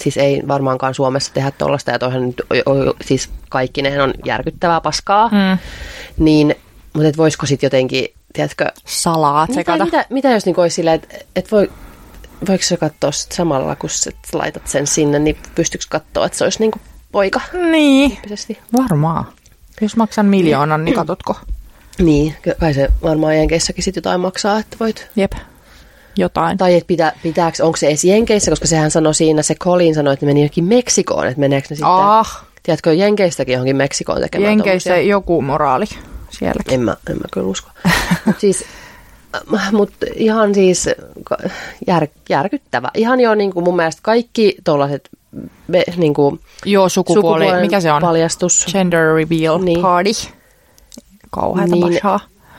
siis 0.00 0.16
ei 0.16 0.42
varmaankaan 0.48 0.94
Suomessa 0.94 1.32
tehdä 1.34 1.50
tuollaista, 1.50 1.90
ja 1.90 1.98
toihan 1.98 2.26
nyt, 2.26 2.40
o- 2.66 2.70
o- 2.70 2.94
siis 3.04 3.30
kaikki 3.48 3.82
nehän 3.82 4.00
on 4.00 4.14
järkyttävää 4.24 4.80
paskaa, 4.80 5.28
Mm. 5.28 5.58
niin, 6.18 6.54
mutta 6.92 7.08
et 7.08 7.16
voisiko 7.16 7.46
sitten 7.46 7.66
jotenkin, 7.66 8.08
tiedätkö, 8.32 8.66
Salaat 8.84 9.48
mitä, 9.48 9.60
sekata. 9.60 9.84
mitä, 9.84 10.06
mitä 10.10 10.30
jos 10.30 10.44
niinku 10.44 10.60
olisi 10.60 10.74
silleen, 10.74 10.94
että 10.94 11.16
et 11.36 11.52
voi, 11.52 11.70
voiko 12.48 12.64
se 12.64 12.76
katsoa 12.76 13.12
sit 13.12 13.32
samalla, 13.32 13.76
kun 13.76 13.90
sä 13.90 14.10
laitat 14.32 14.68
sen 14.68 14.86
sinne, 14.86 15.18
niin 15.18 15.36
pystyykö 15.54 15.84
katsoa, 15.88 16.26
että 16.26 16.38
se 16.38 16.44
olisi 16.44 16.60
niinku 16.60 16.78
poika 17.12 17.40
Niin, 17.70 18.10
tyyppisesti? 18.10 18.58
varmaan. 18.78 19.24
Jos 19.80 19.96
maksan 19.96 20.26
miljoonan, 20.26 20.84
niin 20.84 20.94
katotko? 20.94 21.36
Niin, 21.98 22.34
kai 22.60 22.74
se 22.74 22.88
varmaan 23.02 23.36
Jenkeissäkin 23.36 23.84
sit 23.84 23.96
jotain 23.96 24.20
maksaa, 24.20 24.58
että 24.58 24.76
voit. 24.80 25.08
Jep, 25.16 25.32
jotain. 26.16 26.58
Tai 26.58 26.74
että 26.74 26.86
pitä, 26.86 27.12
pitääkö, 27.22 27.64
onko 27.64 27.76
se 27.76 27.86
edes 27.86 28.04
Jenkeissä, 28.04 28.50
koska 28.50 28.66
sehän 28.66 28.90
sanoi 28.90 29.14
siinä, 29.14 29.42
se 29.42 29.54
Colin 29.54 29.94
sanoi, 29.94 30.14
että 30.14 30.26
meni 30.26 30.40
johonkin 30.40 30.64
Meksikoon, 30.64 31.26
että 31.26 31.40
meneekö 31.40 31.66
ne 31.70 31.76
sitten, 31.76 31.88
Ah, 31.92 32.44
tiedätkö, 32.62 32.92
Jenkeistäkin 32.94 33.52
johonkin 33.52 33.76
Meksikoon 33.76 34.20
tekemään 34.20 34.50
Jenkeissä 34.50 34.90
tommosia? 34.90 35.10
joku 35.10 35.42
moraali 35.42 35.84
sielläkin. 36.30 36.74
En 36.74 36.80
mä, 36.80 36.96
en 37.10 37.16
mä 37.16 37.24
kyllä 37.32 37.46
usko. 37.46 37.70
Mutta 38.26 38.40
siis, 38.40 38.64
äh, 39.54 39.72
mut 39.72 39.90
ihan 40.14 40.54
siis 40.54 40.88
jär, 41.86 42.06
järkyttävä. 42.28 42.90
Ihan 42.94 43.20
jo 43.20 43.34
niin 43.34 43.52
kuin 43.52 43.64
mun 43.64 43.76
mielestä 43.76 44.02
kaikki 44.02 44.56
tuollaiset 44.64 45.08
niin 45.96 46.14
kuin 46.14 46.40
Joo, 46.64 46.88
sukupuoli. 46.88 47.60
Mikä 47.60 47.80
se 47.80 47.92
on? 47.92 48.02
paljastus. 48.02 48.66
Gender 48.72 49.14
reveal 49.14 49.58
Niin. 49.58 49.82
party. 49.82 50.10
Kauheata 51.30 51.76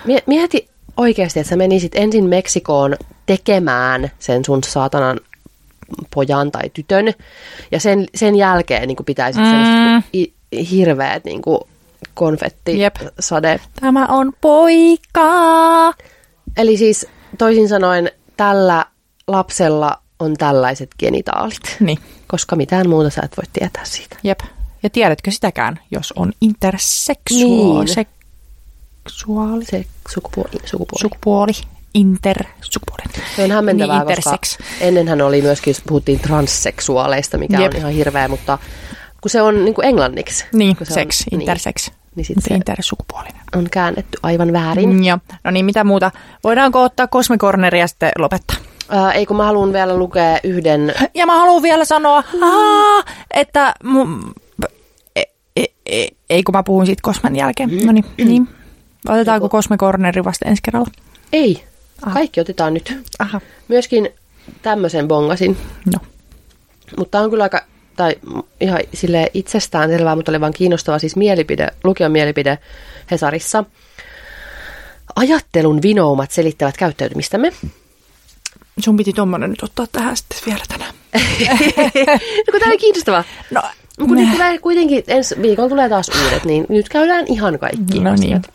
Niin. 0.06 0.22
Mieti 0.26 0.68
oikeasti, 0.98 1.40
että 1.40 1.50
sä 1.50 1.56
menisit 1.56 1.92
ensin 1.96 2.26
Meksikoon 2.30 2.96
tekemään 3.26 4.12
sen 4.20 4.46
sun 4.46 4.64
saatanan 4.64 5.20
pojan 6.16 6.52
tai 6.52 6.70
tytön, 6.74 7.14
ja 7.72 7.80
sen, 7.80 8.06
sen 8.16 8.36
jälkeen 8.36 8.88
niin 8.88 8.98
pitäisi 9.06 9.40
mm. 9.40 9.46
Mm. 9.46 9.52
sellaiset 9.52 10.10
i- 10.16 10.34
hirveät 10.72 11.24
niin 11.26 11.42
konfetti 12.14 12.80
Jep. 12.80 12.96
sade. 13.20 13.60
Tämä 13.82 14.06
on 14.06 14.34
poika. 14.42 15.94
Eli 16.58 16.78
siis 16.78 17.08
toisin 17.38 17.70
sanoen 17.70 18.12
tällä 18.38 18.86
lapsella 19.28 20.02
on 20.20 20.34
tällaiset 20.38 20.90
genitaalit, 21.00 21.76
Niin, 21.80 21.98
koska 22.28 22.56
mitään 22.56 22.90
muuta 22.90 23.10
sä 23.10 23.22
et 23.26 23.38
voi 23.38 23.44
tietää 23.54 23.86
siitä. 23.86 24.18
jep. 24.24 24.40
Ja 24.84 24.90
tiedätkö 24.90 25.32
sitäkään, 25.32 25.80
jos 25.92 26.14
on 26.16 26.32
interseksuaali? 26.42 27.86
Niin. 27.86 27.94
Seksuaali. 29.08 29.66
Se 29.66 29.86
sukupuoli. 30.10 30.50
sukupuoli. 30.66 31.02
Sukupuoli. 31.02 31.52
Intersukupuoli. 31.94 33.04
Se 33.36 33.44
on 33.44 33.52
hämmentävää, 33.52 34.04
Niin, 34.04 34.16
koska 34.16 34.38
ennenhän 34.82 35.22
oli 35.22 35.42
myöskin, 35.42 35.72
jos 35.72 35.82
puhuttiin 35.88 36.20
transseksuaaleista, 36.20 37.38
mikä 37.38 37.62
Jep. 37.62 37.74
on 37.74 37.80
ihan 37.80 37.92
hirveä, 37.92 38.28
mutta 38.28 38.58
kun 39.22 39.30
se 39.30 39.42
on 39.42 39.66
niin 39.66 39.76
kuin 39.76 39.88
englanniksi. 39.88 40.46
Niin, 40.54 40.78
se 40.84 40.94
sex, 40.94 41.24
on, 41.34 41.40
intersex. 41.40 41.88
Niin, 41.88 41.98
niin 42.16 42.26
sit 42.26 42.38
se 42.42 42.54
intersukupuolinen. 42.56 43.42
on 43.56 43.68
käännetty 43.72 44.18
aivan 44.24 44.54
väärin. 44.54 44.90
Mm, 44.90 45.04
joo. 45.04 45.18
No 45.44 45.52
niin, 45.52 45.66
mitä 45.66 45.84
muuta? 45.84 46.12
Voidaanko 46.44 46.84
ottaa 46.84 47.08
kosmikorneria 47.08 47.80
ja 47.84 47.88
sitten 47.88 48.12
lopettaa? 48.20 48.58
Ää, 48.90 49.12
ei 49.12 49.26
kun 49.26 49.38
mä 49.38 49.46
haluan 49.46 49.74
vielä 49.74 49.98
lukea 49.98 50.38
yhden, 50.44 50.94
Ja 51.14 51.26
mä 51.26 51.38
haluan 51.38 51.64
vielä 51.64 51.86
sanoa, 51.86 52.24
aa, 52.42 53.04
että 53.32 53.74
mu, 53.84 54.08
e, 55.16 55.22
e, 55.56 55.64
e, 55.86 56.08
ei 56.30 56.44
kun 56.44 56.56
mä 56.56 56.64
puhun 56.64 56.86
siitä 56.86 57.02
Kosmen 57.02 57.36
jälkeen. 57.36 57.86
No 57.86 57.92
niin, 57.92 58.06
niin. 58.18 58.48
Otetaanko 59.10 59.50
kosmikorneri 59.50 60.24
vasta 60.24 60.50
ensi 60.50 60.62
kerralla? 60.66 60.90
ei, 61.34 61.64
Ah. 62.06 62.14
kaikki 62.14 62.40
otetaan 62.42 62.74
nyt. 62.74 62.94
Aha. 63.20 63.42
Myöskin 63.68 64.10
tämmöisen 64.62 65.08
bongasin, 65.08 65.58
No. 65.94 66.00
mutta 66.98 67.20
on 67.20 67.30
kyllä 67.30 67.44
aika, 67.44 67.62
tai 67.96 68.16
ihan 68.62 68.80
sille 68.94 69.32
itsestään 69.34 69.90
selvää, 69.90 70.16
mutta 70.16 70.32
oli 70.32 70.42
vaan 70.42 70.54
kiinnostava 70.54 71.00
siis 71.00 71.16
mielipide, 71.16 71.68
lukijan 71.84 72.12
mielipide 72.12 72.58
Hesarissa. 73.12 73.64
Ajattelun 75.16 75.82
vinoumat 75.82 76.32
selittävät 76.32 76.78
käyttäytymistämme. 76.78 77.52
Sun 78.80 78.98
piti 78.98 79.14
tommonen 79.14 79.50
nyt 79.50 79.64
ottaa 79.64 79.88
tähän 79.92 80.18
sitten 80.18 80.40
vielä 80.46 80.64
tänään. 80.68 80.94
no 82.48 82.52
kun 82.52 82.60
tämä 82.60 82.70
oli 82.72 82.78
kiinnostavaa. 82.78 83.24
No, 83.52 83.62
No, 84.00 84.08
kun 84.08 84.18
nyt 84.18 84.32
tulee 84.32 84.58
kuitenkin, 84.58 85.04
ensi 85.08 85.42
viikolla 85.42 85.70
tulee 85.70 85.90
taas 85.90 86.10
uudet, 86.24 86.46
niin 86.46 86.66
nyt 86.70 86.90
käydään 86.90 87.26
ihan 87.28 87.60
kaikki 87.60 87.80
No 87.80 87.90
niin. 87.94 88.08
asiat. 88.08 88.42
Niin 88.42 88.55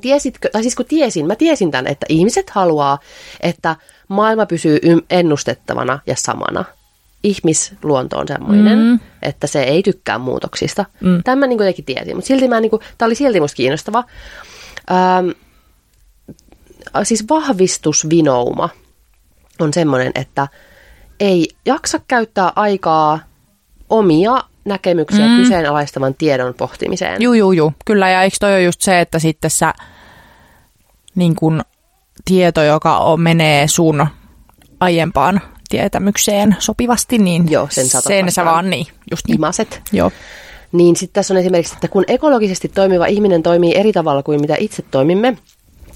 tiesitkö, 0.00 0.48
tai 0.52 0.62
siis 0.62 0.74
kun 0.76 0.86
tiesin, 0.86 1.26
mä 1.26 1.36
tiesin 1.36 1.70
tämän, 1.70 1.86
että 1.86 2.06
ihmiset 2.08 2.50
haluaa, 2.50 2.98
että 3.40 3.76
maailma 4.08 4.46
pysyy 4.46 4.78
ennustettavana 5.10 5.98
ja 6.06 6.14
samana. 6.18 6.64
Ihmisluonto 7.22 8.18
on 8.18 8.28
semmoinen, 8.28 8.78
Mm. 8.78 9.00
että 9.22 9.46
se 9.46 9.62
ei 9.62 9.82
tykkää 9.82 10.18
muutoksista. 10.18 10.84
Mm. 11.00 11.22
Tämän 11.24 11.38
mä 11.38 11.46
niin 11.46 11.58
kuitenkin 11.58 11.84
tiesin, 11.84 12.16
mutta 12.16 12.28
silti 12.28 12.48
mä 12.48 12.60
niin 12.60 12.70
kuin, 12.70 12.82
tämä 12.98 13.06
oli 13.06 13.14
silti 13.14 13.40
musta 13.40 13.56
kiinnostava. 13.56 14.04
Ähm, 14.90 15.28
siis 17.02 17.24
vahvistusvinouma 17.28 18.68
on 19.60 19.72
semmoinen, 19.72 20.12
että 20.14 20.48
ei 21.20 21.48
jaksa 21.66 22.00
käyttää 22.08 22.52
aikaa 22.56 23.18
omia 23.90 24.44
näkemyksiä 24.68 25.26
Mm. 25.26 25.36
kyseenalaistavan 25.36 26.14
tiedon 26.14 26.54
pohtimiseen. 26.54 27.22
Juu, 27.22 27.34
juu, 27.34 27.52
juu. 27.52 27.72
Kyllä, 27.84 28.10
ja 28.10 28.22
eikö 28.22 28.36
toi 28.40 28.52
ole 28.52 28.62
just 28.62 28.80
se, 28.80 29.00
että 29.00 29.18
sitten 29.18 29.50
sä 29.50 29.74
niin 31.14 31.36
kun, 31.36 31.62
tieto, 32.24 32.62
joka 32.62 32.98
on, 32.98 33.20
menee 33.20 33.68
sun 33.68 34.06
aiempaan 34.80 35.40
tietämykseen 35.68 36.56
sopivasti, 36.58 37.18
niin 37.18 37.50
Joo, 37.50 37.68
sen 37.70 37.86
sen 37.88 38.32
sä 38.32 38.44
vaan 38.44 38.70
niin, 38.70 38.86
just 39.10 39.26
niin. 39.26 39.34
Imaset. 39.34 39.80
Joo. 39.92 40.12
Niin 40.72 40.96
sitten 40.96 41.14
tässä 41.14 41.34
on 41.34 41.40
esimerkiksi, 41.40 41.74
että 41.74 41.88
kun 41.88 42.04
ekologisesti 42.08 42.68
toimiva 42.68 43.06
ihminen 43.06 43.42
toimii 43.42 43.74
eri 43.76 43.92
tavalla 43.92 44.22
kuin 44.22 44.40
mitä 44.40 44.54
itse 44.58 44.82
toimimme, 44.90 45.38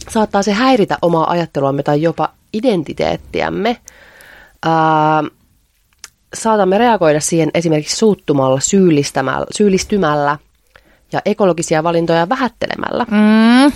saattaa 0.08 0.42
se 0.42 0.52
häiritä 0.52 0.98
omaa 1.02 1.30
ajatteluamme 1.30 1.82
tai 1.82 2.02
jopa 2.02 2.28
identiteettiämme. 2.52 3.76
Ää, 4.64 5.22
saatamme 6.34 6.78
reagoida 6.78 7.20
siihen 7.20 7.50
esimerkiksi 7.54 7.96
suuttumalla, 7.96 8.60
syyllistämällä, 8.60 9.46
syyllistymällä 9.56 10.38
ja 11.12 11.20
ekologisia 11.24 11.82
valintoja 11.82 12.28
vähättelemällä. 12.28 13.06
Mm. 13.10 13.72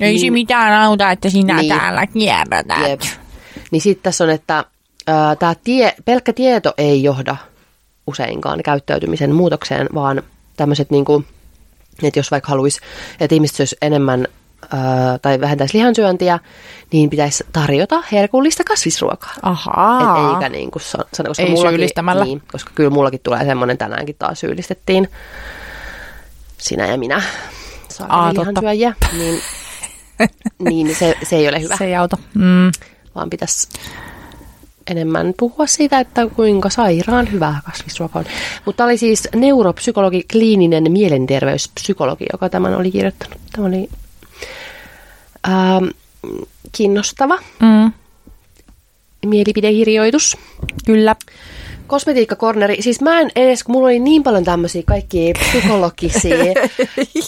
Ei 0.00 0.10
Niin. 0.12 0.20
se 0.20 0.30
mitään 0.30 0.72
auta, 0.72 1.10
että 1.10 1.30
sinä 1.30 1.56
Niin. 1.56 1.68
täällä 1.78 2.06
kierrätät. 2.06 2.88
Jep. 2.88 3.00
Niin 3.70 3.80
sitten 3.82 4.02
tässä 4.02 4.24
on, 4.24 4.30
että 4.30 4.64
tämä 5.38 5.54
tie, 5.64 5.94
pelkkä 6.04 6.32
tieto 6.32 6.74
ei 6.78 7.02
johda 7.02 7.36
useinkaan 8.06 8.62
käyttäytymisen 8.62 9.34
muutokseen, 9.34 9.88
vaan 9.94 10.22
tämmöiset, 10.56 10.90
niin 10.90 11.04
kuin, 11.04 11.26
että 12.02 12.18
jos 12.18 12.30
vaikka 12.30 12.48
haluaisi, 12.50 12.80
että 13.20 13.34
ihmiset 13.34 13.56
syöisi 13.56 13.76
enemmän 13.82 14.26
ää, 14.70 15.18
tai 15.18 15.40
vähentäisi 15.40 15.78
lihansyöntiä, 15.78 16.38
niin 16.92 17.10
pitäisi 17.10 17.44
tarjota 17.52 18.02
herkullista 18.12 18.64
kasvisruokaa. 18.64 19.32
Ahaa. 19.42 20.28
Et 20.28 20.34
eikä 20.34 20.48
niin 20.48 20.70
kuin 20.70 20.82
sa- 20.82 21.04
sana, 21.14 21.28
koska 21.28 21.42
Ei 21.42 21.50
mullakin, 21.50 21.70
syyllistämällä. 21.70 22.24
Niin, 22.24 22.42
koska 22.52 22.70
kyllä 22.74 22.90
mullakin 22.90 23.20
tulee 23.22 23.44
semmoinen, 23.44 23.78
tänäänkin 23.78 24.16
taas 24.18 24.40
syyllistettiin 24.40 25.08
sinä 26.58 26.86
ja 26.86 26.98
minä 26.98 27.16
Aa, 27.16 27.22
saadaan 27.88 28.34
lihansyöjiä, 28.34 28.94
niin, 29.12 29.40
niin 30.70 30.94
se, 30.94 31.14
se 31.22 31.36
ei 31.36 31.48
ole 31.48 31.60
hyvä 31.60 31.76
Se 31.76 31.84
ei 31.84 31.96
auta. 31.96 32.16
Mm. 32.34 32.70
vaan 33.14 33.30
pitäisi 33.30 33.68
enemmän 34.90 35.34
puhua 35.38 35.66
siitä, 35.66 36.00
että 36.00 36.26
kuinka 36.36 36.70
sairaan 36.70 37.32
hyvää 37.32 37.60
kasvisruoka 37.64 38.18
on. 38.18 38.24
Mutta 38.66 38.84
oli 38.84 38.98
siis 38.98 39.28
neuropsykologi, 39.34 40.24
kliininen 40.32 40.92
mielenterveyspsykologi, 40.92 42.24
joka 42.32 42.48
tämän 42.48 42.74
oli 42.74 42.90
kirjoittanut. 42.90 43.38
Tämä 43.52 43.68
oli 43.68 43.88
ähm, 45.48 45.84
kiinnostava 46.72 47.38
Mm. 47.60 47.92
mielipidekirjoitus. 49.26 50.36
Kyllä. 50.86 51.16
Kosmetiikkakorneri, 51.86 52.82
siis 52.82 53.00
mä 53.00 53.20
en 53.20 53.30
edes, 53.36 53.64
kun 53.64 53.72
mulla 53.72 53.86
oli 53.86 53.98
niin 53.98 54.22
paljon 54.22 54.44
tämmöisiä 54.44 54.82
kaikkia 54.86 55.34
psykologisia 55.38 56.36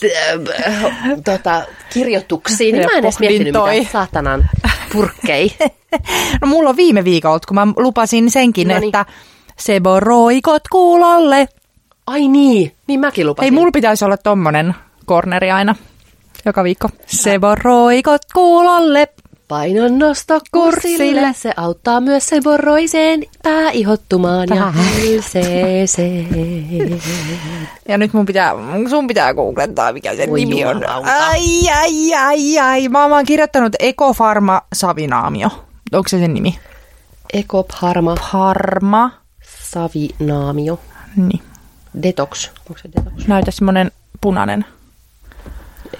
t- 0.00 1.24
tota, 1.32 1.62
kirjoituksia, 1.92 2.72
niin 2.72 2.84
mä 2.84 2.90
en 2.92 2.98
edes 3.04 3.18
miettinyt 3.18 3.52
Pohdintoi. 3.52 3.78
mitään 3.78 3.92
saatanan 3.92 4.48
purkkei. 4.92 5.52
No 6.40 6.46
mulla 6.48 6.70
on 6.70 6.76
viime 6.76 7.04
viikolta, 7.04 7.46
kun 7.48 7.54
mä 7.54 7.66
lupasin 7.76 8.30
senkin, 8.30 8.68
Noniin. 8.68 8.84
että 8.84 9.06
seboroikot 9.58 10.62
kuulolle. 10.70 11.48
Ai 12.06 12.28
niin, 12.28 12.72
niin 12.86 13.00
mäkin 13.00 13.26
lupasin. 13.26 13.44
Hei, 13.44 13.50
mulla 13.60 13.70
pitäisi 13.72 14.04
olla 14.04 14.16
tommonen 14.16 14.74
corneri 15.06 15.50
aina. 15.50 15.74
Joka 16.46 16.64
viikko. 16.64 16.88
Seborroikot 17.06 18.22
kuulolle. 18.34 19.08
Painon 19.48 19.98
nosto 19.98 20.40
kurssille, 20.52 21.32
se 21.36 21.52
auttaa 21.56 22.00
myös 22.00 22.26
seborroiseen 22.26 23.22
pääihottumaan 23.42 24.48
ja 24.48 24.54
Pää. 24.56 24.72
hilseeseen. 25.00 26.28
Ja 27.88 27.98
nyt 27.98 28.12
mun 28.12 28.26
pitää, 28.26 28.52
sun 28.90 29.06
pitää 29.06 29.34
googlettaa, 29.34 29.92
mikä 29.92 30.16
sen 30.16 30.30
Voi 30.30 30.40
nimi 30.40 30.64
on. 30.64 30.76
jumalauta. 30.76 31.10
Ai, 31.26 31.70
ai, 31.80 32.14
ai, 32.14 32.58
ai. 32.58 32.88
Mä 32.88 33.02
oon 33.02 33.10
vaan 33.10 33.24
kirjoittanut 33.26 33.72
Ekofarma 33.78 34.62
Savinaamio. 34.72 35.48
Onko 35.92 36.08
se 36.08 36.18
sen 36.18 36.34
nimi? 36.34 36.58
Ekop 37.32 37.68
Harma 37.72 38.14
Parma. 38.32 39.10
Savinaamio. 39.62 40.80
Niin. 41.16 41.42
Detox. 42.02 42.50
Onko 42.68 42.78
se 42.82 42.88
detox? 42.96 43.26
Näytä 43.26 43.50
semmonen 43.50 43.90
punainen. 44.20 44.64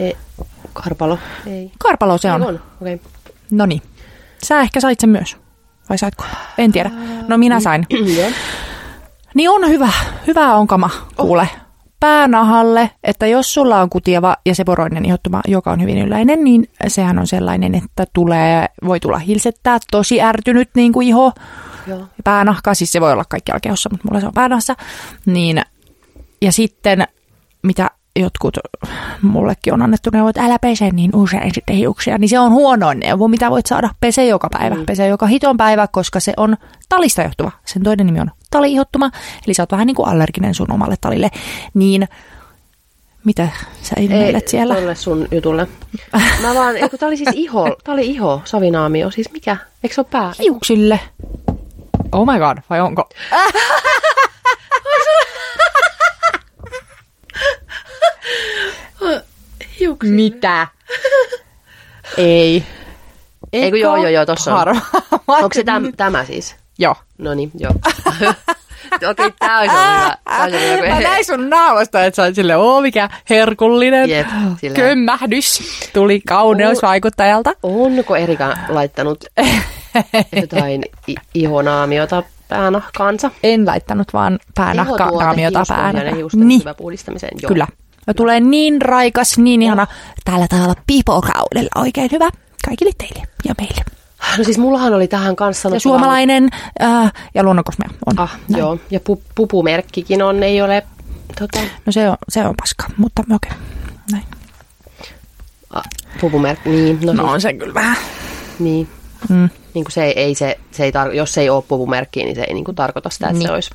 E- 0.01 0.13
Karpalo? 0.75 1.19
Ei. 1.47 1.73
Karpalo 1.79 2.19
se 2.19 2.33
on. 2.33 2.43
Ei 2.43 2.49
on. 2.49 2.61
Okei. 2.81 2.95
Okay. 2.95 3.07
No 3.51 3.67
niin. 3.67 3.83
Sä 4.45 4.61
ehkä 4.61 4.81
sait 4.81 5.01
sen 5.01 5.11
myös. 5.11 5.37
Vai 5.89 5.99
saitko? 5.99 6.25
En 6.59 6.73
tiedä. 6.73 6.91
No 7.29 7.39
minä 7.39 7.61
sain. 7.61 7.87
Niin 9.35 9.51
on 9.51 9.69
hyvä. 9.69 9.89
Hyvä 10.27 10.55
on 10.55 10.67
kama, 10.67 10.91
kuule. 11.17 11.49
Päänahalle, 12.01 12.91
että 13.05 13.27
jos 13.27 13.55
sulla 13.55 13.81
on 13.81 13.91
kutiava 13.91 14.37
ja 14.47 14.55
seboroinen 14.55 15.05
ihottuma, 15.05 15.41
joka 15.49 15.71
on 15.73 15.83
hyvin 15.83 15.99
yleinen, 15.99 16.45
niin 16.45 16.69
sehän 16.87 17.19
on 17.19 17.27
sellainen, 17.27 17.75
että 17.75 18.05
tulee, 18.13 18.67
voi 18.85 19.01
tulla 19.01 19.19
hilsettää, 19.19 19.79
tosi 19.91 20.23
ärtynyt 20.23 20.71
niin 20.75 20.93
kuin 20.93 21.09
iho, 21.09 21.33
Joo. 21.87 22.07
päänahka, 22.25 22.75
siis 22.75 22.93
se 22.93 23.01
voi 23.01 23.13
olla 23.13 23.25
kaikkialla 23.29 23.61
kehossa, 23.61 23.91
mutta 23.91 24.09
mulla 24.09 24.21
se 24.21 24.27
on 24.27 24.35
päänahassa. 24.35 24.75
Niin, 25.27 25.63
ja 26.43 26.53
sitten, 26.53 27.05
mitä 27.63 27.91
jotkut 28.17 28.57
mullekin 29.23 29.73
on 29.75 29.83
annettu 29.83 30.11
neuvo, 30.13 30.29
että 30.29 30.45
älä 30.45 30.59
pese 30.59 30.91
niin 30.91 31.11
usein 31.17 31.55
sitten 31.55 31.77
hiuksia, 31.77 32.19
niin 32.19 32.29
se 32.29 32.39
on 32.39 32.53
huono 32.53 32.93
neuvo, 32.93 33.29
mitä 33.29 33.51
voit 33.51 33.67
saada. 33.67 33.91
Pese 34.01 34.27
joka 34.27 34.49
päivä, 34.53 34.75
Mm. 34.75 34.87
pese 34.87 35.07
joka 35.07 35.27
hiton 35.27 35.57
päivä, 35.57 35.87
koska 35.93 36.21
se 36.21 36.33
on 36.37 36.57
talista 36.89 37.23
johtuva. 37.23 37.51
Sen 37.65 37.83
toinen 37.83 38.07
nimi 38.07 38.21
on 38.21 38.31
taliihottuma, 38.51 39.11
eli 39.47 39.55
sä 39.55 39.63
oot 39.63 39.73
vähän 39.73 39.87
niin 39.87 39.95
kuin 39.95 40.09
allerginen 40.09 40.55
sun 40.55 40.73
omalle 40.73 40.95
talille. 41.01 41.31
Niin, 41.75 42.09
mitä 43.25 43.49
sä 43.83 43.95
ihmeilet 43.99 44.49
siellä? 44.49 44.75
tolle 44.75 44.95
sun 44.95 45.29
jutulle. 45.31 45.69
Mä 46.43 46.55
vaan, 46.55 46.75
kun 46.91 46.99
tää 46.99 47.07
oli 47.07 47.17
siis 47.17 47.31
iho, 47.33 47.77
tää 47.85 47.95
oli 47.95 48.07
iho, 48.11 48.43
savinaamio, 48.45 49.11
siis 49.11 49.33
mikä? 49.33 49.57
Eikö 49.83 49.95
se 49.95 50.01
ole 50.01 50.07
pää? 50.11 50.33
Hiuksille. 50.39 51.01
Oh 52.13 52.27
my 52.33 52.39
god, 52.39 52.59
vai 52.71 52.81
onko? 52.81 53.09
Hiuksi. 59.85 60.11
Mitä? 60.11 60.67
Ei. 62.17 62.65
Ei 63.53 63.71
kun 63.71 63.81
joo, 63.81 63.97
joo, 63.97 64.09
joo, 64.09 64.27
tossa 64.27 64.55
on. 64.57 64.81
Onko 65.29 65.49
se 65.55 65.65
täm, 65.65 65.93
tämä 65.97 66.25
siis? 66.25 66.57
Joo. 66.79 66.95
No 67.19 67.35
niin, 67.35 67.51
joo. 67.59 67.73
Okei, 69.11 69.33
tää 69.39 69.59
olisi 69.59 69.75
ollut 69.77 69.89
hyvä. 70.03 70.17
Tää 70.25 70.43
olisi 70.45 70.57
ollut 70.57 70.89
Mä 70.89 70.95
hyvä. 70.95 71.09
näin 71.09 71.25
sun 71.25 71.51
naamasta, 71.51 72.05
että 72.05 72.17
sä 72.17 72.23
oot 72.23 72.35
silleen, 72.35 72.59
oo 72.59 72.81
mikä 72.81 73.09
herkullinen 73.31 74.11
Jep, 74.11 74.27
kömmähdys 74.75 75.63
tuli 75.93 76.21
kauneusvaikuttajalta. 76.21 77.53
Onko 77.63 78.17
Erika 78.17 78.57
laittanut 78.69 79.25
jotain 80.41 80.83
i- 81.09 81.15
ihonaamiota 81.35 82.23
päänahkaansa? 82.49 83.31
En 83.43 83.67
laittanut 83.67 84.13
vaan 84.13 84.39
päänahka. 84.55 85.11
hiusten 86.17 86.49
Niin, 86.49 86.61
hyvä 86.61 86.75
puhdistamiseen. 86.75 87.33
Joo. 87.43 87.49
kyllä. 87.49 87.67
Ja 88.07 88.15
tulee 88.15 88.41
niin 88.41 88.83
raikas, 88.83 89.39
niin 89.39 89.63
ihana. 89.63 89.87
Täällä 90.25 90.47
tavalla 90.49 90.75
pipokaudella 90.87 91.71
oikein 91.83 92.09
hyvä. 92.13 92.31
Kaikille 92.65 92.91
teille 92.99 93.23
ja 93.45 93.55
meille. 93.59 93.85
No 94.39 94.45
siis 94.45 94.59
mullahan 94.59 94.95
oli 94.95 95.09
tähän 95.09 95.37
kanssa 95.37 95.69
Ja 95.69 95.81
suomalainen 95.81 96.49
äh, 96.83 97.13
ja 97.35 97.43
luonnonkosmea 97.43 97.89
on. 98.07 98.19
Ah, 98.19 98.39
Näin. 98.49 98.59
joo. 98.61 98.79
Ja 98.91 99.01
pu- 99.11 99.21
pupumerkkikin 99.35 100.23
on, 100.23 100.43
ei 100.43 100.63
ole... 100.63 100.83
Tota, 101.39 101.59
No 101.87 101.93
se 101.93 102.09
on, 102.11 102.17
se 102.29 102.47
on 102.47 102.55
paska, 102.61 102.85
mutta 102.97 103.23
okei. 103.35 103.51
Okay. 103.53 103.63
Näin. 104.13 104.25
ah, 105.71 105.83
pupumerkki, 106.21 106.69
niin. 106.71 106.99
No, 107.07 107.13
No 107.13 107.23
no. 107.23 107.33
on 107.33 107.41
se 107.41 107.53
kyllä 107.53 107.75
vähän. 107.75 107.97
niin. 108.59 108.89
Mm. 109.29 109.49
Niin 109.75 109.85
kuin 109.85 109.93
se, 109.93 110.05
ei- 110.05 110.19
ei 110.21 110.35
se, 110.35 110.59
se 110.71 110.85
ei 110.85 110.91
tar- 110.91 111.13
jos 111.15 111.35
se 111.35 111.41
ei 111.41 111.51
ole 111.51 111.65
pupumerkkiä, 111.69 112.25
niin 112.25 112.37
se 112.37 112.43
ei 112.43 112.55
niin 112.55 112.65
kuin 112.65 112.75
tarkoita 112.75 113.11
sitä, 113.11 113.27
että 113.27 113.39
Niin. 113.39 113.49
se 113.49 113.53
olisi... 113.53 113.71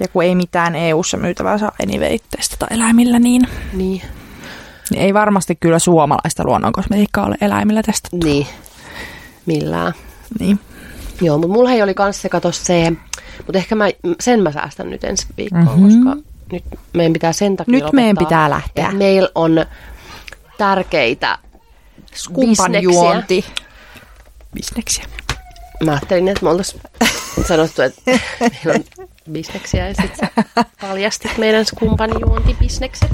Ja 0.00 0.08
kun 0.08 0.24
ei 0.24 0.34
mitään 0.34 0.74
EU-ssa 0.76 1.16
myytävää 1.16 1.58
saa 1.58 1.72
anyway 1.82 2.18
testata 2.36 2.66
eläimillä, 2.70 3.18
niin, 3.18 3.42
Niin. 3.72 4.02
niin 4.90 5.02
ei 5.02 5.14
varmasti 5.14 5.56
kyllä 5.60 5.78
suomalaista 5.78 6.44
luonnonkosmetiikkaa 6.44 7.26
ole 7.26 7.36
eläimillä 7.40 7.82
testattu. 7.82 8.16
Niin. 8.24 8.46
Millään. 9.46 9.92
Niin. 10.40 10.60
Joo, 11.20 11.38
mutta 11.38 11.52
mulla 11.52 11.70
ei 11.70 11.82
oli 11.82 11.94
kans 11.94 12.22
se, 12.22 12.28
kato 12.28 12.52
se, 12.52 12.92
mutta 13.46 13.58
ehkä 13.58 13.74
mä, 13.74 13.84
sen 14.20 14.42
mä 14.42 14.52
säästän 14.52 14.90
nyt 14.90 15.04
ensi 15.04 15.26
viikkoon, 15.36 15.64
Mhm. 15.64 15.80
mm-hmm. 15.82 16.04
koska 16.04 16.22
nyt 16.52 16.64
meidän 16.92 17.12
pitää 17.12 17.32
sen 17.32 17.56
takia 17.56 17.72
Nyt 17.84 17.92
meidän 17.92 18.16
pitää 18.18 18.50
lähteä. 18.50 18.92
Meillä 18.92 19.28
on 19.34 19.66
tärkeitä 20.58 21.38
Skumpan 22.14 22.48
bisneksiä. 22.72 22.80
juonti. 22.82 23.44
Bisneksiä. 24.54 25.04
Mä 25.84 25.90
ajattelin, 25.92 26.28
että 26.28 26.44
me 26.44 26.50
oltaisiin 26.50 26.82
sanottu, 27.48 27.82
että 27.82 28.02
meillä 28.40 28.72
on 28.98 28.99
bisneksiä 29.32 29.88
ja 29.88 29.94
sitten 29.94 30.28
paljastit 30.80 31.38
meidän 31.38 31.64
skumpan 31.64 32.10
juontibisnekset. 32.20 33.10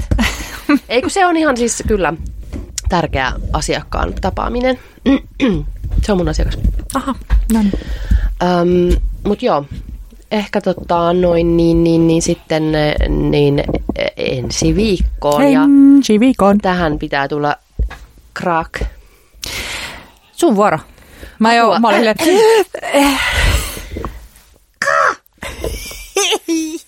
Ei 0.89 1.01
kun 1.01 1.11
se 1.11 1.25
on 1.25 1.37
ihan 1.37 1.57
siis 1.57 1.83
kyllä 1.87 2.13
tärkeä 2.89 3.31
asiakkaan 3.53 4.13
tapaaminen. 4.21 4.79
se 6.03 6.11
on 6.11 6.17
mun 6.17 6.29
asiakas. 6.29 6.57
Aha, 6.95 7.15
no 7.53 7.59
niin. 7.59 7.73
Öm, 8.43 9.01
mut 9.27 9.41
joo, 9.41 9.65
ehkä 10.31 10.61
tota 10.61 11.13
noin 11.13 11.57
niin, 11.57 11.83
niin, 11.83 12.07
niin 12.07 12.21
sitten 12.21 12.71
niin 13.29 13.63
ensi 14.17 14.75
viikkoon 14.75 15.51
ja 15.51 15.63
Ensi 15.63 16.19
viikon. 16.19 16.57
tähän 16.57 16.99
pitää 16.99 17.27
tulla 17.27 17.55
crack. 18.39 18.81
Sun 20.31 20.55
vuoro. 20.55 20.79
Mä, 21.39 21.55
jo, 21.55 21.79
mä 21.79 21.87
olin 21.87 22.03
silleen, 22.23 23.19
Hehehehe 25.47 26.79